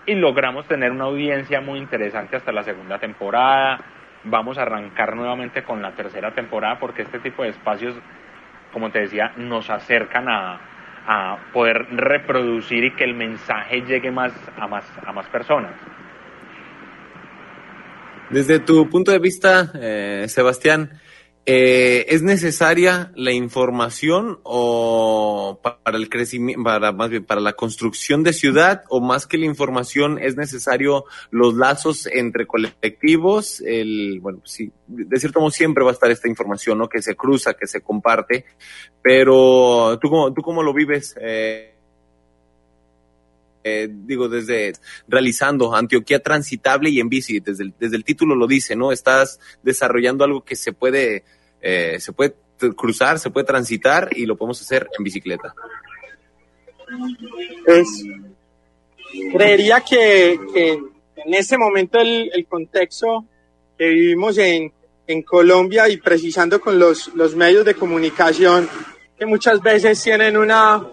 Y 0.07 0.15
logramos 0.15 0.67
tener 0.67 0.91
una 0.91 1.05
audiencia 1.05 1.61
muy 1.61 1.79
interesante 1.79 2.37
hasta 2.37 2.51
la 2.51 2.63
segunda 2.63 2.99
temporada. 2.99 3.79
Vamos 4.25 4.59
a 4.59 4.63
arrancar 4.63 5.15
nuevamente 5.15 5.63
con 5.63 5.83
la 5.83 5.93
tercera 5.93 6.33
temporada 6.33 6.79
porque 6.79 7.03
este 7.03 7.19
tipo 7.19 7.43
de 7.43 7.51
espacios, 7.51 7.95
como 8.73 8.91
te 8.91 9.01
decía, 9.01 9.33
nos 9.37 9.69
acercan 9.69 10.29
a, 10.29 10.59
a 11.07 11.39
poder 11.53 11.87
reproducir 11.91 12.85
y 12.85 12.91
que 12.93 13.05
el 13.05 13.15
mensaje 13.15 13.83
llegue 13.83 14.11
más 14.11 14.33
a 14.59 14.67
más, 14.67 14.85
a 15.07 15.13
más 15.13 15.27
personas. 15.29 15.73
Desde 18.31 18.59
tu 18.59 18.91
punto 18.91 19.11
de 19.11 19.19
vista, 19.19 19.73
eh, 19.81 20.27
Sebastián, 20.29 21.01
eh, 21.47 22.05
¿es 22.09 22.23
necesaria 22.23 23.11
la 23.17 23.33
información 23.33 24.39
o 24.43 25.59
para 25.63 25.97
el 25.97 26.11
crecimiento, 26.11 26.63
para 26.63 26.93
más 26.93 27.09
bien 27.09 27.25
para 27.25 27.41
la 27.41 27.55
construcción 27.55 28.23
de 28.23 28.35
ciudad 28.35 28.83
o 28.91 29.01
más 29.01 29.27
que 29.27 29.39
la 29.39 29.47
información 29.47 30.19
es 30.19 30.37
necesario 30.37 31.07
los 31.31 31.55
lazos 31.55 32.07
entre 32.07 32.47
colectivos? 32.47 33.63
El, 33.63 34.21
bueno, 34.21 34.43
sí, 34.45 34.71
de 34.87 35.19
cierto 35.19 35.41
modo 35.41 35.51
siempre 35.51 35.83
va 35.83 35.91
a 35.91 35.95
estar 35.95 36.11
esta 36.11 36.29
información, 36.29 36.77
¿no? 36.77 36.87
Que 36.87 37.01
se 37.01 37.17
cruza, 37.17 37.55
que 37.55 37.67
se 37.67 37.81
comparte, 37.81 38.45
pero 39.01 39.99
tú 40.03 40.11
cómo, 40.11 40.35
tú 40.35 40.43
cómo 40.43 40.63
lo 40.63 40.75
vives? 40.75 41.17
Eh, 41.19 41.78
eh, 43.69 43.89
digo, 43.91 44.29
desde 44.29 44.73
realizando 45.07 45.75
Antioquía 45.75 46.21
transitable 46.21 46.91
y 46.91 47.01
en 47.01 47.09
bici, 47.09 47.41
desde 47.41 47.65
el, 47.65 47.75
desde 47.79 47.97
el 47.97 48.05
título 48.05 48.35
lo 48.35 48.47
dice, 48.47 48.75
¿no? 48.77 48.93
Estás 48.93 49.39
desarrollando 49.63 50.25
algo 50.25 50.45
que 50.45 50.57
se 50.57 50.73
puede, 50.73 51.25
eh, 51.61 51.99
se 52.01 52.13
puede 52.13 52.35
cruzar, 52.77 53.19
se 53.19 53.31
puede 53.31 53.47
transitar 53.47 54.09
y 54.17 54.27
lo 54.27 54.37
podemos 54.37 54.61
hacer 54.61 54.89
en 54.97 55.05
bicicleta. 55.05 55.55
Pues 57.65 57.87
creería 59.33 59.81
que, 59.81 60.33
en 60.33 61.35
ese 61.35 61.59
momento 61.59 61.99
el, 61.99 62.31
el, 62.33 62.47
contexto 62.47 63.25
que 63.77 63.89
vivimos 63.89 64.39
en, 64.39 64.73
en 65.07 65.23
Colombia 65.23 65.89
y 65.89 65.99
precisando 65.99 66.61
con 66.61 66.79
los, 66.79 67.15
los 67.15 67.35
medios 67.35 67.65
de 67.65 67.75
comunicación 67.75 68.69
que 69.19 69.27
muchas 69.27 69.61
veces 69.61 70.03
tienen 70.03 70.37
una, 70.37 70.87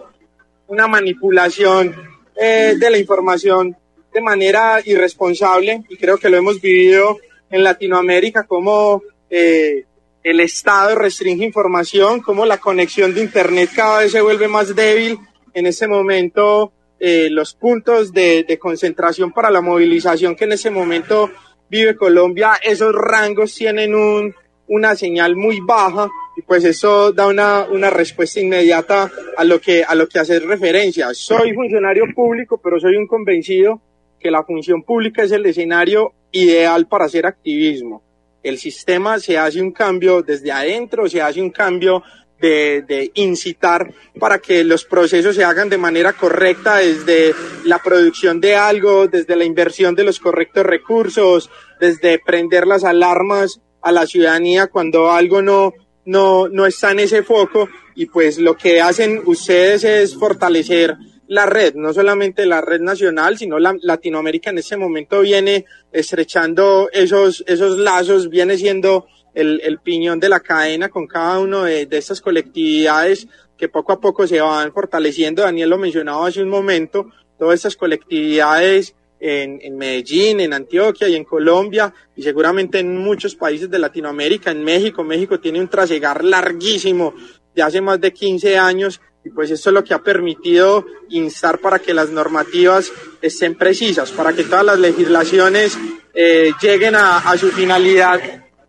una 0.66 0.88
manipulación 0.88 2.15
eh, 2.36 2.74
de 2.78 2.90
la 2.90 2.98
información 2.98 3.76
de 4.12 4.20
manera 4.20 4.80
irresponsable 4.84 5.84
y 5.88 5.96
creo 5.96 6.16
que 6.18 6.30
lo 6.30 6.36
hemos 6.36 6.60
vivido 6.60 7.18
en 7.50 7.62
Latinoamérica 7.62 8.44
como 8.44 9.02
eh, 9.30 9.84
el 10.22 10.40
Estado 10.40 10.94
restringe 10.96 11.44
información, 11.44 12.20
como 12.20 12.46
la 12.46 12.58
conexión 12.58 13.14
de 13.14 13.22
Internet 13.22 13.70
cada 13.74 14.00
vez 14.00 14.12
se 14.12 14.20
vuelve 14.20 14.48
más 14.48 14.74
débil. 14.74 15.18
En 15.54 15.66
ese 15.66 15.86
momento, 15.86 16.72
eh, 16.98 17.28
los 17.30 17.54
puntos 17.54 18.12
de, 18.12 18.42
de, 18.42 18.58
concentración 18.58 19.32
para 19.32 19.50
la 19.50 19.60
movilización 19.60 20.34
que 20.34 20.44
en 20.44 20.52
ese 20.52 20.70
momento 20.70 21.30
vive 21.70 21.94
Colombia, 21.94 22.54
esos 22.62 22.92
rangos 22.92 23.54
tienen 23.54 23.94
un, 23.94 24.34
una 24.66 24.96
señal 24.96 25.36
muy 25.36 25.60
baja 25.60 26.08
y 26.36 26.42
pues 26.42 26.64
eso 26.64 27.12
da 27.12 27.26
una, 27.26 27.66
una 27.70 27.88
respuesta 27.88 28.40
inmediata 28.40 29.10
a 29.36 29.44
lo 29.44 29.58
que 29.58 29.82
a 29.82 29.94
lo 29.94 30.06
que 30.06 30.18
hacer 30.18 30.46
referencia. 30.46 31.08
Soy 31.14 31.54
funcionario 31.54 32.04
público, 32.14 32.60
pero 32.62 32.78
soy 32.78 32.96
un 32.96 33.06
convencido 33.06 33.80
que 34.20 34.30
la 34.30 34.44
función 34.44 34.82
pública 34.82 35.22
es 35.22 35.32
el 35.32 35.46
escenario 35.46 36.12
ideal 36.32 36.86
para 36.86 37.06
hacer 37.06 37.26
activismo. 37.26 38.02
El 38.42 38.58
sistema 38.58 39.18
se 39.18 39.38
hace 39.38 39.62
un 39.62 39.72
cambio 39.72 40.22
desde 40.22 40.52
adentro, 40.52 41.08
se 41.08 41.22
hace 41.22 41.40
un 41.40 41.50
cambio 41.50 42.02
de, 42.38 42.84
de, 42.86 43.10
incitar 43.14 43.92
para 44.20 44.38
que 44.38 44.62
los 44.62 44.84
procesos 44.84 45.36
se 45.36 45.42
hagan 45.42 45.70
de 45.70 45.78
manera 45.78 46.12
correcta 46.12 46.76
desde 46.76 47.34
la 47.64 47.78
producción 47.78 48.42
de 48.42 48.54
algo, 48.54 49.08
desde 49.08 49.36
la 49.36 49.44
inversión 49.44 49.94
de 49.94 50.04
los 50.04 50.20
correctos 50.20 50.66
recursos, 50.66 51.50
desde 51.80 52.18
prender 52.18 52.66
las 52.66 52.84
alarmas 52.84 53.60
a 53.80 53.90
la 53.90 54.06
ciudadanía 54.06 54.66
cuando 54.66 55.10
algo 55.10 55.40
no, 55.40 55.72
no, 56.06 56.48
no 56.48 56.66
está 56.66 56.92
en 56.92 57.00
ese 57.00 57.22
foco 57.22 57.68
y 57.94 58.06
pues 58.06 58.38
lo 58.38 58.56
que 58.56 58.80
hacen 58.80 59.22
ustedes 59.26 59.84
es 59.84 60.16
fortalecer 60.16 60.96
la 61.28 61.46
red, 61.46 61.74
no 61.74 61.92
solamente 61.92 62.46
la 62.46 62.60
red 62.60 62.80
nacional, 62.80 63.36
sino 63.36 63.58
la 63.58 63.76
Latinoamérica 63.82 64.50
en 64.50 64.58
ese 64.58 64.76
momento 64.76 65.20
viene 65.20 65.64
estrechando 65.92 66.88
esos, 66.92 67.42
esos 67.46 67.78
lazos, 67.78 68.30
viene 68.30 68.56
siendo 68.56 69.06
el, 69.34 69.60
el 69.64 69.78
piñón 69.80 70.20
de 70.20 70.28
la 70.28 70.40
cadena 70.40 70.88
con 70.88 71.06
cada 71.06 71.40
uno 71.40 71.64
de, 71.64 71.86
de 71.86 71.98
estas 71.98 72.20
colectividades 72.20 73.26
que 73.56 73.68
poco 73.68 73.92
a 73.92 74.00
poco 74.00 74.26
se 74.26 74.40
van 74.40 74.72
fortaleciendo. 74.72 75.42
Daniel 75.42 75.70
lo 75.70 75.78
mencionaba 75.78 76.28
hace 76.28 76.42
un 76.42 76.48
momento, 76.48 77.10
todas 77.38 77.56
estas 77.56 77.76
colectividades 77.76 78.94
en, 79.18 79.58
en, 79.62 79.76
Medellín, 79.76 80.40
en 80.40 80.52
Antioquia 80.52 81.08
y 81.08 81.16
en 81.16 81.24
Colombia 81.24 81.92
y 82.14 82.22
seguramente 82.22 82.78
en 82.78 82.96
muchos 82.98 83.34
países 83.34 83.70
de 83.70 83.78
Latinoamérica, 83.78 84.50
en 84.50 84.62
México. 84.62 85.02
México 85.04 85.40
tiene 85.40 85.60
un 85.60 85.68
trasegar 85.68 86.24
larguísimo 86.24 87.14
de 87.54 87.62
hace 87.62 87.80
más 87.80 88.00
de 88.00 88.12
15 88.12 88.58
años 88.58 89.00
y 89.24 89.30
pues 89.30 89.50
esto 89.50 89.70
es 89.70 89.74
lo 89.74 89.82
que 89.82 89.92
ha 89.92 90.02
permitido 90.02 90.86
instar 91.08 91.58
para 91.58 91.80
que 91.80 91.92
las 91.92 92.10
normativas 92.10 92.92
estén 93.20 93.56
precisas, 93.56 94.12
para 94.12 94.32
que 94.32 94.44
todas 94.44 94.64
las 94.64 94.78
legislaciones 94.78 95.76
eh, 96.14 96.52
lleguen 96.62 96.94
a, 96.94 97.18
a, 97.18 97.36
su 97.36 97.50
finalidad 97.50 98.20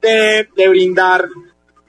de, 0.01 0.49
de, 0.55 0.67
brindar 0.67 1.29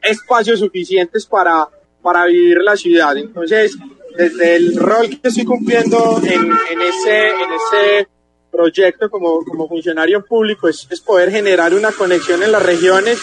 espacios 0.02 0.60
suficientes 0.60 1.24
para, 1.24 1.66
para 2.02 2.26
vivir 2.26 2.58
la 2.58 2.76
ciudad. 2.76 3.16
Entonces, 3.16 3.74
desde 4.18 4.56
el 4.56 4.76
rol 4.76 5.08
que 5.08 5.28
estoy 5.28 5.44
cumpliendo 5.44 6.20
en, 6.22 6.42
en 6.42 6.82
ese, 6.82 7.28
en 7.28 7.52
ese 7.54 8.08
proyecto 8.50 9.11
como, 9.11 9.44
como 9.44 9.68
funcionario 9.68 10.24
público 10.24 10.68
es, 10.68 10.87
poder 11.04 11.30
generar 11.30 11.74
una 11.74 11.92
conexión 11.92 12.42
en 12.42 12.52
las 12.52 12.62
regiones. 12.62 13.18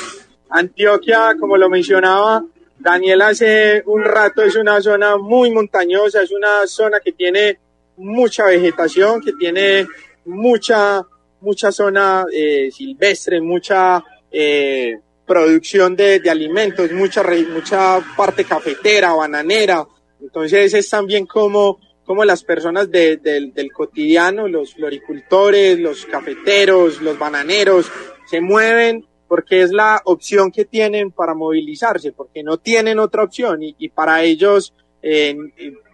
Antioquia, 0.49 1.35
como 1.39 1.57
lo 1.57 1.69
mencionaba 1.69 2.43
Daniel 2.77 3.21
hace 3.21 3.83
un 3.85 4.03
rato, 4.03 4.43
es 4.43 4.55
una 4.55 4.81
zona 4.81 5.17
muy 5.17 5.51
montañosa, 5.51 6.21
es 6.21 6.31
una 6.31 6.67
zona 6.67 6.99
que 6.99 7.13
tiene 7.13 7.59
mucha 7.97 8.45
vegetación, 8.45 9.21
que 9.21 9.33
tiene 9.33 9.87
mucha, 10.25 11.01
mucha 11.41 11.71
zona 11.71 12.25
eh, 12.31 12.69
silvestre, 12.71 13.41
mucha 13.41 14.03
eh, 14.31 14.99
producción 15.25 15.95
de, 15.95 16.19
de, 16.19 16.29
alimentos, 16.29 16.91
mucha, 16.91 17.23
mucha 17.51 17.99
parte 18.15 18.43
cafetera, 18.43 19.13
bananera. 19.13 19.85
Entonces 20.21 20.73
es 20.73 20.89
también 20.89 21.25
como, 21.25 21.79
como 22.05 22.23
las 22.23 22.43
personas 22.43 22.89
de, 22.91 23.17
del 23.17 23.71
cotidiano, 23.73 24.47
los 24.47 24.75
floricultores, 24.75 25.79
los 25.79 26.05
cafeteros, 26.05 27.01
los 27.01 27.17
bananeros, 27.17 27.91
se 28.27 28.41
mueven 28.41 29.05
porque 29.27 29.63
es 29.63 29.71
la 29.71 30.01
opción 30.05 30.51
que 30.51 30.65
tienen 30.65 31.11
para 31.11 31.33
movilizarse, 31.33 32.11
porque 32.11 32.43
no 32.43 32.57
tienen 32.57 32.99
otra 32.99 33.23
opción 33.23 33.63
y, 33.63 33.75
y 33.79 33.89
para 33.89 34.23
ellos, 34.23 34.73
eh, 35.01 35.35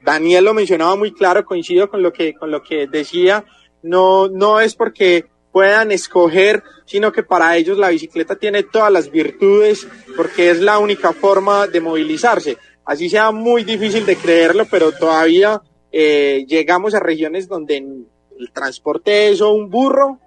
Daniel 0.04 0.46
lo 0.46 0.54
mencionaba 0.54 0.96
muy 0.96 1.14
claro, 1.14 1.46
coincido 1.46 1.90
con 1.90 2.02
lo 2.02 2.12
que, 2.12 2.34
con 2.34 2.52
lo 2.52 2.62
que 2.62 2.88
decía, 2.88 3.46
no, 3.82 4.28
no 4.28 4.60
es 4.60 4.76
porque 4.76 5.26
puedan 5.52 5.92
escoger, 5.92 6.64
sino 6.86 7.12
que 7.12 7.24
para 7.24 7.56
ellos 7.58 7.78
la 7.78 7.90
bicicleta 7.90 8.36
tiene 8.36 8.64
todas 8.64 8.92
las 8.92 9.12
virtudes 9.12 9.88
porque 10.16 10.50
es 10.50 10.60
la 10.60 10.80
única 10.80 11.14
forma 11.14 11.68
de 11.68 11.82
movilizarse. 11.82 12.58
Así 12.86 13.10
sea 13.10 13.32
muy 13.32 13.64
difícil 13.64 14.06
de 14.06 14.16
creerlo, 14.16 14.66
pero 14.70 14.92
todavía 14.92 15.62
eh, 15.92 16.46
llegamos 16.48 16.94
a 16.94 17.00
regiones 17.00 17.48
donde 17.48 17.78
el 17.78 18.52
transporte 18.54 19.30
es 19.30 19.42
o 19.42 19.52
un 19.52 19.70
burro 19.70 20.20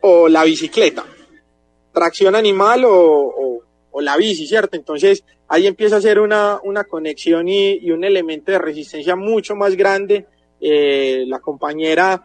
o 0.00 0.28
la 0.28 0.44
bicicleta, 0.44 1.04
tracción 1.92 2.34
animal 2.34 2.84
o, 2.86 3.62
o, 3.92 4.00
la 4.00 4.16
bici, 4.16 4.46
¿cierto? 4.46 4.76
Entonces 4.76 5.24
ahí 5.48 5.66
empieza 5.66 5.96
a 5.96 6.00
ser 6.00 6.20
una, 6.20 6.58
una 6.62 6.84
conexión 6.84 7.48
y, 7.48 7.90
un 7.90 8.04
elemento 8.04 8.50
de 8.50 8.58
resistencia 8.58 9.14
mucho 9.16 9.54
más 9.54 9.76
grande. 9.76 10.26
Eh, 10.60 11.24
la 11.26 11.40
compañera 11.40 12.24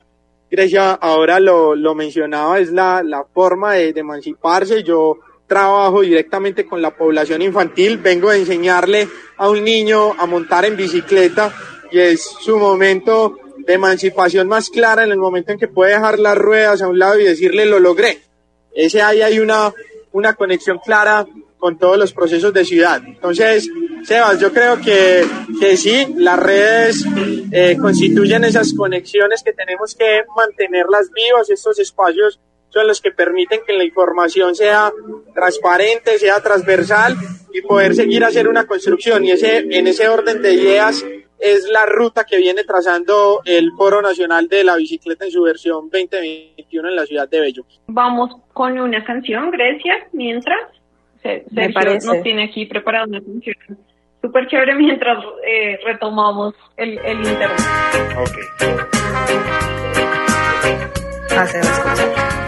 Grecia 0.49 0.93
ahora 0.93 1.39
lo, 1.39 1.75
lo 1.75 1.95
mencionaba, 1.95 2.59
es 2.59 2.71
la, 2.71 3.01
la 3.03 3.25
forma 3.25 3.73
de, 3.73 3.89
emanciparse. 3.89 4.83
Yo 4.83 5.17
trabajo 5.47 6.01
directamente 6.01 6.65
con 6.65 6.81
la 6.81 6.95
población 6.95 7.41
infantil, 7.41 7.97
vengo 7.97 8.29
a 8.29 8.37
enseñarle 8.37 9.07
a 9.37 9.49
un 9.49 9.63
niño 9.63 10.13
a 10.17 10.25
montar 10.25 10.65
en 10.65 10.75
bicicleta 10.75 11.53
y 11.91 11.99
es 11.99 12.21
su 12.21 12.57
momento 12.57 13.37
de 13.59 13.73
emancipación 13.73 14.47
más 14.47 14.69
clara 14.69 15.03
en 15.03 15.11
el 15.11 15.17
momento 15.17 15.51
en 15.51 15.59
que 15.59 15.67
puede 15.67 15.93
dejar 15.93 16.19
las 16.19 16.37
ruedas 16.37 16.81
a 16.81 16.87
un 16.87 16.99
lado 16.99 17.19
y 17.19 17.23
decirle 17.23 17.65
lo 17.65 17.79
logré. 17.79 18.21
Ese 18.73 19.01
ahí 19.01 19.21
hay 19.21 19.39
una, 19.39 19.73
una 20.11 20.33
conexión 20.33 20.79
clara 20.83 21.25
con 21.57 21.77
todos 21.77 21.97
los 21.97 22.13
procesos 22.13 22.53
de 22.53 22.65
ciudad. 22.65 23.01
Entonces, 23.05 23.69
Sebas, 24.03 24.39
yo 24.39 24.53
creo 24.53 24.79
que, 24.81 25.25
que 25.59 25.77
sí, 25.77 26.13
las 26.17 26.37
redes 26.37 27.05
eh, 27.51 27.75
constituyen 27.79 28.43
esas 28.43 28.73
conexiones 28.73 29.41
que 29.43 29.53
tenemos 29.53 29.95
que 29.95 30.21
mantenerlas 30.35 31.09
vivas, 31.11 31.49
estos 31.49 31.79
espacios 31.79 32.39
son 32.75 32.87
los 32.87 32.99
que 32.99 33.11
permiten 33.11 33.61
que 33.65 33.71
la 33.71 33.85
información 33.85 34.53
sea 34.53 34.91
transparente, 35.33 36.19
sea 36.19 36.41
transversal 36.41 37.15
y 37.53 37.61
poder 37.61 37.95
seguir 37.95 38.25
a 38.25 38.27
hacer 38.27 38.49
una 38.49 38.67
construcción. 38.67 39.23
Y 39.23 39.31
ese, 39.31 39.59
en 39.59 39.87
ese 39.87 40.09
orden 40.09 40.41
de 40.41 40.53
ideas 40.53 41.05
es 41.39 41.69
la 41.69 41.85
ruta 41.85 42.25
que 42.25 42.37
viene 42.37 42.65
trazando 42.65 43.41
el 43.45 43.71
Foro 43.77 44.01
Nacional 44.01 44.49
de 44.49 44.65
la 44.65 44.75
Bicicleta 44.75 45.23
en 45.23 45.31
su 45.31 45.41
versión 45.43 45.89
2021 45.89 46.89
en 46.89 46.95
la 46.97 47.05
ciudad 47.05 47.29
de 47.29 47.39
Bello. 47.39 47.63
Vamos 47.87 48.35
con 48.51 48.77
una 48.77 49.03
canción, 49.05 49.51
Grecia, 49.51 50.07
mientras. 50.11 50.59
Me 51.51 51.71
parece. 51.71 52.05
nos 52.05 52.21
tiene 52.21 52.43
aquí 52.43 52.65
preparada 52.65 53.05
una 53.05 53.21
canción 53.21 53.55
súper 54.21 54.47
chévere 54.47 54.75
mientras 54.75 55.23
eh, 55.47 55.79
retomamos 55.85 56.53
el, 56.75 56.99
el 56.99 57.17
internet. 57.19 57.59
Ok. 58.17 58.37
Hace 61.37 61.57
las 61.57 61.79
cosas. 61.79 62.44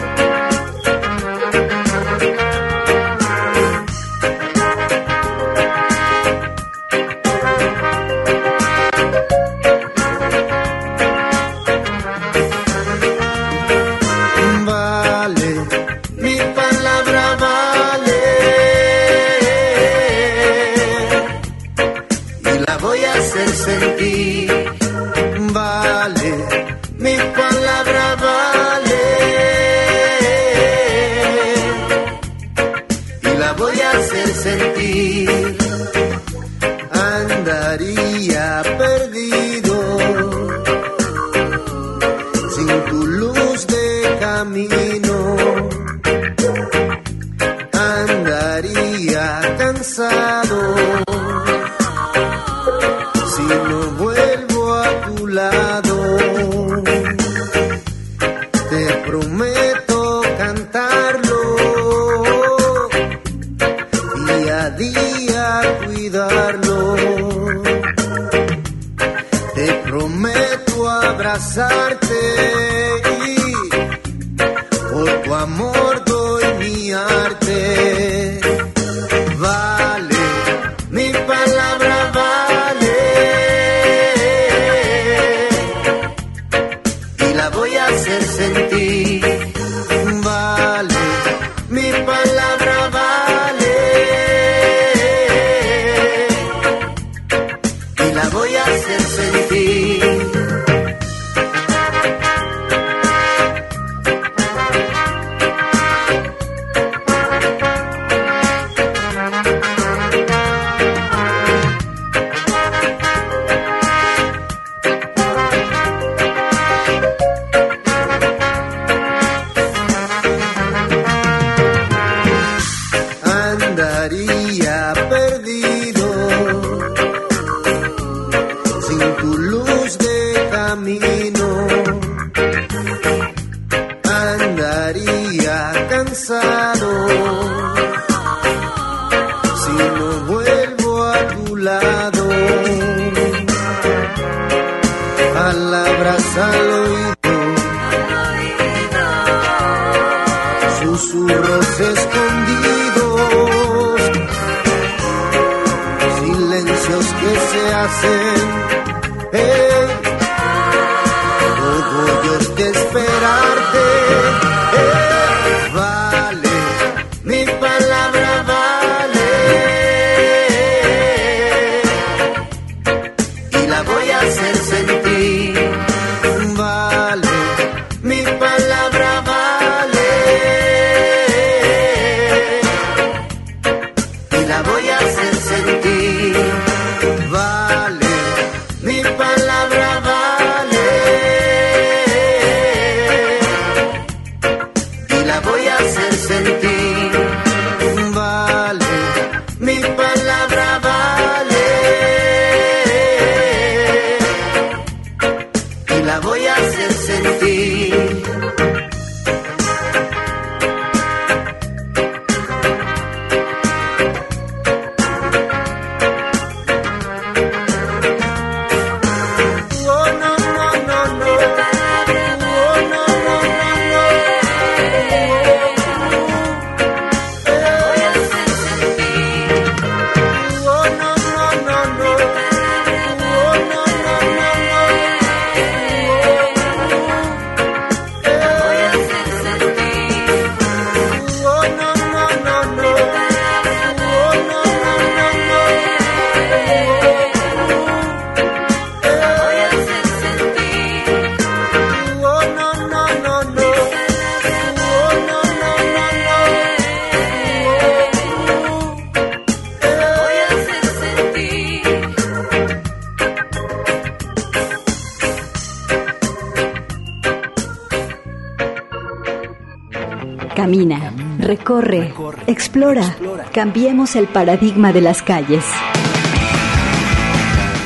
Camina, 270.58 271.12
recorre, 271.38 272.12
explora. 272.48 273.16
Cambiemos 273.52 274.16
el 274.16 274.26
paradigma 274.26 274.92
de 274.92 275.00
las 275.00 275.22
calles. 275.22 275.64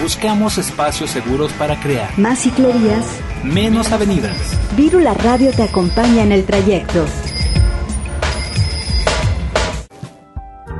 Buscamos 0.00 0.56
espacios 0.56 1.10
seguros 1.10 1.52
para 1.52 1.78
crear 1.78 2.08
Más 2.18 2.38
ciclovías. 2.38 3.04
menos 3.44 3.92
avenidas. 3.92 4.34
Vírula 4.74 5.12
Radio 5.12 5.50
te 5.52 5.64
acompaña 5.64 6.22
en 6.22 6.32
el 6.32 6.44
trayecto. 6.46 7.04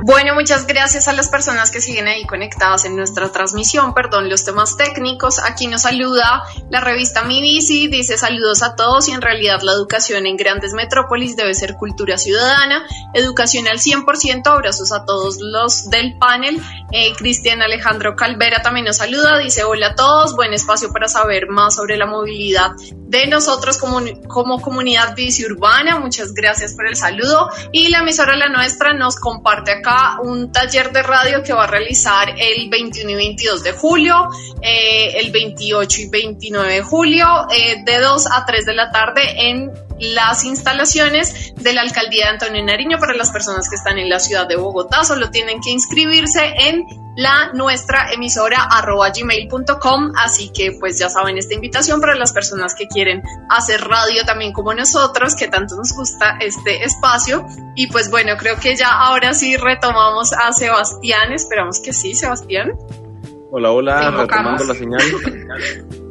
Bueno, 0.05 0.33
muchas 0.33 0.67
gracias 0.67 1.07
a 1.07 1.13
las 1.13 1.29
personas 1.29 1.71
que 1.71 1.79
siguen 1.79 2.09
ahí 2.09 2.25
conectadas 2.25 2.83
en 2.83 2.97
nuestra 2.97 3.31
transmisión. 3.31 3.93
Perdón 3.93 4.29
los 4.29 4.43
temas 4.43 4.75
técnicos. 4.75 5.39
Aquí 5.39 5.67
nos 5.67 5.83
saluda 5.83 6.43
la 6.69 6.81
revista 6.81 7.23
Mi 7.23 7.39
Bici. 7.39 7.87
Dice 7.87 8.17
saludos 8.17 8.63
a 8.63 8.75
todos 8.75 9.07
y 9.07 9.13
en 9.13 9.21
realidad 9.21 9.61
la 9.61 9.71
educación 9.71 10.25
en 10.25 10.35
grandes 10.35 10.73
metrópolis 10.73 11.37
debe 11.37 11.53
ser 11.53 11.75
cultura 11.75 12.17
ciudadana. 12.17 12.85
Educación 13.13 13.69
al 13.69 13.79
100%. 13.79 14.45
Abrazos 14.45 14.91
a 14.91 15.05
todos 15.05 15.37
los 15.39 15.89
del 15.89 16.17
panel. 16.17 16.61
Eh, 16.91 17.13
Cristian 17.15 17.61
Alejandro 17.61 18.17
Calvera 18.17 18.61
también 18.61 18.87
nos 18.87 18.97
saluda. 18.97 19.37
Dice 19.37 19.63
hola 19.63 19.91
a 19.91 19.95
todos. 19.95 20.35
Buen 20.35 20.53
espacio 20.53 20.91
para 20.91 21.07
saber 21.07 21.47
más 21.47 21.75
sobre 21.75 21.95
la 21.95 22.07
movilidad 22.07 22.71
de 23.07 23.27
nosotros 23.27 23.77
como, 23.77 24.01
como 24.27 24.59
comunidad 24.59 25.15
bici 25.15 25.45
urbana. 25.45 25.97
Muchas 25.97 26.33
gracias 26.33 26.73
por 26.73 26.87
el 26.87 26.97
saludo. 26.97 27.49
Y 27.71 27.87
la 27.87 27.99
emisora 27.99 28.35
La 28.35 28.49
Nuestra 28.49 28.93
nos 28.93 29.15
comparte 29.15 29.71
acá 29.71 29.92
un 30.23 30.51
taller 30.51 30.91
de 30.91 31.03
radio 31.03 31.43
que 31.43 31.53
va 31.53 31.63
a 31.63 31.67
realizar 31.67 32.29
el 32.37 32.69
21 32.69 33.09
y 33.09 33.15
22 33.15 33.63
de 33.63 33.71
julio, 33.73 34.29
eh, 34.61 35.13
el 35.19 35.31
28 35.31 36.01
y 36.01 36.09
29 36.09 36.73
de 36.73 36.81
julio, 36.81 37.25
eh, 37.51 37.83
de 37.83 37.99
2 37.99 38.27
a 38.31 38.45
3 38.45 38.65
de 38.65 38.73
la 38.73 38.91
tarde 38.91 39.21
en 39.49 39.71
las 39.99 40.43
instalaciones 40.43 41.53
de 41.55 41.73
la 41.73 41.81
alcaldía 41.81 42.25
de 42.25 42.31
Antonio 42.31 42.63
Nariño 42.63 42.97
para 42.99 43.13
las 43.13 43.31
personas 43.31 43.69
que 43.69 43.75
están 43.75 43.97
en 43.97 44.09
la 44.09 44.19
ciudad 44.19 44.47
de 44.47 44.55
Bogotá. 44.55 45.03
Solo 45.03 45.29
tienen 45.29 45.59
que 45.61 45.71
inscribirse 45.71 46.53
en 46.57 46.85
la 47.15 47.51
nuestra 47.53 48.11
emisora 48.11 48.63
arroba 48.69 49.09
gmail.com. 49.09 50.13
Así 50.15 50.49
que 50.49 50.71
pues 50.79 50.99
ya 50.99 51.09
saben 51.09 51.37
esta 51.37 51.53
invitación 51.53 51.99
para 52.01 52.15
las 52.15 52.33
personas 52.33 52.75
que 52.75 52.87
quieren 52.87 53.21
hacer 53.49 53.81
radio 53.81 54.25
también 54.25 54.53
como 54.53 54.73
nosotros, 54.73 55.35
que 55.35 55.47
tanto 55.47 55.75
nos 55.75 55.93
gusta 55.93 56.37
este 56.39 56.83
espacio. 56.83 57.45
Y 57.75 57.87
pues 57.87 58.09
bueno, 58.09 58.33
creo 58.37 58.55
que 58.59 58.75
ya 58.75 58.91
ahora 58.91 59.33
sí 59.33 59.57
retomamos 59.57 60.33
a 60.33 60.51
Sebastián. 60.51 61.31
Esperamos 61.31 61.79
que 61.79 61.93
sí, 61.93 62.13
Sebastián. 62.13 62.73
Hola, 63.51 63.71
hola, 63.71 64.11
retomando 64.11 64.63
la 64.63 64.73
señal. 64.73 65.01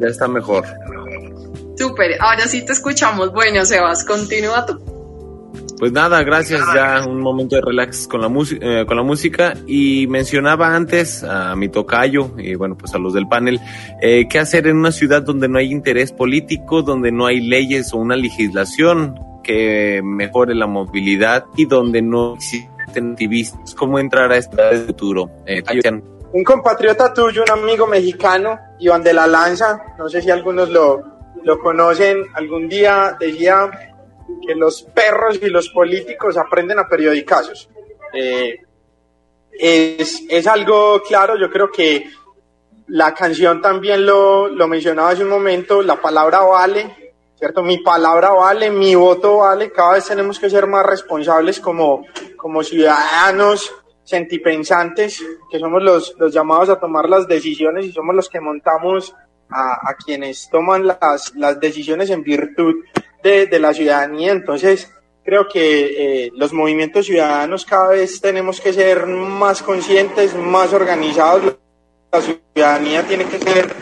Ya 0.00 0.06
está 0.06 0.26
mejor. 0.26 0.64
Súper, 1.76 2.16
ahora 2.20 2.48
sí 2.48 2.64
te 2.64 2.72
escuchamos. 2.72 3.32
Bueno, 3.32 3.66
Sebas, 3.66 4.02
continúa 4.02 4.64
tú. 4.64 4.99
Pues 5.80 5.92
nada, 5.92 6.22
gracias. 6.22 6.60
Ya 6.74 7.06
un 7.06 7.22
momento 7.22 7.56
de 7.56 7.62
relax 7.62 8.06
con 8.06 8.20
la, 8.20 8.28
música 8.28 8.64
eh, 8.64 8.84
con 8.84 8.98
la 8.98 9.02
música. 9.02 9.54
Y 9.66 10.06
mencionaba 10.08 10.76
antes 10.76 11.24
a 11.24 11.56
mi 11.56 11.70
tocayo 11.70 12.32
y 12.36 12.54
bueno, 12.54 12.76
pues 12.76 12.94
a 12.94 12.98
los 12.98 13.14
del 13.14 13.26
panel, 13.26 13.58
eh, 14.02 14.26
qué 14.28 14.38
hacer 14.38 14.66
en 14.66 14.76
una 14.76 14.92
ciudad 14.92 15.22
donde 15.22 15.48
no 15.48 15.58
hay 15.58 15.72
interés 15.72 16.12
político, 16.12 16.82
donde 16.82 17.10
no 17.10 17.24
hay 17.24 17.40
leyes 17.40 17.94
o 17.94 17.96
una 17.96 18.14
legislación 18.14 19.18
que 19.42 20.02
mejore 20.04 20.54
la 20.54 20.66
movilidad 20.66 21.46
y 21.56 21.64
donde 21.64 22.02
no 22.02 22.34
existen 22.34 23.12
activistas. 23.12 23.74
¿Cómo 23.74 23.98
entrar 23.98 24.30
a 24.32 24.36
esta 24.36 24.72
futuro? 24.86 25.30
Eh, 25.46 25.62
Un 26.34 26.44
compatriota 26.44 27.14
tuyo, 27.14 27.42
un 27.42 27.58
amigo 27.58 27.86
mexicano, 27.86 28.58
Iván 28.80 29.02
de 29.02 29.14
la 29.14 29.26
Lanza, 29.26 29.80
no 29.96 30.10
sé 30.10 30.20
si 30.20 30.30
algunos 30.30 30.68
lo, 30.68 31.02
lo 31.42 31.58
conocen, 31.58 32.18
algún 32.34 32.68
día 32.68 33.16
decía 33.18 33.70
que 34.46 34.54
los 34.54 34.82
perros 34.82 35.38
y 35.42 35.48
los 35.48 35.68
políticos 35.70 36.36
aprenden 36.36 36.78
a 36.78 36.88
periodicazos. 36.88 37.68
Eh, 38.12 38.60
es, 39.52 40.22
es 40.28 40.46
algo 40.46 41.02
claro, 41.02 41.36
yo 41.38 41.50
creo 41.50 41.70
que 41.70 42.08
la 42.88 43.14
canción 43.14 43.60
también 43.60 44.04
lo, 44.04 44.48
lo 44.48 44.66
mencionaba 44.66 45.10
hace 45.10 45.22
un 45.22 45.30
momento, 45.30 45.82
la 45.82 45.96
palabra 45.96 46.40
vale, 46.40 47.12
¿cierto? 47.36 47.62
Mi 47.62 47.78
palabra 47.78 48.30
vale, 48.30 48.70
mi 48.70 48.94
voto 48.94 49.38
vale, 49.38 49.70
cada 49.70 49.94
vez 49.94 50.06
tenemos 50.06 50.38
que 50.38 50.50
ser 50.50 50.66
más 50.66 50.84
responsables 50.84 51.60
como, 51.60 52.04
como 52.36 52.62
ciudadanos 52.62 53.72
sentipensantes, 54.02 55.22
que 55.48 55.58
somos 55.60 55.82
los, 55.82 56.16
los 56.18 56.34
llamados 56.34 56.68
a 56.68 56.80
tomar 56.80 57.08
las 57.08 57.28
decisiones 57.28 57.86
y 57.86 57.92
somos 57.92 58.14
los 58.14 58.28
que 58.28 58.40
montamos 58.40 59.14
a, 59.48 59.88
a 59.88 59.94
quienes 59.94 60.48
toman 60.50 60.84
las, 60.84 61.32
las 61.36 61.60
decisiones 61.60 62.10
en 62.10 62.24
virtud 62.24 62.74
de, 63.22 63.46
de 63.46 63.58
la 63.58 63.72
ciudadanía. 63.72 64.32
Entonces, 64.32 64.92
creo 65.24 65.46
que 65.46 66.24
eh, 66.26 66.30
los 66.34 66.52
movimientos 66.52 67.06
ciudadanos 67.06 67.64
cada 67.64 67.90
vez 67.90 68.20
tenemos 68.20 68.60
que 68.60 68.72
ser 68.72 69.06
más 69.06 69.62
conscientes, 69.62 70.34
más 70.34 70.72
organizados. 70.72 71.56
La 72.12 72.20
ciudadanía 72.20 73.06
tiene 73.06 73.24
que 73.26 73.38
ser 73.38 73.72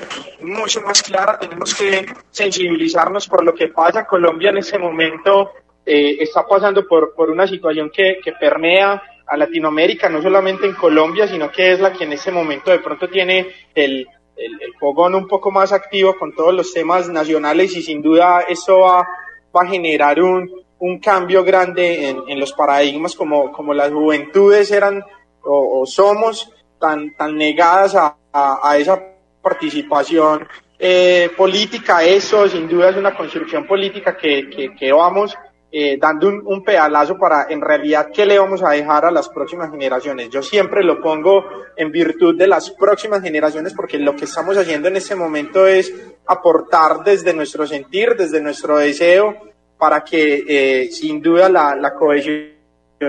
mucho 0.41 0.81
más 0.83 1.03
clara, 1.03 1.39
tenemos 1.39 1.75
que 1.75 2.07
sensibilizarnos 2.31 3.27
por 3.27 3.45
lo 3.45 3.55
que 3.55 3.69
pasa. 3.69 4.07
Colombia 4.07 4.51
en 4.51 4.59
este 4.59 4.79
momento 4.79 5.53
eh, 5.85 6.17
está 6.21 6.47
pasando 6.47 6.87
por, 6.87 7.15
por 7.15 7.31
una 7.31 7.47
situación 7.47 7.91
que, 7.91 8.19
que 8.23 8.33
permea 8.33 9.03
a 9.27 9.37
Latinoamérica, 9.37 10.09
no 10.09 10.23
solamente 10.23 10.67
en 10.67 10.75
Colombia, 10.75 11.27
sino 11.29 11.51
que 11.51 11.73
es 11.73 11.81
la 11.81 11.93
que 11.93 12.05
en 12.05 12.13
este 12.13 12.31
momento 12.31 12.71
de 12.71 12.79
pronto 12.79 13.09
tiene 13.09 13.47
el, 13.75 14.07
el, 14.37 14.63
el 14.63 14.75
fogón 14.79 15.15
un 15.15 15.27
poco 15.27 15.51
más 15.51 15.73
activo 15.73 16.17
con 16.19 16.35
todos 16.35 16.55
los 16.55 16.73
temas 16.73 17.09
nacionales 17.09 17.77
y 17.77 17.83
sin 17.83 18.01
duda 18.01 18.41
eso 18.49 18.81
va, 18.81 19.07
va 19.55 19.63
a 19.63 19.67
generar 19.67 20.21
un, 20.23 20.51
un 20.79 20.99
cambio 20.99 21.45
grande 21.45 22.09
en, 22.09 22.23
en 22.29 22.41
los 22.41 22.53
paradigmas 22.53 23.15
como, 23.15 23.51
como 23.53 23.75
las 23.75 23.91
juventudes 23.91 24.71
eran 24.71 25.03
o, 25.43 25.81
o 25.81 25.87
somos 25.87 26.53
tan, 26.79 27.15
tan 27.15 27.37
negadas 27.37 27.95
a, 27.95 28.17
a, 28.33 28.61
a 28.63 28.77
esa 28.79 29.03
participación 29.43 30.47
eh, 30.79 31.31
política 31.37 32.05
eso, 32.05 32.49
sin 32.49 32.69
duda 32.69 32.91
es 32.91 32.97
una 32.97 33.17
construcción 33.17 33.67
política 33.67 34.17
que, 34.17 34.49
que, 34.49 34.75
que 34.77 34.93
vamos 34.93 35.37
eh, 35.73 35.99
dando 36.01 36.29
un, 36.29 36.43
un, 36.47 36.65
pedalazo 36.65 37.19
para 37.19 37.47
en 37.51 37.61
realidad 37.61 38.09
qué 38.15 38.25
le 38.25 38.39
vamos 38.39 38.63
a 38.63 38.71
dejar 38.71 39.05
a 39.05 39.11
las 39.11 39.29
próximas 39.29 39.71
generaciones. 39.71 40.31
Yo 40.31 40.41
siempre 40.41 40.83
lo 40.85 41.01
pongo 41.03 41.45
en 41.77 41.91
virtud 41.91 42.39
de 42.39 42.47
las 42.47 42.71
próximas 42.71 43.23
generaciones 43.23 43.75
porque 43.75 43.99
lo 43.99 44.15
que 44.15 44.25
estamos 44.25 44.57
haciendo 44.57 44.89
en 44.89 44.97
este 44.97 45.15
momento 45.15 45.67
es 45.67 45.93
aportar 46.29 47.03
desde 47.05 47.33
nuestro 47.33 47.67
sentir, 47.67 48.15
desde 48.17 48.41
nuestro 48.41 48.79
deseo, 48.79 49.35
para 49.79 50.03
que 50.05 50.45
eh, 50.47 50.91
sin 50.91 51.23
duda 51.23 51.49
la, 51.49 51.75
la 51.75 51.95
cohesión 51.95 52.59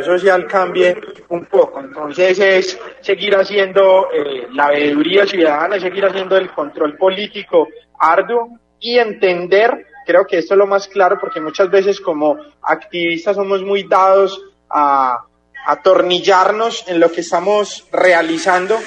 social 0.03 0.45
cambie 0.47 0.95
un 1.29 1.45
poco. 1.45 1.79
Entonces 1.79 2.39
es 2.39 2.79
seguir 3.01 3.35
haciendo 3.35 4.07
eh, 4.11 4.47
la 4.53 4.69
veeduría 4.69 5.25
ciudadana, 5.25 5.79
seguir 5.79 6.05
haciendo 6.05 6.37
el 6.37 6.51
control 6.51 6.95
político 6.95 7.67
arduo 7.99 8.57
y 8.79 8.97
entender 8.97 9.85
creo 10.09 10.25
que 10.25 10.39
esto 10.39 10.55
es 10.55 10.57
lo 10.57 10.65
más 10.65 10.87
claro 10.87 11.19
porque 11.19 11.39
muchas 11.39 11.69
veces 11.69 12.01
como 12.01 12.35
activistas 12.63 13.35
somos 13.35 13.61
muy 13.61 13.83
dados 13.83 14.41
a 14.67 15.23
atornillarnos 15.67 16.87
en 16.87 16.99
lo 16.99 17.11
que 17.11 17.21
estamos 17.21 17.85
realizando. 17.91 18.79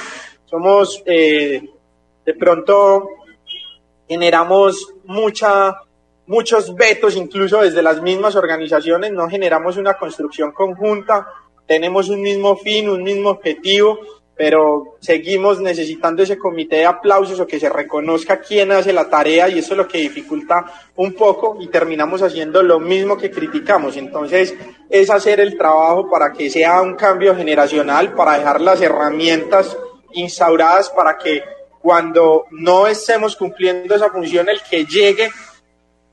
Somos, 0.47 1.01
eh, 1.07 1.63
de 2.25 2.35
pronto, 2.35 3.09
generamos 4.13 4.93
mucha, 5.05 5.75
muchos 6.27 6.75
vetos, 6.75 7.17
incluso 7.17 7.63
desde 7.63 7.83
las 7.83 8.03
mismas 8.03 8.37
organizaciones, 8.37 9.11
no 9.11 9.27
generamos 9.27 9.79
una 9.79 9.95
construcción 9.95 10.53
conjunta, 10.53 11.27
tenemos 11.67 12.11
un 12.11 12.21
mismo 12.21 12.57
fin, 12.57 12.91
un 12.91 13.03
mismo 13.03 13.31
objetivo, 13.31 13.99
pero 14.37 14.97
seguimos 15.01 15.61
necesitando 15.61 16.23
ese 16.23 16.37
comité 16.37 16.77
de 16.77 16.85
aplausos 16.85 17.41
o 17.41 17.47
que 17.47 17.59
se 17.59 17.71
reconozca 17.71 18.41
quién 18.41 18.71
hace 18.73 18.93
la 18.93 19.09
tarea 19.09 19.49
y 19.49 19.59
eso 19.61 19.73
es 19.73 19.79
lo 19.79 19.89
que 19.89 19.99
dificulta 19.99 20.67
un 20.97 21.15
poco 21.15 21.57
y 21.59 21.69
terminamos 21.69 22.21
haciendo 22.21 22.63
lo 22.63 22.81
mismo 22.81 23.17
que 23.17 23.31
criticamos. 23.31 23.97
Entonces 23.97 24.55
es 24.91 25.09
hacer 25.09 25.41
el 25.41 25.57
trabajo 25.57 26.11
para 26.11 26.33
que 26.33 26.51
sea 26.51 26.83
un 26.83 26.97
cambio 26.97 27.35
generacional, 27.35 28.15
para 28.15 28.37
dejar 28.37 28.61
las 28.61 28.83
herramientas 28.83 29.75
instauradas 30.13 30.91
para 30.91 31.17
que 31.17 31.43
cuando 31.83 32.47
no 32.53 32.87
estemos 32.87 33.37
cumpliendo 33.37 33.95
esa 33.95 34.11
función, 34.11 34.49
el 34.49 34.61
que 34.63 34.85
llegue 34.85 35.31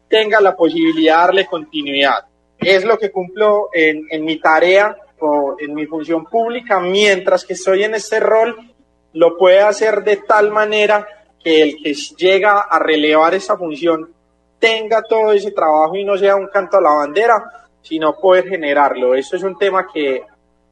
tenga 0.10 0.42
la 0.42 0.56
posibilidad 0.56 1.16
de 1.16 1.22
darle 1.22 1.46
continuidad. 1.46 2.26
Es 2.58 2.84
lo 2.84 2.98
que 2.98 3.12
cumplo 3.12 3.70
en, 3.72 4.08
en 4.10 4.26
mi 4.26 4.40
tarea 4.40 4.98
en 5.60 5.74
mi 5.74 5.86
función 5.86 6.26
pública, 6.26 6.80
mientras 6.80 7.46
que 7.46 7.54
estoy 7.54 7.84
en 7.84 7.96
este 7.96 8.20
rol, 8.20 8.56
lo 9.14 9.38
puede 9.38 9.60
hacer 9.60 10.04
de 10.04 10.18
tal 10.18 10.52
manera 10.52 11.08
que 11.44 11.62
el 11.62 11.78
que 11.82 11.94
llega 11.94 12.62
a 12.62 12.80
relevar 12.80 13.34
esa 13.34 13.58
función 13.58 14.14
tenga 14.60 15.02
todo 15.04 15.32
ese 15.32 15.52
trabajo 15.52 15.96
y 15.96 16.04
no 16.04 16.18
sea 16.18 16.36
un 16.36 16.48
canto 16.48 16.78
a 16.78 16.82
la 16.82 16.92
bandera, 16.92 17.68
sino 17.82 18.16
poder 18.16 18.48
generarlo. 18.48 19.16
Esto 19.16 19.38
es 19.38 19.44
un 19.44 19.58
tema 19.58 19.88
que 19.92 20.24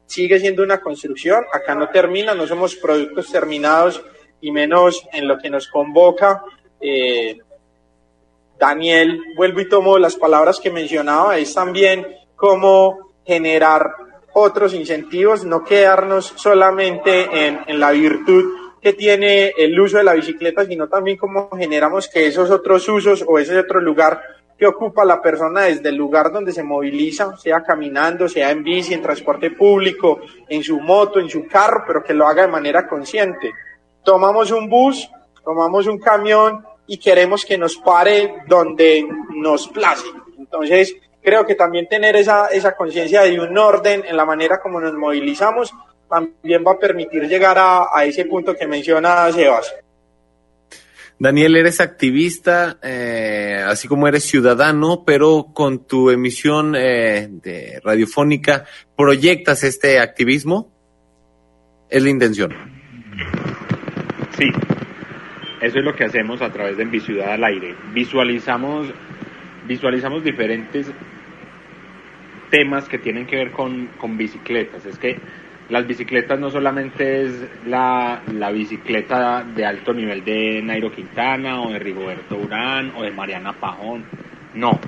sigue 0.06 0.38
siendo 0.38 0.62
una 0.62 0.80
construcción, 0.80 1.44
acá 1.52 1.74
no 1.74 1.88
termina, 1.88 2.34
no 2.34 2.46
somos 2.46 2.76
productos 2.76 3.30
terminados 3.30 4.02
y 4.40 4.50
menos 4.52 5.06
en 5.12 5.28
lo 5.28 5.38
que 5.38 5.50
nos 5.50 5.68
convoca. 5.68 6.42
Eh, 6.80 7.38
Daniel, 8.58 9.20
vuelvo 9.36 9.60
y 9.60 9.68
tomo 9.68 9.98
las 9.98 10.16
palabras 10.16 10.60
que 10.60 10.70
mencionaba, 10.70 11.38
es 11.38 11.54
también 11.54 12.06
cómo 12.34 13.12
generar 13.24 13.92
otros 14.32 14.74
incentivos, 14.74 15.44
no 15.44 15.64
quedarnos 15.64 16.32
solamente 16.36 17.46
en, 17.46 17.60
en 17.66 17.80
la 17.80 17.90
virtud 17.92 18.44
que 18.80 18.92
tiene 18.92 19.52
el 19.56 19.78
uso 19.78 19.98
de 19.98 20.04
la 20.04 20.14
bicicleta, 20.14 20.64
sino 20.64 20.88
también 20.88 21.16
cómo 21.16 21.50
generamos 21.56 22.08
que 22.08 22.26
esos 22.26 22.50
otros 22.50 22.88
usos 22.88 23.24
o 23.26 23.38
ese 23.38 23.58
otro 23.58 23.80
lugar 23.80 24.20
que 24.58 24.66
ocupa 24.66 25.04
la 25.04 25.22
persona 25.22 25.62
desde 25.62 25.88
el 25.88 25.94
lugar 25.94 26.32
donde 26.32 26.52
se 26.52 26.64
moviliza, 26.64 27.36
sea 27.36 27.62
caminando, 27.62 28.28
sea 28.28 28.50
en 28.50 28.64
bici, 28.64 28.92
en 28.92 29.02
transporte 29.02 29.52
público, 29.52 30.20
en 30.48 30.64
su 30.64 30.80
moto, 30.80 31.20
en 31.20 31.30
su 31.30 31.46
carro, 31.46 31.84
pero 31.86 32.02
que 32.02 32.12
lo 32.12 32.26
haga 32.26 32.42
de 32.42 32.48
manera 32.48 32.88
consciente. 32.88 33.52
Tomamos 34.04 34.50
un 34.50 34.68
bus, 34.68 35.08
tomamos 35.44 35.86
un 35.86 35.98
camión 35.98 36.64
y 36.86 36.98
queremos 36.98 37.44
que 37.44 37.58
nos 37.58 37.76
pare 37.76 38.42
donde 38.46 39.06
nos 39.34 39.68
place. 39.68 40.06
Entonces, 40.38 40.96
creo 41.22 41.44
que 41.44 41.54
también 41.54 41.88
tener 41.88 42.16
esa, 42.16 42.46
esa 42.48 42.74
conciencia 42.74 43.22
de 43.22 43.38
un 43.38 43.56
orden 43.58 44.04
en 44.06 44.16
la 44.16 44.24
manera 44.24 44.60
como 44.60 44.80
nos 44.80 44.94
movilizamos 44.94 45.72
también 46.08 46.64
va 46.66 46.72
a 46.72 46.78
permitir 46.78 47.28
llegar 47.28 47.58
a, 47.58 47.88
a 47.94 48.04
ese 48.04 48.24
punto 48.24 48.56
que 48.56 48.66
menciona 48.66 49.30
Sebas. 49.30 49.74
Daniel, 51.20 51.56
eres 51.56 51.80
activista, 51.80 52.78
eh, 52.80 53.60
así 53.66 53.88
como 53.88 54.06
eres 54.06 54.24
ciudadano, 54.24 55.02
pero 55.04 55.48
con 55.52 55.84
tu 55.84 56.10
emisión 56.10 56.76
eh, 56.76 57.28
de 57.28 57.80
radiofónica, 57.82 58.66
¿proyectas 58.96 59.64
este 59.64 59.98
activismo? 59.98 60.70
Es 61.90 62.02
la 62.04 62.10
intención. 62.10 62.77
Sí, 64.38 64.52
eso 65.60 65.78
es 65.80 65.84
lo 65.84 65.96
que 65.96 66.04
hacemos 66.04 66.40
a 66.42 66.52
través 66.52 66.76
de 66.76 66.84
En 66.84 67.00
Ciudad 67.00 67.32
al 67.32 67.42
Aire. 67.42 67.74
Visualizamos, 67.92 68.86
visualizamos 69.66 70.22
diferentes 70.22 70.88
temas 72.48 72.88
que 72.88 72.98
tienen 72.98 73.26
que 73.26 73.34
ver 73.34 73.50
con, 73.50 73.88
con 73.98 74.16
bicicletas. 74.16 74.86
Es 74.86 74.96
que 74.96 75.18
las 75.70 75.88
bicicletas 75.88 76.38
no 76.38 76.50
solamente 76.50 77.22
es 77.22 77.48
la, 77.66 78.22
la, 78.32 78.52
bicicleta 78.52 79.42
de 79.42 79.66
alto 79.66 79.92
nivel 79.92 80.24
de 80.24 80.62
Nairo 80.62 80.92
Quintana 80.92 81.60
o 81.60 81.72
de 81.72 81.80
Rigoberto 81.80 82.36
Urán 82.36 82.92
o 82.96 83.02
de 83.02 83.10
Mariana 83.10 83.54
Pajón. 83.54 84.04
No. 84.54 84.78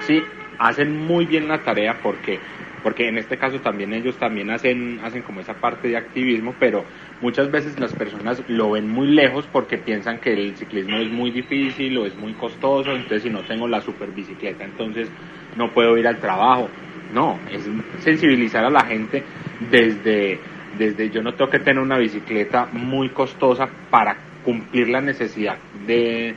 Sí, 0.00 0.20
hacen 0.58 0.96
muy 1.06 1.26
bien 1.26 1.46
la 1.46 1.58
tarea 1.58 2.00
porque 2.02 2.40
porque 2.82 3.08
en 3.08 3.18
este 3.18 3.36
caso 3.36 3.60
también 3.60 3.92
ellos 3.92 4.16
también 4.16 4.50
hacen 4.50 5.00
hacen 5.02 5.22
como 5.22 5.40
esa 5.40 5.54
parte 5.54 5.88
de 5.88 5.96
activismo, 5.96 6.54
pero 6.58 6.84
muchas 7.20 7.50
veces 7.50 7.78
las 7.78 7.92
personas 7.92 8.42
lo 8.48 8.72
ven 8.72 8.88
muy 8.88 9.08
lejos 9.08 9.46
porque 9.52 9.78
piensan 9.78 10.18
que 10.18 10.32
el 10.32 10.56
ciclismo 10.56 10.96
es 10.96 11.10
muy 11.10 11.30
difícil 11.30 11.96
o 11.98 12.06
es 12.06 12.16
muy 12.16 12.32
costoso, 12.34 12.92
entonces 12.92 13.22
si 13.22 13.30
no 13.30 13.40
tengo 13.40 13.68
la 13.68 13.80
super 13.80 14.10
bicicleta, 14.10 14.64
entonces 14.64 15.08
no 15.56 15.70
puedo 15.72 15.96
ir 15.98 16.06
al 16.06 16.18
trabajo 16.18 16.68
no, 17.12 17.38
es 17.50 17.68
sensibilizar 18.02 18.64
a 18.64 18.70
la 18.70 18.84
gente 18.84 19.22
desde, 19.70 20.38
desde 20.78 21.10
yo 21.10 21.22
no 21.22 21.34
tengo 21.34 21.50
que 21.50 21.58
tener 21.58 21.82
una 21.82 21.98
bicicleta 21.98 22.66
muy 22.72 23.10
costosa 23.10 23.68
para 23.90 24.16
cumplir 24.44 24.88
la 24.88 25.00
necesidad 25.00 25.56
de, 25.86 26.34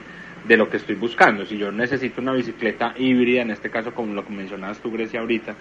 de 0.47 0.57
lo 0.57 0.69
que 0.69 0.77
estoy 0.77 0.95
buscando. 0.95 1.45
Si 1.45 1.57
yo 1.57 1.71
necesito 1.71 2.21
una 2.21 2.33
bicicleta 2.33 2.93
híbrida, 2.97 3.41
en 3.41 3.51
este 3.51 3.69
caso 3.69 3.93
como 3.93 4.13
lo 4.13 4.23
mencionabas 4.23 4.79
tú, 4.79 4.91
Grecia, 4.91 5.19
ahorita, 5.19 5.55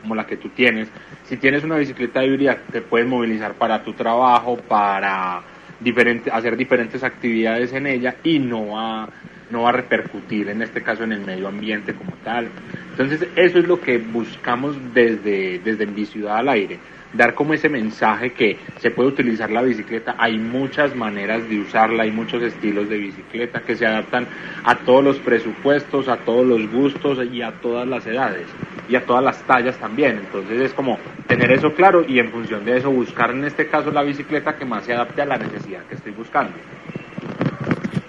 como 0.00 0.14
la 0.14 0.26
que 0.26 0.36
tú 0.36 0.48
tienes, 0.50 0.88
si 1.24 1.36
tienes 1.36 1.64
una 1.64 1.76
bicicleta 1.76 2.24
híbrida, 2.24 2.58
te 2.70 2.80
puedes 2.82 3.08
movilizar 3.08 3.54
para 3.54 3.82
tu 3.82 3.92
trabajo, 3.92 4.56
para 4.56 5.42
diferente, 5.80 6.30
hacer 6.30 6.56
diferentes 6.56 7.02
actividades 7.02 7.72
en 7.72 7.86
ella 7.86 8.16
y 8.22 8.38
no 8.38 8.78
a 8.78 9.08
no 9.50 9.62
va 9.62 9.68
a 9.68 9.72
repercutir 9.72 10.48
en 10.48 10.62
este 10.62 10.82
caso 10.82 11.04
en 11.04 11.12
el 11.12 11.20
medio 11.20 11.48
ambiente 11.48 11.94
como 11.94 12.12
tal. 12.24 12.48
Entonces 12.90 13.28
eso 13.36 13.58
es 13.58 13.66
lo 13.66 13.80
que 13.80 13.98
buscamos 13.98 14.76
desde, 14.92 15.60
desde 15.60 16.06
Ciudad 16.06 16.38
al 16.38 16.48
Aire, 16.48 16.78
dar 17.16 17.34
como 17.34 17.54
ese 17.54 17.68
mensaje 17.68 18.32
que 18.32 18.58
se 18.80 18.90
puede 18.90 19.08
utilizar 19.08 19.50
la 19.50 19.62
bicicleta, 19.62 20.14
hay 20.18 20.38
muchas 20.38 20.94
maneras 20.94 21.48
de 21.48 21.60
usarla, 21.60 22.04
hay 22.04 22.10
muchos 22.10 22.42
estilos 22.42 22.88
de 22.88 22.98
bicicleta 22.98 23.60
que 23.60 23.76
se 23.76 23.86
adaptan 23.86 24.26
a 24.64 24.76
todos 24.78 25.02
los 25.02 25.18
presupuestos, 25.18 26.08
a 26.08 26.18
todos 26.18 26.46
los 26.46 26.70
gustos 26.70 27.18
y 27.32 27.42
a 27.42 27.52
todas 27.60 27.86
las 27.86 28.06
edades 28.06 28.46
y 28.88 28.96
a 28.96 29.04
todas 29.04 29.24
las 29.24 29.42
tallas 29.42 29.76
también. 29.78 30.18
Entonces 30.18 30.60
es 30.60 30.72
como 30.72 30.98
tener 31.26 31.50
eso 31.52 31.74
claro 31.74 32.04
y 32.06 32.18
en 32.18 32.30
función 32.30 32.64
de 32.64 32.78
eso 32.78 32.90
buscar 32.90 33.30
en 33.30 33.44
este 33.44 33.66
caso 33.68 33.90
la 33.90 34.02
bicicleta 34.02 34.56
que 34.56 34.64
más 34.64 34.84
se 34.84 34.92
adapte 34.92 35.22
a 35.22 35.26
la 35.26 35.38
necesidad 35.38 35.84
que 35.86 35.94
estoy 35.96 36.12
buscando. 36.12 36.52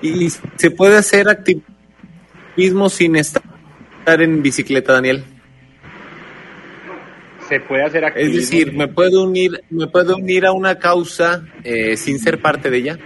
¿Y 0.02 0.30
se 0.30 0.72
puede 0.72 0.98
hacer 0.98 1.28
activismo 1.28 2.90
sin 2.90 3.16
estar 3.16 3.42
en 4.06 4.42
bicicleta, 4.42 4.94
Daniel? 4.94 5.24
Se 7.48 7.60
puede 7.62 7.84
hacer 7.84 8.04
activismo. 8.04 8.40
Es 8.40 8.50
decir, 8.50 8.74
¿me 8.74 8.88
puedo 8.88 9.24
unir, 9.24 9.64
me 9.70 9.88
puedo 9.88 10.16
unir 10.16 10.46
a 10.46 10.52
una 10.52 10.80
causa 10.80 11.46
eh, 11.64 11.96
sin 11.96 12.20
ser 12.20 12.40
parte 12.40 12.70
de 12.70 12.78
ella? 12.78 12.98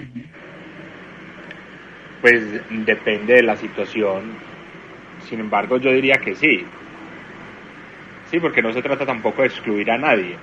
Pues 2.21 2.43
depende 2.69 3.35
de 3.35 3.43
la 3.43 3.55
situación. 3.57 4.33
Sin 5.29 5.39
embargo, 5.39 5.77
yo 5.77 5.91
diría 5.91 6.15
que 6.17 6.35
sí. 6.35 6.65
Sí, 8.31 8.39
porque 8.39 8.61
no 8.61 8.73
se 8.73 8.81
trata 8.81 9.05
tampoco 9.05 9.41
de 9.41 9.49
excluir 9.49 9.91
a 9.91 9.97
nadie. 9.97 10.35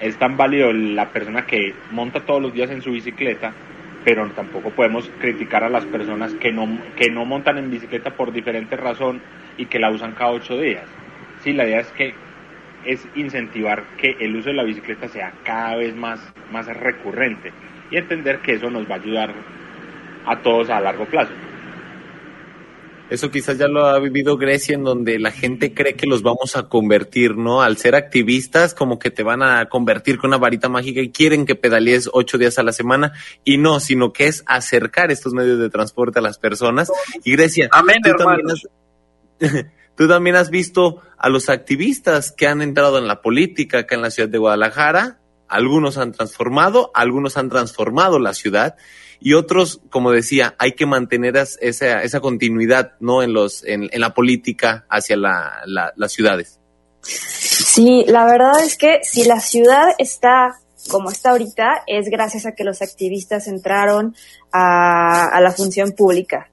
Es 0.00 0.18
tan 0.18 0.36
válido 0.36 0.72
la 0.72 1.10
persona 1.10 1.46
que 1.46 1.74
monta 1.92 2.26
todos 2.26 2.42
los 2.42 2.52
días 2.52 2.70
en 2.70 2.82
su 2.82 2.90
bicicleta 2.90 3.54
pero 4.06 4.24
tampoco 4.30 4.70
podemos 4.70 5.10
criticar 5.18 5.64
a 5.64 5.68
las 5.68 5.84
personas 5.84 6.32
que 6.34 6.52
no, 6.52 6.78
que 6.94 7.10
no 7.10 7.24
montan 7.24 7.58
en 7.58 7.72
bicicleta 7.72 8.10
por 8.14 8.32
diferente 8.32 8.76
razón 8.76 9.20
y 9.58 9.66
que 9.66 9.80
la 9.80 9.90
usan 9.90 10.12
cada 10.12 10.30
ocho 10.30 10.56
días. 10.56 10.84
Sí, 11.42 11.52
la 11.52 11.66
idea 11.66 11.80
es 11.80 11.88
que 11.88 12.14
es 12.86 13.06
incentivar 13.14 13.84
que 13.98 14.16
el 14.20 14.36
uso 14.36 14.50
de 14.50 14.54
la 14.54 14.62
bicicleta 14.62 15.08
sea 15.08 15.32
cada 15.44 15.76
vez 15.76 15.94
más, 15.94 16.20
más 16.52 16.66
recurrente 16.66 17.52
y 17.90 17.96
entender 17.96 18.40
que 18.40 18.54
eso 18.54 18.70
nos 18.70 18.88
va 18.88 18.94
a 18.94 18.98
ayudar 18.98 19.34
a 20.26 20.42
todos 20.42 20.70
a 20.70 20.80
largo 20.80 21.04
plazo. 21.06 21.32
Eso 23.08 23.30
quizás 23.30 23.56
ya 23.56 23.68
lo 23.68 23.86
ha 23.86 24.00
vivido 24.00 24.36
Grecia, 24.36 24.74
en 24.74 24.82
donde 24.82 25.20
la 25.20 25.30
gente 25.30 25.72
cree 25.72 25.94
que 25.94 26.08
los 26.08 26.22
vamos 26.22 26.56
a 26.56 26.68
convertir, 26.68 27.36
¿no? 27.36 27.62
Al 27.62 27.76
ser 27.76 27.94
activistas, 27.94 28.74
como 28.74 28.98
que 28.98 29.12
te 29.12 29.22
van 29.22 29.44
a 29.44 29.68
convertir 29.68 30.18
con 30.18 30.30
una 30.30 30.38
varita 30.38 30.68
mágica 30.68 31.00
y 31.00 31.12
quieren 31.12 31.46
que 31.46 31.54
pedalees 31.54 32.10
ocho 32.12 32.36
días 32.36 32.58
a 32.58 32.64
la 32.64 32.72
semana, 32.72 33.12
y 33.44 33.58
no, 33.58 33.78
sino 33.78 34.12
que 34.12 34.26
es 34.26 34.42
acercar 34.46 35.12
estos 35.12 35.34
medios 35.34 35.60
de 35.60 35.70
transporte 35.70 36.18
a 36.18 36.22
las 36.22 36.38
personas. 36.38 36.90
Y 37.22 37.30
Grecia, 37.32 37.68
Amén, 37.70 37.98
tú, 38.02 38.10
también 38.18 38.50
has, 38.50 38.66
tú 39.96 40.08
también 40.08 40.36
has 40.36 40.50
visto 40.50 41.02
a 41.18 41.28
los 41.28 41.48
activistas 41.48 42.32
que 42.32 42.46
han 42.46 42.62
entrado 42.62 42.98
en 42.98 43.06
la 43.06 43.20
política 43.22 43.78
acá 43.80 43.94
en 43.94 44.02
la 44.02 44.10
ciudad 44.10 44.28
de 44.28 44.38
Guadalajara. 44.38 45.18
Algunos 45.48 45.96
han 45.98 46.12
transformado, 46.12 46.90
algunos 46.94 47.36
han 47.36 47.48
transformado 47.48 48.18
la 48.18 48.34
ciudad 48.34 48.76
y 49.20 49.32
otros, 49.34 49.80
como 49.90 50.10
decía, 50.12 50.54
hay 50.58 50.72
que 50.72 50.86
mantener 50.86 51.36
esa, 51.36 52.02
esa 52.02 52.20
continuidad, 52.20 52.92
¿no? 53.00 53.22
En 53.22 53.32
los, 53.32 53.64
en, 53.64 53.88
en 53.92 54.00
la 54.00 54.12
política 54.12 54.84
hacia 54.90 55.16
la, 55.16 55.62
la- 55.66 55.92
las 55.96 56.12
ciudades. 56.12 56.58
Sí, 57.00 58.04
la 58.08 58.26
verdad 58.26 58.62
es 58.64 58.76
que 58.76 59.00
si 59.02 59.24
la 59.24 59.40
ciudad 59.40 59.88
está 59.98 60.56
como 60.90 61.10
está 61.10 61.30
ahorita, 61.30 61.82
es 61.86 62.08
gracias 62.08 62.46
a 62.46 62.52
que 62.52 62.62
los 62.62 62.80
activistas 62.82 63.48
entraron 63.48 64.14
a, 64.52 65.26
a 65.28 65.40
la 65.40 65.50
función 65.50 65.92
pública. 65.92 66.50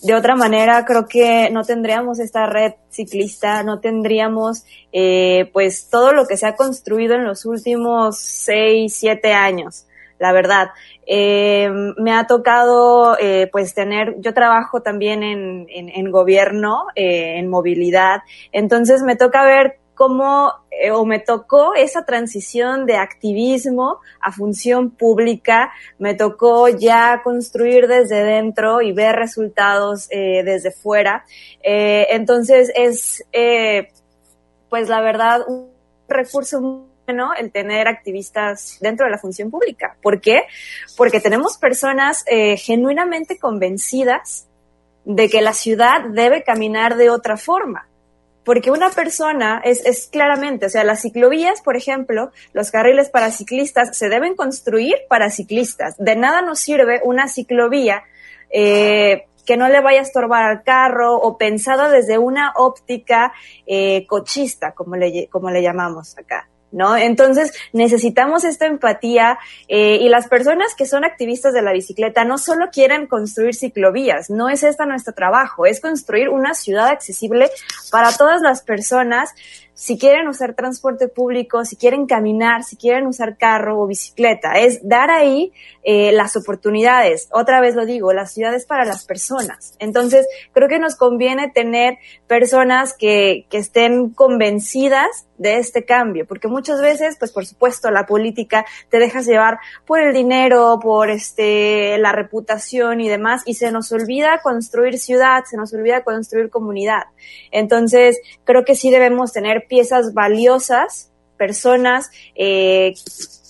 De 0.00 0.14
otra 0.14 0.34
manera, 0.34 0.84
creo 0.84 1.06
que 1.06 1.50
no 1.50 1.64
tendríamos 1.64 2.18
esta 2.18 2.46
red 2.46 2.72
ciclista, 2.90 3.62
no 3.62 3.80
tendríamos 3.80 4.64
eh, 4.92 5.50
pues 5.52 5.88
todo 5.90 6.12
lo 6.12 6.26
que 6.26 6.36
se 6.36 6.46
ha 6.46 6.56
construido 6.56 7.14
en 7.14 7.24
los 7.24 7.44
últimos 7.44 8.18
seis, 8.18 8.94
siete 8.94 9.32
años, 9.32 9.86
la 10.18 10.32
verdad. 10.32 10.68
Eh, 11.06 11.68
me 11.98 12.12
ha 12.12 12.26
tocado 12.26 13.16
eh, 13.18 13.48
pues 13.52 13.74
tener, 13.74 14.16
yo 14.20 14.32
trabajo 14.32 14.80
también 14.80 15.22
en, 15.22 15.66
en, 15.68 15.88
en 15.88 16.10
gobierno, 16.10 16.86
eh, 16.94 17.38
en 17.38 17.50
movilidad, 17.50 18.20
entonces 18.52 19.02
me 19.02 19.16
toca 19.16 19.44
ver 19.44 19.81
cómo 20.02 20.52
eh, 20.72 20.90
o 20.90 21.04
me 21.04 21.20
tocó 21.20 21.76
esa 21.76 22.04
transición 22.04 22.86
de 22.86 22.96
activismo 22.96 24.00
a 24.20 24.32
función 24.32 24.90
pública, 24.90 25.72
me 26.00 26.14
tocó 26.14 26.68
ya 26.68 27.20
construir 27.22 27.86
desde 27.86 28.24
dentro 28.24 28.82
y 28.82 28.90
ver 28.90 29.14
resultados 29.14 30.08
eh, 30.10 30.42
desde 30.44 30.72
fuera. 30.72 31.24
Eh, 31.62 32.08
entonces 32.10 32.72
es, 32.74 33.24
eh, 33.30 33.92
pues 34.68 34.88
la 34.88 35.00
verdad, 35.02 35.42
un 35.46 35.70
recurso 36.08 36.88
bueno 37.06 37.30
el 37.38 37.52
tener 37.52 37.86
activistas 37.86 38.78
dentro 38.80 39.06
de 39.06 39.12
la 39.12 39.18
función 39.18 39.52
pública. 39.52 39.96
¿Por 40.02 40.20
qué? 40.20 40.46
Porque 40.96 41.20
tenemos 41.20 41.58
personas 41.58 42.24
genuinamente 42.56 43.38
convencidas 43.38 44.48
de 45.04 45.28
que 45.28 45.42
la 45.42 45.52
ciudad 45.52 46.06
debe 46.10 46.42
caminar 46.42 46.96
de 46.96 47.08
otra 47.08 47.36
forma. 47.36 47.86
Porque 48.44 48.70
una 48.70 48.90
persona 48.90 49.60
es, 49.64 49.84
es 49.86 50.08
claramente, 50.08 50.66
o 50.66 50.68
sea, 50.68 50.84
las 50.84 51.02
ciclovías, 51.02 51.62
por 51.62 51.76
ejemplo, 51.76 52.32
los 52.52 52.70
carriles 52.70 53.08
para 53.08 53.30
ciclistas 53.30 53.96
se 53.96 54.08
deben 54.08 54.34
construir 54.34 54.94
para 55.08 55.30
ciclistas. 55.30 55.96
De 55.98 56.16
nada 56.16 56.42
nos 56.42 56.58
sirve 56.58 57.00
una 57.04 57.28
ciclovía 57.28 58.02
eh, 58.50 59.26
que 59.46 59.56
no 59.56 59.68
le 59.68 59.80
vaya 59.80 60.00
a 60.00 60.02
estorbar 60.02 60.44
al 60.44 60.62
carro 60.62 61.16
o 61.16 61.36
pensada 61.36 61.88
desde 61.88 62.18
una 62.18 62.52
óptica 62.56 63.32
eh, 63.66 64.06
cochista, 64.06 64.72
como 64.72 64.96
le, 64.96 65.28
como 65.28 65.50
le 65.50 65.62
llamamos 65.62 66.16
acá. 66.18 66.48
¿No? 66.72 66.96
Entonces 66.96 67.52
necesitamos 67.74 68.44
esta 68.44 68.66
empatía 68.66 69.38
eh, 69.68 69.98
y 70.00 70.08
las 70.08 70.26
personas 70.26 70.74
que 70.74 70.86
son 70.86 71.04
activistas 71.04 71.52
de 71.52 71.60
la 71.60 71.72
bicicleta 71.72 72.24
no 72.24 72.38
solo 72.38 72.70
quieren 72.72 73.06
construir 73.06 73.54
ciclovías, 73.54 74.30
no 74.30 74.48
es 74.48 74.62
esta 74.62 74.86
nuestro 74.86 75.12
trabajo, 75.12 75.66
es 75.66 75.80
construir 75.80 76.30
una 76.30 76.54
ciudad 76.54 76.88
accesible 76.88 77.50
para 77.90 78.10
todas 78.16 78.40
las 78.40 78.62
personas 78.62 79.34
si 79.74 79.98
quieren 79.98 80.28
usar 80.28 80.54
transporte 80.54 81.08
público, 81.08 81.64
si 81.64 81.76
quieren 81.76 82.06
caminar, 82.06 82.62
si 82.64 82.76
quieren 82.76 83.06
usar 83.06 83.36
carro 83.36 83.80
o 83.80 83.86
bicicleta. 83.86 84.52
Es 84.52 84.86
dar 84.86 85.10
ahí 85.10 85.52
eh, 85.82 86.12
las 86.12 86.36
oportunidades. 86.36 87.28
Otra 87.32 87.60
vez 87.60 87.74
lo 87.74 87.86
digo, 87.86 88.12
la 88.12 88.26
ciudad 88.26 88.54
es 88.54 88.66
para 88.66 88.84
las 88.84 89.04
personas. 89.04 89.74
Entonces, 89.78 90.26
creo 90.52 90.68
que 90.68 90.78
nos 90.78 90.96
conviene 90.96 91.50
tener 91.50 91.98
personas 92.26 92.94
que, 92.96 93.46
que 93.50 93.58
estén 93.58 94.10
convencidas 94.10 95.26
de 95.42 95.58
este 95.58 95.84
cambio, 95.84 96.24
porque 96.24 96.46
muchas 96.46 96.80
veces, 96.80 97.16
pues 97.18 97.32
por 97.32 97.44
supuesto, 97.44 97.90
la 97.90 98.06
política 98.06 98.64
te 98.90 98.98
dejas 98.98 99.26
llevar 99.26 99.58
por 99.84 100.00
el 100.00 100.14
dinero, 100.14 100.78
por 100.80 101.10
este, 101.10 101.98
la 101.98 102.12
reputación 102.12 103.00
y 103.00 103.08
demás, 103.08 103.42
y 103.44 103.54
se 103.54 103.72
nos 103.72 103.90
olvida 103.90 104.40
construir 104.42 104.98
ciudad, 104.98 105.42
se 105.44 105.56
nos 105.56 105.74
olvida 105.74 106.04
construir 106.04 106.48
comunidad. 106.48 107.02
Entonces, 107.50 108.20
creo 108.44 108.64
que 108.64 108.76
sí 108.76 108.90
debemos 108.90 109.32
tener 109.32 109.61
piezas 109.68 110.14
valiosas, 110.14 111.10
personas 111.36 112.10
eh, 112.34 112.94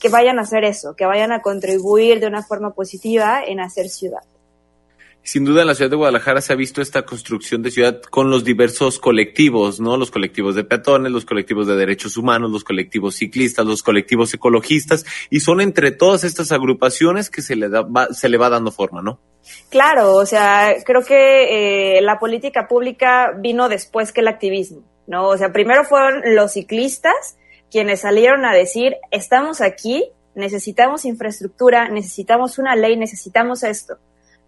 que 0.01 0.09
vayan 0.09 0.39
a 0.39 0.43
hacer 0.43 0.65
eso, 0.65 0.95
que 0.97 1.07
vayan 1.07 1.33
a 1.33 1.43
contribuir 1.43 2.21
de 2.21 2.27
una 2.27 2.43
forma 2.43 2.73
positiva 2.73 3.43
en 3.45 3.61
hacer 3.61 3.89
ciudad. 3.89 4.23
Sin 5.25 5.45
duda 5.45 5.61
en 5.61 5.69
la 5.69 5.77
ciudad 5.77 5.91
de 5.91 5.97
Guadalajara 5.97 6.41
se 6.41 6.53
ha 6.53 6.57
visto 6.57 6.83
esta 6.83 7.03
construcción 7.03 7.63
de 7.63 7.71
ciudad 7.71 8.03
con 8.03 8.29
los 8.29 8.43
diversos 8.43 8.99
colectivos, 8.99 9.79
¿no? 9.79 9.97
Los 9.97 10.11
colectivos 10.11 10.57
de 10.57 10.65
peatones, 10.65 11.13
los 11.13 11.25
colectivos 11.25 11.69
de 11.69 11.77
derechos 11.77 12.17
humanos, 12.17 12.51
los 12.51 12.65
colectivos 12.65 13.15
ciclistas, 13.15 13.65
los 13.65 13.85
colectivos 13.85 14.35
ecologistas, 14.35 15.07
y 15.31 15.39
son 15.39 15.61
entre 15.61 15.93
todas 15.93 16.25
estas 16.25 16.51
agrupaciones 16.51 17.31
que 17.31 17.41
se 17.41 17.55
le, 17.55 17.69
da, 17.69 17.83
va, 17.83 18.09
se 18.13 18.29
le 18.29 18.37
va 18.37 18.51
dando 18.51 18.73
forma, 18.73 19.01
¿no? 19.01 19.21
Claro, 19.71 20.17
o 20.17 20.27
sea, 20.27 20.75
creo 20.85 21.05
que 21.05 21.99
eh, 21.99 22.03
la 22.03 22.19
política 22.19 22.67
pública 22.67 23.33
vino 23.39 23.69
después 23.69 24.11
que 24.11 24.23
el 24.23 24.29
activismo, 24.29 24.83
¿no? 25.13 25.29
O 25.29 25.37
sea, 25.37 25.53
primero 25.53 25.85
fueron 25.85 26.23
los 26.35 26.55
ciclistas 26.55 27.37
quienes 27.71 28.01
salieron 28.01 28.47
a 28.47 28.55
decir, 28.55 28.97
estamos 29.11 29.61
aquí, 29.61 30.11
necesitamos 30.35 31.05
infraestructura, 31.05 31.91
necesitamos 31.91 32.59
una 32.59 32.75
ley, 32.77 32.97
necesitamos 32.97 33.63
esto. 33.63 33.99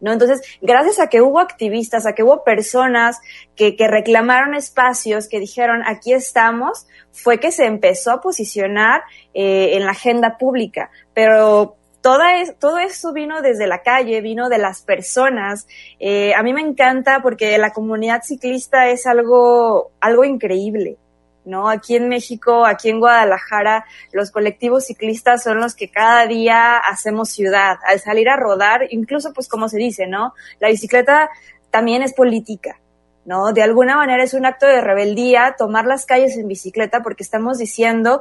¿no? 0.01 0.11
Entonces, 0.11 0.41
gracias 0.63 1.01
a 1.01 1.09
que 1.09 1.21
hubo 1.21 1.39
activistas, 1.39 2.07
a 2.07 2.15
que 2.15 2.23
hubo 2.23 2.45
personas 2.45 3.21
que, 3.57 3.77
reclamaron 3.79 4.55
espacios, 4.55 5.29
que 5.29 5.39
dijeron, 5.39 5.83
aquí 5.85 6.15
estamos, 6.15 6.87
fue 7.13 7.41
que 7.41 7.53
se 7.53 7.67
empezó 7.67 8.11
a 8.11 8.23
posicionar 8.23 9.03
eh, 9.35 9.77
en 9.77 9.85
la 9.85 9.93
agenda 9.93 10.39
pública. 10.39 10.91
Pero 11.13 11.77
toda 12.05 12.39
es, 12.43 12.59
todo 12.59 12.77
eso 12.77 13.15
vino 13.15 13.41
desde 13.41 13.67
la 13.67 13.83
calle, 13.83 14.21
vino 14.21 14.51
de 14.51 14.59
las 14.59 14.83
personas. 14.83 15.67
Eh, 15.99 16.35
a 16.35 16.43
mí 16.43 16.53
me 16.53 16.61
encanta 16.61 17.23
porque 17.23 17.57
la 17.57 17.73
comunidad 17.73 18.21
ciclista 18.23 18.91
es 18.91 19.07
algo, 19.07 19.91
algo 20.03 20.23
increíble. 20.27 20.99
¿no? 21.47 21.67
Aquí 21.67 21.97
en 21.97 22.11
México, 22.11 22.67
aquí 22.67 22.91
en 22.91 23.01
Guadalajara, 23.01 23.87
los 24.13 24.31
colectivos 24.31 24.85
ciclistas 24.85 25.43
son 25.43 25.61
los 25.61 25.75
que 25.75 25.91
cada 25.91 26.27
día 26.27 26.77
hacemos 26.77 27.31
ciudad. 27.31 27.79
Al 27.89 28.01
salir 28.01 28.29
a 28.29 28.37
rodar, 28.37 28.83
incluso 28.91 29.33
pues 29.33 29.49
como 29.49 29.71
se 29.71 29.79
dice, 29.79 30.07
¿no? 30.07 30.35
La 30.61 30.69
bicicleta 30.69 31.31
también 31.71 32.03
es 32.03 32.13
política, 32.13 32.81
¿no? 33.25 33.53
De 33.53 33.63
alguna 33.63 33.97
manera 33.97 34.23
es 34.23 34.35
un 34.35 34.45
acto 34.45 34.67
de 34.67 34.83
rebeldía 34.83 35.55
tomar 35.57 35.87
las 35.87 36.05
calles 36.05 36.37
en 36.37 36.49
bicicleta 36.49 37.03
porque 37.03 37.23
estamos 37.23 37.57
diciendo, 37.59 38.21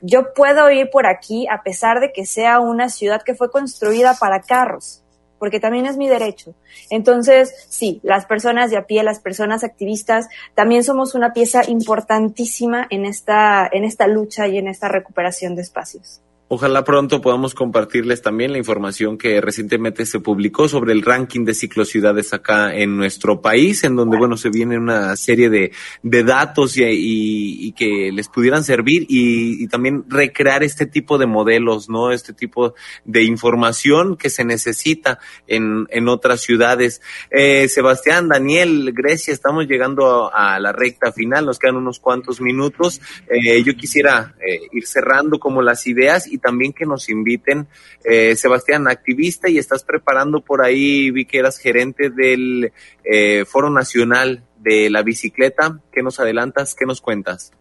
yo 0.00 0.32
puedo 0.34 0.70
ir 0.70 0.90
por 0.90 1.06
aquí 1.06 1.46
a 1.48 1.62
pesar 1.62 2.00
de 2.00 2.12
que 2.12 2.26
sea 2.26 2.60
una 2.60 2.88
ciudad 2.88 3.22
que 3.22 3.34
fue 3.34 3.50
construida 3.50 4.14
para 4.14 4.42
carros 4.42 5.02
porque 5.38 5.60
también 5.60 5.86
es 5.86 5.96
mi 5.96 6.08
derecho. 6.08 6.54
Entonces, 6.90 7.54
sí, 7.68 8.00
las 8.02 8.26
personas 8.26 8.70
de 8.70 8.76
a 8.76 8.86
pie, 8.86 9.02
las 9.02 9.20
personas 9.20 9.64
activistas, 9.64 10.28
también 10.54 10.84
somos 10.84 11.14
una 11.14 11.32
pieza 11.32 11.62
importantísima 11.68 12.86
en 12.90 13.06
esta, 13.06 13.68
en 13.70 13.84
esta 13.84 14.06
lucha 14.06 14.48
y 14.48 14.58
en 14.58 14.68
esta 14.68 14.88
recuperación 14.88 15.54
de 15.54 15.62
espacios. 15.62 16.20
Ojalá 16.50 16.82
pronto 16.82 17.20
podamos 17.20 17.54
compartirles 17.54 18.22
también 18.22 18.52
la 18.52 18.58
información 18.58 19.18
que 19.18 19.38
recientemente 19.42 20.06
se 20.06 20.18
publicó 20.18 20.66
sobre 20.66 20.94
el 20.94 21.02
ranking 21.02 21.44
de 21.44 21.52
ciclociudades 21.52 22.32
acá 22.32 22.74
en 22.74 22.96
nuestro 22.96 23.42
país, 23.42 23.84
en 23.84 23.96
donde, 23.96 24.16
bueno, 24.16 24.38
se 24.38 24.48
viene 24.48 24.78
una 24.78 25.14
serie 25.16 25.50
de, 25.50 25.72
de 26.02 26.24
datos 26.24 26.78
y, 26.78 26.84
y, 26.84 27.66
y, 27.66 27.72
que 27.72 28.10
les 28.12 28.28
pudieran 28.28 28.64
servir 28.64 29.04
y, 29.10 29.62
y, 29.62 29.66
también 29.68 30.04
recrear 30.08 30.62
este 30.62 30.86
tipo 30.86 31.18
de 31.18 31.26
modelos, 31.26 31.90
¿no? 31.90 32.12
Este 32.12 32.32
tipo 32.32 32.74
de 33.04 33.24
información 33.24 34.16
que 34.16 34.30
se 34.30 34.46
necesita 34.46 35.18
en, 35.46 35.86
en 35.90 36.08
otras 36.08 36.40
ciudades. 36.40 37.02
Eh, 37.30 37.68
Sebastián, 37.68 38.26
Daniel, 38.26 38.92
Grecia, 38.94 39.34
estamos 39.34 39.66
llegando 39.66 40.34
a, 40.34 40.54
a, 40.54 40.60
la 40.60 40.72
recta 40.72 41.12
final, 41.12 41.44
nos 41.44 41.58
quedan 41.58 41.76
unos 41.76 42.00
cuantos 42.00 42.40
minutos. 42.40 43.02
Eh, 43.28 43.62
yo 43.62 43.76
quisiera 43.76 44.34
eh, 44.40 44.60
ir 44.72 44.86
cerrando 44.86 45.38
como 45.38 45.60
las 45.60 45.86
ideas 45.86 46.26
y 46.26 46.37
también 46.40 46.72
que 46.72 46.86
nos 46.86 47.08
inviten. 47.08 47.68
Eh, 48.04 48.36
Sebastián, 48.36 48.88
activista 48.88 49.48
y 49.48 49.58
estás 49.58 49.84
preparando 49.84 50.40
por 50.40 50.62
ahí, 50.62 51.10
vi 51.10 51.24
que 51.24 51.38
eras 51.38 51.58
gerente 51.58 52.10
del 52.10 52.72
eh, 53.04 53.44
Foro 53.46 53.70
Nacional 53.70 54.42
de 54.58 54.90
la 54.90 55.02
Bicicleta. 55.02 55.80
¿Qué 55.92 56.02
nos 56.02 56.20
adelantas? 56.20 56.74
¿Qué 56.74 56.86
nos 56.86 57.00
cuentas? 57.00 57.52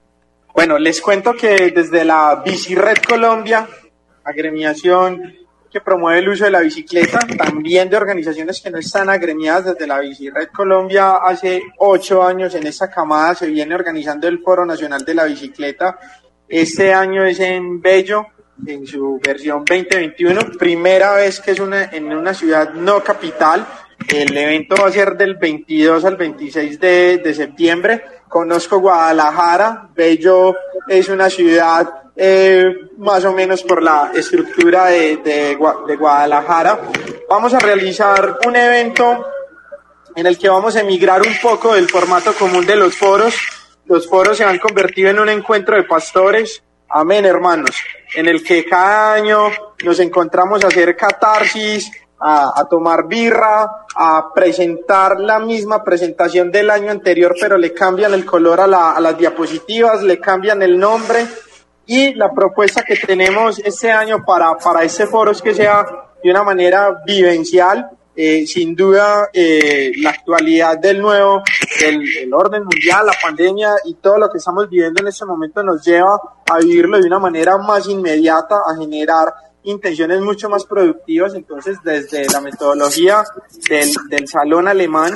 Bueno, 0.53 0.79
les 0.79 1.01
cuento 1.01 1.35
que 1.35 1.71
desde 1.71 2.03
la 2.03 2.41
Bicired 2.43 2.97
Colombia, 3.07 3.67
agremiación 4.23 5.35
que 5.71 5.81
promueve 5.81 6.19
el 6.19 6.29
uso 6.29 6.45
de 6.45 6.51
la 6.51 6.61
bicicleta, 6.61 7.19
también 7.37 7.89
de 7.89 7.97
organizaciones 7.97 8.61
que 8.61 8.71
no 8.71 8.77
están 8.77 9.09
agremiadas 9.09 9.65
desde 9.65 9.87
la 9.87 9.99
Bicired 9.99 10.47
Colombia. 10.47 11.17
Hace 11.17 11.61
ocho 11.77 12.23
años 12.23 12.55
en 12.55 12.65
esta 12.67 12.89
camada 12.89 13.35
se 13.35 13.47
viene 13.47 13.75
organizando 13.75 14.27
el 14.27 14.39
Foro 14.39 14.65
Nacional 14.65 15.03
de 15.03 15.13
la 15.13 15.25
Bicicleta. 15.25 15.99
Este 16.47 16.93
año 16.93 17.25
es 17.25 17.39
en 17.39 17.81
Bello, 17.81 18.27
en 18.65 18.87
su 18.87 19.19
versión 19.23 19.63
2021, 19.65 20.41
primera 20.57 21.13
vez 21.13 21.39
que 21.39 21.51
es 21.51 21.59
una, 21.59 21.85
en 21.85 22.11
una 22.11 22.33
ciudad 22.33 22.73
no 22.73 23.03
capital. 23.03 23.65
El 24.07 24.35
evento 24.35 24.75
va 24.81 24.87
a 24.87 24.91
ser 24.91 25.17
del 25.17 25.35
22 25.35 26.05
al 26.05 26.15
26 26.15 26.79
de, 26.79 27.17
de 27.17 27.33
septiembre. 27.33 28.03
Conozco 28.27 28.79
Guadalajara, 28.79 29.89
Bello 29.95 30.55
es 30.87 31.09
una 31.09 31.29
ciudad 31.29 32.07
eh, 32.15 32.65
más 32.97 33.23
o 33.25 33.33
menos 33.33 33.61
por 33.63 33.83
la 33.83 34.11
estructura 34.13 34.87
de, 34.87 35.17
de, 35.17 35.57
de, 35.87 35.95
Guadalajara. 35.95 36.81
Vamos 37.29 37.53
a 37.53 37.59
realizar 37.59 38.39
un 38.45 38.55
evento 38.55 39.25
en 40.15 40.25
el 40.25 40.37
que 40.37 40.49
vamos 40.49 40.75
a 40.75 40.81
emigrar 40.81 41.21
un 41.21 41.35
poco 41.41 41.75
del 41.75 41.87
formato 41.87 42.33
común 42.33 42.65
de 42.65 42.75
los 42.75 42.95
foros. 42.95 43.35
Los 43.85 44.07
foros 44.07 44.37
se 44.37 44.43
han 44.43 44.57
convertido 44.57 45.09
en 45.11 45.19
un 45.19 45.29
encuentro 45.29 45.75
de 45.75 45.83
pastores. 45.83 46.63
Amén, 46.89 47.25
hermanos. 47.25 47.71
En 48.15 48.27
el 48.27 48.41
que 48.43 48.63
cada 48.63 49.13
año 49.13 49.49
nos 49.83 49.99
encontramos 49.99 50.63
a 50.63 50.67
hacer 50.67 50.95
catarsis, 50.95 51.91
a, 52.19 52.53
a, 52.55 52.65
tomar 52.69 53.07
birra, 53.07 53.85
a 53.93 54.33
presentar 54.33 55.19
la 55.19 55.39
misma 55.39 55.83
presentación 55.83 56.49
del 56.49 56.69
año 56.69 56.89
anterior, 56.89 57.35
pero 57.39 57.57
le 57.57 57.73
cambian 57.73 58.13
el 58.13 58.25
color 58.25 58.61
a, 58.61 58.67
la, 58.67 58.97
las 58.99 59.17
diapositivas, 59.17 60.01
le 60.01 60.19
cambian 60.19 60.61
el 60.61 60.79
nombre 60.79 61.27
y 61.85 62.13
la 62.13 62.31
propuesta 62.31 62.83
que 62.83 62.95
tenemos 62.95 63.59
este 63.59 63.91
año 63.91 64.23
para, 64.25 64.55
para 64.57 64.83
este 64.83 65.07
foro 65.07 65.31
es 65.31 65.41
que 65.41 65.53
sea 65.53 65.85
de 66.23 66.31
una 66.31 66.43
manera 66.43 67.01
vivencial. 67.05 67.89
Eh, 68.19 68.47
sin 68.47 68.75
duda, 68.75 69.29
eh, 69.31 69.91
la 69.97 70.09
actualidad 70.09 70.79
del 70.79 70.99
nuevo, 70.99 71.43
del, 71.79 71.99
del, 71.99 72.33
orden 72.33 72.63
mundial, 72.63 73.05
la 73.05 73.13
pandemia 73.21 73.75
y 73.85 73.93
todo 73.93 74.17
lo 74.17 74.27
que 74.27 74.39
estamos 74.39 74.67
viviendo 74.67 75.03
en 75.03 75.09
este 75.09 75.23
momento 75.23 75.61
nos 75.61 75.85
lleva 75.85 76.19
a 76.49 76.57
vivirlo 76.57 76.97
de 76.97 77.05
una 77.05 77.19
manera 77.19 77.59
más 77.59 77.87
inmediata, 77.87 78.55
a 78.55 78.75
generar 78.75 79.31
intenciones 79.61 80.19
mucho 80.21 80.49
más 80.49 80.65
productivas. 80.65 81.35
Entonces, 81.35 81.77
desde 81.83 82.25
la 82.25 82.41
metodología 82.41 83.23
del, 83.69 83.93
del 84.09 84.27
salón 84.27 84.67
alemán, 84.67 85.13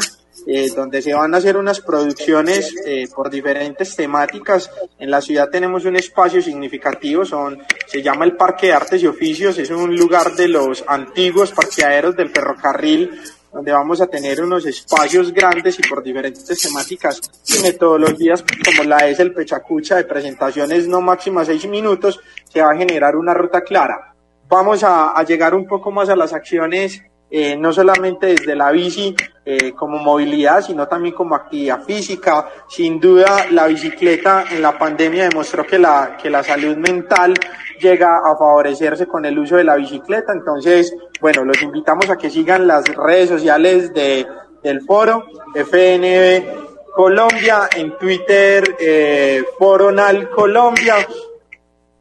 eh, 0.48 0.70
donde 0.76 1.02
se 1.02 1.14
van 1.14 1.34
a 1.34 1.38
hacer 1.38 1.58
unas 1.58 1.82
producciones 1.82 2.74
eh, 2.86 3.08
por 3.14 3.30
diferentes 3.30 3.96
temáticas. 3.96 4.70
En 4.98 5.12
la 5.12 5.22
ciudad 5.22 5.50
tenemos 5.50 5.86
un 5.86 5.96
espacio 5.96 6.42
significativo, 6.42 7.26
son, 7.26 7.62
se 7.86 8.02
llama 8.02 8.26
el 8.26 8.36
Parque 8.36 8.68
de 8.68 8.74
Artes 8.74 9.04
y 9.04 9.08
Oficios, 9.08 9.58
es 9.58 9.70
un 9.70 9.96
lugar 9.96 10.34
de 10.34 10.48
los 10.48 10.84
antiguos 10.88 11.52
parqueaderos 11.52 12.16
del 12.16 12.30
ferrocarril, 12.30 13.22
donde 13.52 13.72
vamos 13.72 14.00
a 14.02 14.08
tener 14.08 14.42
unos 14.42 14.66
espacios 14.66 15.34
grandes 15.34 15.78
y 15.78 15.82
por 15.84 16.02
diferentes 16.02 16.58
temáticas 16.60 17.20
y 17.48 17.62
metodologías 17.62 18.44
como 18.66 18.88
la 18.88 19.08
es 19.08 19.20
el 19.20 19.34
Pechacucha 19.34 19.98
de 19.98 20.06
presentaciones 20.06 20.88
no 20.88 21.02
máximas 21.02 21.48
seis 21.48 21.68
minutos, 21.68 22.20
se 22.50 22.62
va 22.62 22.72
a 22.72 22.78
generar 22.78 23.16
una 23.16 23.34
ruta 23.34 23.62
clara. 23.62 24.14
Vamos 24.48 24.84
a, 24.84 25.12
a 25.12 25.24
llegar 25.24 25.54
un 25.54 25.68
poco 25.68 25.92
más 25.92 26.10
a 26.10 26.16
las 26.16 26.34
acciones 26.34 27.02
eh, 27.32 27.56
no 27.56 27.72
solamente 27.72 28.28
desde 28.28 28.56
la 28.56 28.72
bici 28.72 29.16
eh, 29.46 29.72
como 29.74 29.98
movilidad, 29.98 30.62
sino 30.62 30.88
también 30.88 31.16
como 31.16 31.34
actividad 31.34 31.82
física. 31.84 32.50
Sin 32.68 33.00
duda, 33.00 33.46
la 33.52 33.68
bicicleta 33.68 34.44
en 34.52 34.62
la 34.62 34.78
pandemia 34.78 35.30
demostró 35.30 35.66
que 35.66 35.80
la, 35.80 36.18
que 36.22 36.30
la 36.30 36.44
salud 36.44 36.76
mental 36.76 37.34
llega 37.80 38.18
a 38.18 38.38
favorecerse 38.38 39.08
con 39.08 39.26
el 39.26 39.40
uso 39.40 39.56
de 39.56 39.64
la 39.64 39.76
bicicleta. 39.76 40.34
Entonces, 40.34 40.94
bueno, 41.22 41.46
los 41.46 41.62
invitamos 41.62 42.10
a 42.10 42.18
que 42.18 42.30
sigan 42.30 42.68
las 42.68 42.84
redes 42.94 43.30
sociales 43.30 43.94
de, 43.94 44.28
del 44.62 44.82
foro, 44.82 45.26
FNB 45.56 46.70
Colombia, 46.94 47.70
en 47.76 47.98
Twitter, 47.98 48.76
eh, 48.78 49.44
Foronal 49.58 50.30
Colombia, 50.30 50.96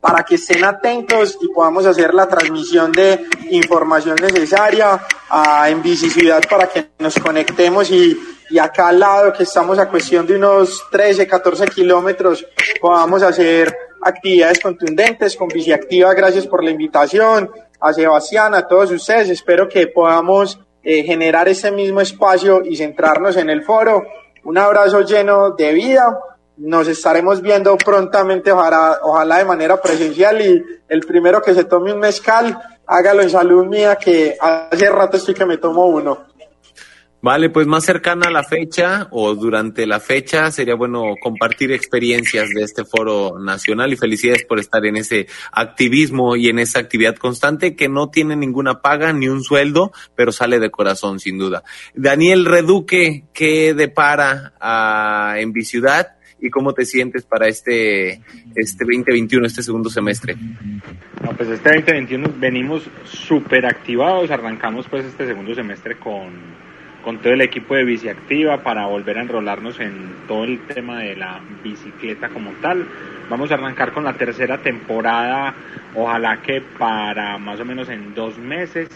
para 0.00 0.24
que 0.24 0.36
estén 0.36 0.64
atentos 0.64 1.38
y 1.40 1.48
podamos 1.48 1.84
hacer 1.86 2.14
la 2.14 2.26
transmisión 2.26 2.90
de 2.92 3.26
información 3.50 4.16
necesaria 4.16 5.00
a, 5.28 5.68
en 5.68 5.82
Biciciudad 5.82 6.42
para 6.48 6.66
que 6.66 6.90
nos 6.98 7.14
conectemos 7.18 7.90
y, 7.90 8.18
y 8.48 8.58
acá 8.58 8.88
al 8.88 9.00
lado, 9.00 9.32
que 9.32 9.42
estamos 9.42 9.78
a 9.78 9.88
cuestión 9.88 10.26
de 10.26 10.36
unos 10.36 10.84
13, 10.90 11.26
14 11.26 11.66
kilómetros, 11.66 12.46
podamos 12.80 13.22
hacer 13.22 13.76
actividades 14.02 14.60
contundentes 14.60 15.36
con 15.36 15.48
Biciactiva. 15.48 16.14
Gracias 16.14 16.46
por 16.46 16.64
la 16.64 16.70
invitación. 16.70 17.50
A 17.82 17.94
Sebastián, 17.94 18.54
a 18.54 18.66
todos 18.66 18.90
ustedes, 18.90 19.30
espero 19.30 19.66
que 19.66 19.86
podamos 19.86 20.58
eh, 20.82 21.02
generar 21.02 21.48
ese 21.48 21.70
mismo 21.70 22.02
espacio 22.02 22.62
y 22.64 22.76
centrarnos 22.76 23.36
en 23.36 23.48
el 23.48 23.62
foro. 23.62 24.02
Un 24.44 24.58
abrazo 24.58 25.00
lleno 25.02 25.50
de 25.50 25.72
vida 25.72 26.18
nos 26.60 26.88
estaremos 26.88 27.40
viendo 27.40 27.76
prontamente, 27.78 28.52
ojalá, 28.52 28.98
ojalá 29.02 29.38
de 29.38 29.44
manera 29.46 29.80
presencial 29.80 30.40
y 30.42 30.62
el 30.88 31.00
primero 31.00 31.40
que 31.40 31.54
se 31.54 31.64
tome 31.64 31.92
un 31.92 32.00
mezcal, 32.00 32.58
hágalo 32.86 33.22
en 33.22 33.30
salud 33.30 33.64
mía, 33.66 33.96
que 33.96 34.36
hace 34.38 34.90
rato 34.90 35.16
estoy 35.16 35.34
que 35.34 35.46
me 35.46 35.56
tomo 35.56 35.86
uno. 35.86 36.26
Vale, 37.22 37.50
pues 37.50 37.66
más 37.66 37.84
cercana 37.84 38.28
a 38.28 38.30
la 38.30 38.42
fecha 38.42 39.06
o 39.10 39.34
durante 39.34 39.86
la 39.86 40.00
fecha 40.00 40.50
sería 40.50 40.74
bueno 40.74 41.16
compartir 41.20 41.70
experiencias 41.70 42.48
de 42.48 42.62
este 42.62 42.86
foro 42.86 43.38
nacional 43.38 43.92
y 43.92 43.96
felicidades 43.96 44.46
por 44.46 44.58
estar 44.58 44.86
en 44.86 44.96
ese 44.96 45.26
activismo 45.52 46.34
y 46.36 46.48
en 46.48 46.58
esa 46.58 46.78
actividad 46.78 47.16
constante 47.16 47.76
que 47.76 47.90
no 47.90 48.08
tiene 48.08 48.36
ninguna 48.36 48.80
paga 48.80 49.12
ni 49.12 49.28
un 49.28 49.44
sueldo, 49.44 49.92
pero 50.14 50.32
sale 50.32 50.60
de 50.60 50.70
corazón 50.70 51.20
sin 51.20 51.36
duda. 51.38 51.62
Daniel 51.94 52.46
Reduque, 52.46 53.24
¿qué 53.34 53.74
depara 53.74 54.54
a, 54.58 55.34
en 55.36 55.52
Biciudad? 55.52 56.19
Y 56.40 56.50
cómo 56.50 56.72
te 56.72 56.84
sientes 56.84 57.24
para 57.24 57.48
este, 57.48 58.20
este 58.54 58.84
2021, 58.84 59.46
este 59.46 59.62
segundo 59.62 59.90
semestre. 59.90 60.36
No, 61.22 61.32
pues 61.36 61.48
este 61.48 61.68
2021 61.68 62.34
venimos 62.38 62.88
súper 63.04 63.66
activados, 63.66 64.30
arrancamos 64.30 64.86
pues 64.88 65.04
este 65.04 65.26
segundo 65.26 65.54
semestre 65.54 65.96
con, 65.96 66.30
con 67.04 67.18
todo 67.18 67.32
el 67.32 67.42
equipo 67.42 67.74
de 67.74 67.84
Biciactiva 67.84 68.62
para 68.62 68.86
volver 68.86 69.18
a 69.18 69.22
enrolarnos 69.22 69.78
en 69.80 70.26
todo 70.26 70.44
el 70.44 70.60
tema 70.66 71.00
de 71.00 71.16
la 71.16 71.40
bicicleta 71.62 72.28
como 72.30 72.52
tal. 72.62 72.86
Vamos 73.28 73.50
a 73.50 73.54
arrancar 73.54 73.92
con 73.92 74.04
la 74.04 74.14
tercera 74.14 74.58
temporada, 74.58 75.54
ojalá 75.94 76.40
que 76.42 76.62
para 76.78 77.38
más 77.38 77.60
o 77.60 77.64
menos 77.64 77.88
en 77.88 78.14
dos 78.14 78.38
meses 78.38 78.88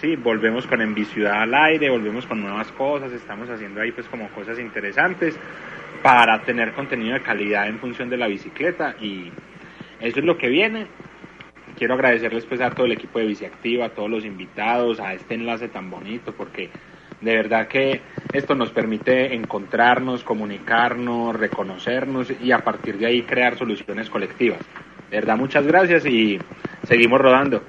sí, 0.00 0.16
volvemos 0.16 0.66
con 0.66 0.82
Enviciudad 0.82 1.42
al 1.42 1.54
aire, 1.54 1.88
volvemos 1.88 2.26
con 2.26 2.40
nuevas 2.40 2.70
cosas, 2.72 3.12
estamos 3.12 3.48
haciendo 3.48 3.80
ahí 3.80 3.92
pues 3.92 4.06
como 4.08 4.28
cosas 4.30 4.58
interesantes 4.58 5.38
para 6.04 6.42
tener 6.42 6.74
contenido 6.74 7.14
de 7.14 7.22
calidad 7.22 7.66
en 7.66 7.78
función 7.78 8.10
de 8.10 8.18
la 8.18 8.26
bicicleta 8.26 8.94
y 9.00 9.32
eso 10.00 10.18
es 10.18 10.24
lo 10.26 10.36
que 10.36 10.50
viene. 10.50 10.86
Quiero 11.78 11.94
agradecerles 11.94 12.44
pues 12.44 12.60
a 12.60 12.68
todo 12.68 12.84
el 12.84 12.92
equipo 12.92 13.18
de 13.18 13.24
Biciactiva, 13.24 13.86
a 13.86 13.88
todos 13.88 14.10
los 14.10 14.22
invitados, 14.26 15.00
a 15.00 15.14
este 15.14 15.32
enlace 15.32 15.68
tan 15.68 15.88
bonito 15.88 16.34
porque 16.36 16.68
de 17.22 17.34
verdad 17.34 17.68
que 17.68 18.02
esto 18.34 18.54
nos 18.54 18.70
permite 18.70 19.34
encontrarnos, 19.34 20.22
comunicarnos, 20.24 21.34
reconocernos 21.34 22.30
y 22.38 22.52
a 22.52 22.58
partir 22.58 22.98
de 22.98 23.06
ahí 23.06 23.22
crear 23.22 23.56
soluciones 23.56 24.10
colectivas. 24.10 24.60
De 25.10 25.16
verdad, 25.16 25.38
muchas 25.38 25.66
gracias 25.66 26.04
y 26.04 26.38
seguimos 26.86 27.18
rodando. 27.18 27.62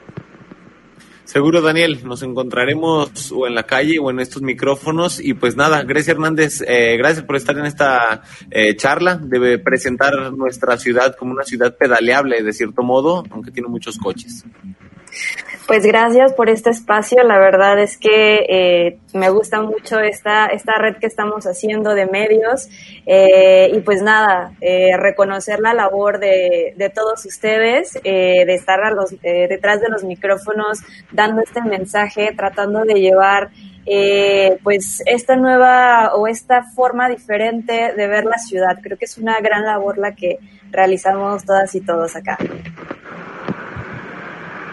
Seguro, 1.25 1.61
Daniel, 1.61 2.01
nos 2.03 2.21
encontraremos 2.21 3.31
o 3.31 3.47
en 3.47 3.55
la 3.55 3.63
calle 3.63 3.97
o 3.97 4.11
en 4.11 4.19
estos 4.19 4.43
micrófonos. 4.43 5.19
Y 5.19 5.33
pues 5.33 5.55
nada, 5.55 5.81
Grecia 5.81 6.11
Hernández, 6.11 6.61
eh, 6.67 6.97
gracias 6.97 7.25
por 7.25 7.35
estar 7.35 7.57
en 7.57 7.65
esta 7.65 8.21
eh, 8.51 8.75
charla. 8.75 9.19
Debe 9.21 9.57
presentar 9.57 10.31
nuestra 10.33 10.77
ciudad 10.77 11.15
como 11.15 11.31
una 11.31 11.43
ciudad 11.43 11.75
pedaleable, 11.75 12.43
de 12.43 12.53
cierto 12.53 12.83
modo, 12.83 13.23
aunque 13.31 13.49
tiene 13.49 13.67
muchos 13.67 13.97
coches. 13.97 14.45
Pues 15.67 15.83
gracias 15.83 16.31
por 16.33 16.47
este 16.49 16.69
espacio. 16.69 17.23
La 17.23 17.39
verdad 17.39 17.79
es 17.79 17.97
que 17.97 18.45
eh, 18.47 18.99
me 19.15 19.31
gusta 19.31 19.61
mucho 19.61 19.99
esta, 19.99 20.45
esta 20.45 20.77
red 20.77 20.97
que 20.97 21.07
estamos 21.07 21.45
haciendo 21.45 21.95
de 21.95 22.05
medios. 22.05 22.69
Eh, 23.07 23.71
y 23.73 23.79
pues 23.79 24.03
nada, 24.03 24.51
eh, 24.61 24.95
reconocer 24.95 25.59
la 25.59 25.73
labor 25.73 26.19
de, 26.19 26.75
de 26.77 26.89
todos 26.91 27.25
ustedes, 27.25 27.99
eh, 28.03 28.45
de 28.45 28.53
estar 28.53 28.79
a 28.83 28.91
los, 28.91 29.13
eh, 29.23 29.47
detrás 29.49 29.81
de 29.81 29.89
los 29.89 30.03
micrófonos, 30.03 30.81
dando 31.11 31.41
este 31.41 31.61
mensaje, 31.63 32.31
tratando 32.37 32.83
de 32.83 33.01
llevar 33.01 33.49
eh, 33.87 34.59
pues 34.63 35.01
esta 35.07 35.35
nueva 35.35 36.13
o 36.13 36.27
esta 36.27 36.61
forma 36.75 37.09
diferente 37.09 37.91
de 37.97 38.07
ver 38.07 38.25
la 38.25 38.37
ciudad. 38.37 38.77
Creo 38.83 38.99
que 38.99 39.05
es 39.05 39.17
una 39.17 39.39
gran 39.39 39.65
labor 39.65 39.97
la 39.97 40.13
que 40.13 40.37
realizamos 40.69 41.43
todas 41.43 41.73
y 41.73 41.81
todos 41.81 42.15
acá. 42.15 42.37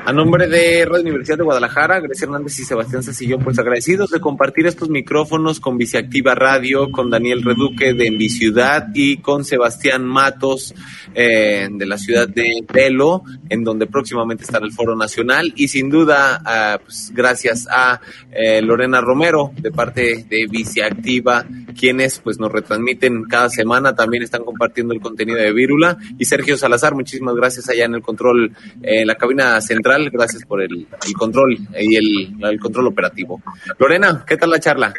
A 0.04 0.12
nombre 0.12 0.48
de 0.48 0.84
Radio 0.84 1.02
Universidad 1.02 1.38
de 1.38 1.44
Guadalajara, 1.44 2.00
Grecia 2.00 2.24
Hernández 2.24 2.58
y 2.58 2.64
Sebastián 2.64 3.04
Cecillo, 3.04 3.38
pues 3.38 3.56
agradecidos 3.60 4.10
de 4.10 4.18
compartir 4.18 4.66
estos 4.66 4.88
micrófonos 4.88 5.60
con 5.60 5.78
Viciactiva 5.78 6.34
Radio, 6.34 6.90
con 6.90 7.08
Daniel 7.08 7.44
Reduque 7.44 7.94
de 7.94 8.08
Enviciudad 8.08 8.88
y 8.94 9.18
con 9.18 9.44
Sebastián 9.44 10.04
Matos 10.04 10.74
eh, 11.14 11.68
de 11.70 11.86
la 11.86 11.98
ciudad 11.98 12.26
de 12.26 12.64
Pelo, 12.66 13.22
en 13.48 13.62
donde 13.62 13.86
próximamente 13.86 14.42
estará 14.42 14.66
el 14.66 14.72
Foro 14.72 14.96
Nacional. 14.96 15.52
Y 15.54 15.68
sin 15.68 15.88
duda, 15.88 16.42
ah, 16.44 16.80
pues, 16.82 17.12
gracias 17.14 17.68
a 17.70 18.00
eh, 18.32 18.60
Lorena 18.60 19.00
Romero 19.00 19.52
de 19.56 19.70
parte 19.70 20.26
de 20.28 20.48
Viciactiva, 20.50 21.46
quienes 21.78 22.18
pues 22.18 22.40
nos 22.40 22.50
retransmiten 22.50 23.22
cada 23.22 23.48
semana, 23.48 23.94
también 23.94 24.24
están 24.24 24.42
compartiendo 24.44 24.94
el 24.94 25.00
contenido 25.00 25.38
de 25.38 25.52
Vírula. 25.52 25.96
Y 26.18 26.24
Sergio 26.24 26.56
Salazar, 26.56 26.92
muchísimas 26.96 27.36
gracias 27.36 27.68
allá 27.68 27.84
en 27.84 27.94
el 27.94 28.02
control, 28.02 28.52
eh, 28.82 29.02
en 29.02 29.06
la 29.06 29.14
cabina 29.14 29.60
central 29.60 29.91
gracias 30.10 30.44
por 30.44 30.62
el, 30.62 30.86
control 31.16 31.58
y 31.78 31.96
el, 31.96 32.36
el, 32.42 32.60
control 32.60 32.88
operativo. 32.88 33.42
Lorena, 33.78 34.24
¿qué 34.26 34.36
tal 34.36 34.50
la 34.50 34.60
charla? 34.60 34.92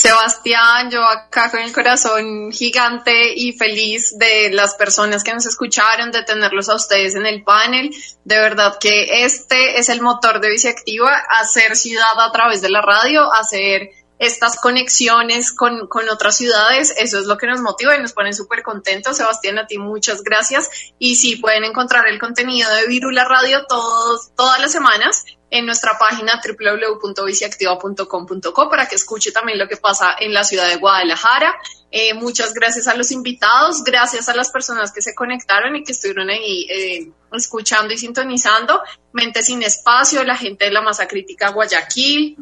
Sebastián, 0.00 0.90
yo 0.90 1.02
acá 1.02 1.50
con 1.50 1.60
el 1.60 1.72
corazón 1.72 2.50
gigante 2.52 3.34
y 3.34 3.52
feliz 3.52 4.16
de 4.18 4.50
las 4.50 4.74
personas 4.74 5.22
que 5.22 5.34
nos 5.34 5.44
escucharon, 5.44 6.10
de 6.10 6.22
tenerlos 6.22 6.70
a 6.70 6.76
ustedes 6.76 7.14
en 7.16 7.26
el 7.26 7.42
panel. 7.42 7.90
De 8.24 8.36
verdad 8.36 8.78
que 8.80 9.24
este 9.24 9.78
es 9.78 9.90
el 9.90 10.00
motor 10.00 10.40
de 10.40 10.50
Biciactiva, 10.50 11.14
hacer 11.40 11.76
ciudad 11.76 12.18
a 12.18 12.32
través 12.32 12.62
de 12.62 12.70
la 12.70 12.80
radio, 12.80 13.30
hacer 13.30 13.90
estas 14.20 14.60
conexiones 14.60 15.50
con, 15.50 15.88
con, 15.88 16.08
otras 16.10 16.36
ciudades, 16.36 16.94
eso 16.98 17.18
es 17.18 17.24
lo 17.24 17.38
que 17.38 17.46
nos 17.46 17.62
motiva 17.62 17.96
y 17.96 18.02
nos 18.02 18.12
pone 18.12 18.34
súper 18.34 18.62
contentos. 18.62 19.16
Sebastián, 19.16 19.58
a 19.58 19.66
ti 19.66 19.78
muchas 19.78 20.22
gracias. 20.22 20.68
Y 20.98 21.16
sí, 21.16 21.36
pueden 21.36 21.64
encontrar 21.64 22.06
el 22.06 22.20
contenido 22.20 22.70
de 22.74 22.86
Virula 22.86 23.24
Radio 23.24 23.64
todos, 23.66 24.32
todas 24.36 24.60
las 24.60 24.72
semanas 24.72 25.24
en 25.50 25.64
nuestra 25.64 25.98
página 25.98 26.38
www.viciactiva.com.co 26.44 28.68
para 28.68 28.86
que 28.86 28.96
escuche 28.96 29.32
también 29.32 29.58
lo 29.58 29.66
que 29.66 29.78
pasa 29.78 30.14
en 30.20 30.34
la 30.34 30.44
ciudad 30.44 30.68
de 30.68 30.76
Guadalajara. 30.76 31.58
Eh, 31.90 32.12
muchas 32.12 32.52
gracias 32.52 32.88
a 32.88 32.94
los 32.94 33.10
invitados, 33.12 33.82
gracias 33.82 34.28
a 34.28 34.36
las 34.36 34.50
personas 34.50 34.92
que 34.92 35.00
se 35.00 35.14
conectaron 35.14 35.76
y 35.76 35.82
que 35.82 35.92
estuvieron 35.92 36.28
ahí 36.28 36.66
eh, 36.70 37.10
escuchando 37.32 37.94
y 37.94 37.98
sintonizando. 37.98 38.82
Mente 39.14 39.42
sin 39.42 39.62
espacio, 39.62 40.22
la 40.24 40.36
gente 40.36 40.66
de 40.66 40.72
la 40.72 40.82
masa 40.82 41.08
crítica 41.08 41.52
Guayaquil, 41.52 42.36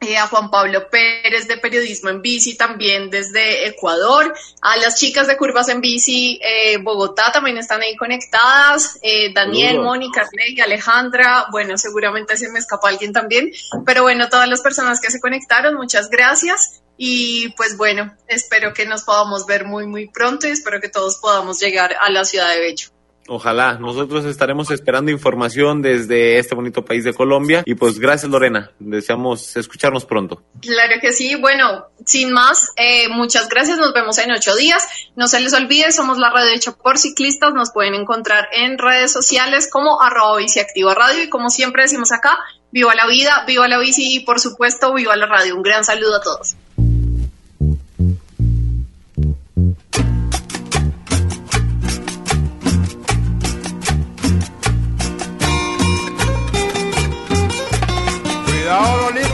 eh, 0.00 0.16
a 0.16 0.26
Juan 0.28 0.50
Pablo 0.50 0.88
Pérez 0.88 1.48
de 1.48 1.56
Periodismo 1.56 2.10
en 2.10 2.22
Bici 2.22 2.56
también 2.56 3.10
desde 3.10 3.66
Ecuador, 3.66 4.34
a 4.60 4.76
las 4.76 4.98
chicas 4.98 5.26
de 5.26 5.36
Curvas 5.36 5.68
en 5.68 5.80
Bici 5.80 6.38
eh, 6.42 6.78
Bogotá 6.78 7.32
también 7.32 7.58
están 7.58 7.80
ahí 7.80 7.96
conectadas, 7.96 8.98
eh, 9.02 9.32
Daniel, 9.32 9.80
Mónica, 9.80 10.28
Rey, 10.32 10.60
Alejandra, 10.60 11.46
bueno, 11.50 11.76
seguramente 11.76 12.36
se 12.36 12.50
me 12.50 12.58
escapa 12.58 12.88
alguien 12.88 13.12
también, 13.12 13.50
pero 13.84 14.02
bueno, 14.02 14.28
todas 14.28 14.48
las 14.48 14.60
personas 14.60 15.00
que 15.00 15.10
se 15.10 15.20
conectaron, 15.20 15.74
muchas 15.74 16.10
gracias. 16.10 16.82
Y 17.00 17.50
pues 17.50 17.76
bueno, 17.76 18.16
espero 18.26 18.74
que 18.74 18.84
nos 18.84 19.02
podamos 19.02 19.46
ver 19.46 19.64
muy, 19.64 19.86
muy 19.86 20.08
pronto 20.08 20.48
y 20.48 20.50
espero 20.50 20.80
que 20.80 20.88
todos 20.88 21.18
podamos 21.18 21.60
llegar 21.60 21.94
a 22.00 22.10
la 22.10 22.24
ciudad 22.24 22.50
de 22.50 22.58
Bello. 22.58 22.97
Ojalá, 23.28 23.74
nosotros 23.78 24.24
estaremos 24.24 24.70
esperando 24.70 25.10
información 25.10 25.82
desde 25.82 26.38
este 26.38 26.54
bonito 26.54 26.84
país 26.84 27.04
de 27.04 27.12
Colombia. 27.12 27.62
Y 27.66 27.74
pues 27.74 27.98
gracias 27.98 28.30
Lorena, 28.30 28.72
deseamos 28.78 29.56
escucharnos 29.56 30.06
pronto. 30.06 30.42
Claro 30.62 30.94
que 31.00 31.12
sí, 31.12 31.34
bueno, 31.34 31.86
sin 32.06 32.32
más, 32.32 32.72
eh, 32.76 33.08
muchas 33.10 33.48
gracias, 33.48 33.76
nos 33.76 33.92
vemos 33.92 34.16
en 34.18 34.30
ocho 34.30 34.56
días, 34.56 34.88
no 35.14 35.28
se 35.28 35.40
les 35.40 35.52
olvide, 35.52 35.92
somos 35.92 36.16
la 36.16 36.30
radio 36.30 36.54
hecha 36.54 36.72
por 36.72 36.96
ciclistas, 36.96 37.52
nos 37.52 37.70
pueden 37.70 37.94
encontrar 37.94 38.48
en 38.52 38.78
redes 38.78 39.12
sociales 39.12 39.68
como 39.70 40.00
arroba 40.00 40.38
biciactiva 40.38 40.94
radio. 40.94 41.22
Y 41.22 41.28
como 41.28 41.50
siempre 41.50 41.82
decimos 41.82 42.12
acá, 42.12 42.38
viva 42.70 42.94
la 42.94 43.06
vida, 43.06 43.44
viva 43.46 43.68
la 43.68 43.78
bici. 43.78 44.16
Y 44.16 44.20
por 44.20 44.40
supuesto 44.40 44.94
viva 44.94 45.16
la 45.16 45.26
radio, 45.26 45.54
un 45.54 45.62
gran 45.62 45.84
saludo 45.84 46.16
a 46.16 46.22
todos. 46.22 46.56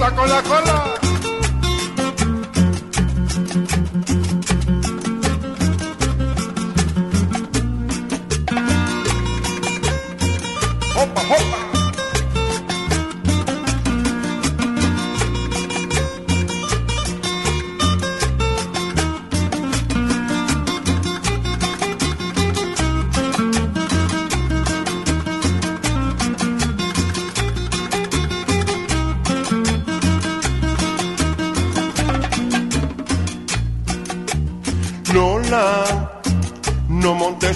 Cuidado, 0.05 0.17
Lolita, 0.17 0.17
con 0.17 0.29
la 0.29 0.43
cola. 0.43 0.84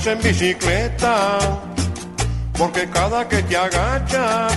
En 0.09 0.23
bicicleta, 0.23 1.39
porque 2.57 2.89
cada 2.89 3.29
que 3.29 3.43
te 3.43 3.57
agachas, 3.57 4.53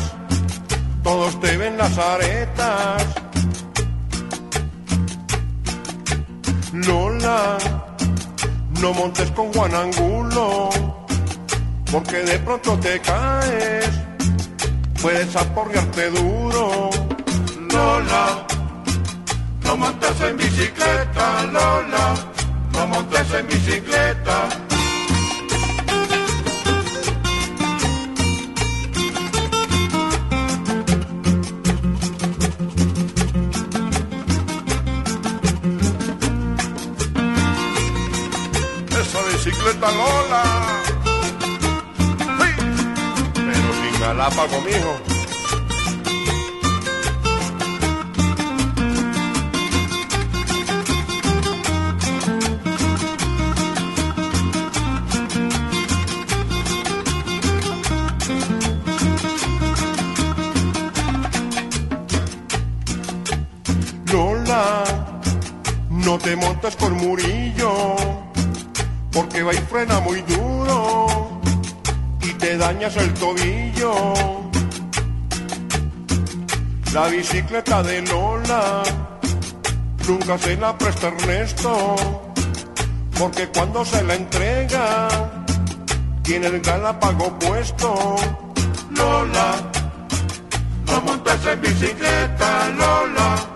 todos 1.04 1.40
te 1.40 1.58
ven 1.58 1.78
las 1.78 1.98
aretas. 1.98 3.06
Lola, 6.74 7.58
no 8.80 8.94
montes 8.94 9.30
con 9.32 9.52
Juan 9.54 9.76
Angulo, 9.76 10.70
porque 11.92 12.18
de 12.18 12.40
pronto 12.40 12.78
te 12.80 13.00
caes, 13.02 13.90
puedes 15.02 15.36
aporrearte 15.36 16.10
duro. 16.12 16.90
Lola, 17.74 18.46
no 19.66 19.78
montes 19.78 20.22
en 20.22 20.38
bicicleta, 20.38 21.44
Lola 21.52 22.32
no 22.74 22.88
montes 22.88 23.34
en 23.34 23.48
bicicleta. 23.48 24.61
Lola. 39.90 40.44
¡Sí! 42.40 42.50
Pero 43.34 43.74
sin 43.74 44.00
galápago, 44.00 44.62
mijo. 44.62 45.12
Lola, 64.14 64.84
no 65.90 66.18
te 66.20 66.36
montes 66.36 66.76
con 66.76 66.94
Murillo, 66.98 67.51
frena 69.72 70.02
muy 70.02 70.22
duro 70.24 71.42
y 72.22 72.34
te 72.34 72.58
dañas 72.58 72.94
el 72.98 73.14
tobillo. 73.14 74.14
La 76.94 77.08
bicicleta 77.08 77.82
de 77.82 78.02
Lola 78.02 78.84
nunca 80.10 80.38
se 80.38 80.58
la 80.58 80.78
presta 80.78 81.08
Ernesto, 81.08 81.96
porque 83.18 83.48
cuando 83.48 83.86
se 83.86 84.04
la 84.04 84.16
entrega 84.16 85.08
tiene 86.22 86.48
el 86.48 86.60
galápago 86.60 87.40
puesto. 87.40 88.16
Lola, 88.90 89.56
no 90.88 91.02
montes 91.02 91.46
en 91.46 91.62
bicicleta, 91.62 92.70
Lola, 92.78 93.51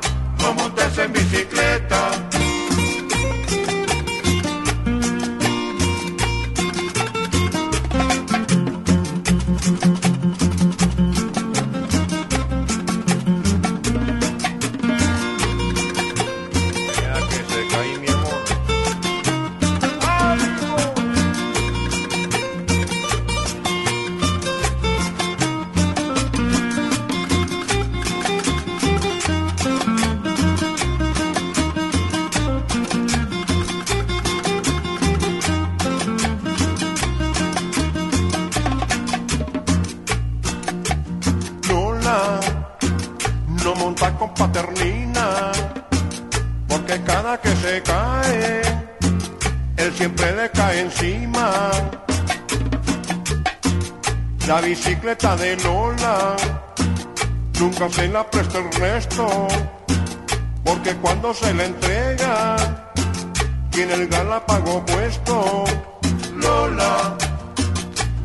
cuando 61.26 61.34
se 61.34 61.54
la 61.56 61.66
entrega, 61.66 62.56
tiene 63.72 63.94
el 63.96 64.08
galápago 64.08 64.86
puesto. 64.86 65.64
Lola, 66.36 67.18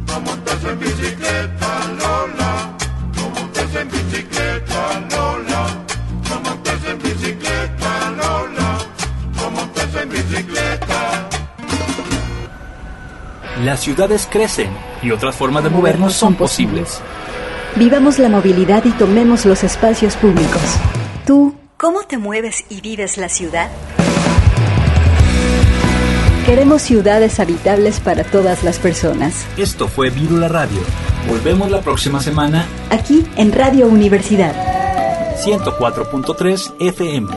no 0.06 0.20
montes 0.20 0.64
en 0.64 0.78
bicicleta, 0.78 1.68
Lola, 1.98 2.76
no 3.16 3.30
montes 3.30 3.74
en 3.74 3.88
bicicleta, 3.88 5.00
Lola, 5.10 5.66
no 6.28 6.40
montes 6.40 6.84
en 6.90 6.98
bicicleta, 6.98 8.10
Lola, 8.10 8.78
no 9.36 9.50
montes 9.50 9.94
en 10.02 10.08
bicicleta. 10.10 11.28
Las 13.64 13.80
ciudades 13.80 14.28
crecen 14.30 14.70
y 15.02 15.10
otras 15.10 15.34
formas 15.34 15.64
de 15.64 15.70
movernos 15.70 16.12
son 16.14 16.34
posibles. 16.34 17.00
Vivamos 17.76 18.18
la 18.18 18.28
movilidad 18.28 18.84
y 18.84 18.90
tomemos 18.90 19.46
los 19.46 19.64
espacios 19.64 20.16
públicos. 20.16 20.60
¿Tú 21.24 21.59
cómo 21.80 22.02
te 22.02 22.18
mueves 22.18 22.66
y 22.68 22.82
vives 22.82 23.16
la 23.16 23.30
ciudad? 23.30 23.70
Queremos 26.44 26.82
ciudades 26.82 27.40
habitables 27.40 28.00
para 28.00 28.22
todas 28.22 28.62
las 28.62 28.78
personas. 28.78 29.46
Esto 29.56 29.88
fue 29.88 30.10
Virula 30.10 30.48
Radio. 30.48 30.80
Volvemos 31.26 31.70
la 31.70 31.80
próxima 31.80 32.20
semana 32.20 32.66
Aquí 32.90 33.26
en 33.36 33.52
Radio 33.52 33.86
Universidad. 33.86 34.54
104.3 35.42 36.74
FM. 36.80 37.28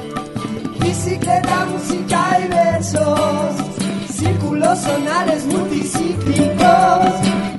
Bicicleta, 0.82 1.66
música 1.66 2.39
y 2.44 2.48
versos, 2.50 3.50
círculos 4.10 4.78
sonales 4.80 5.46
multicíclicos, 5.46 7.53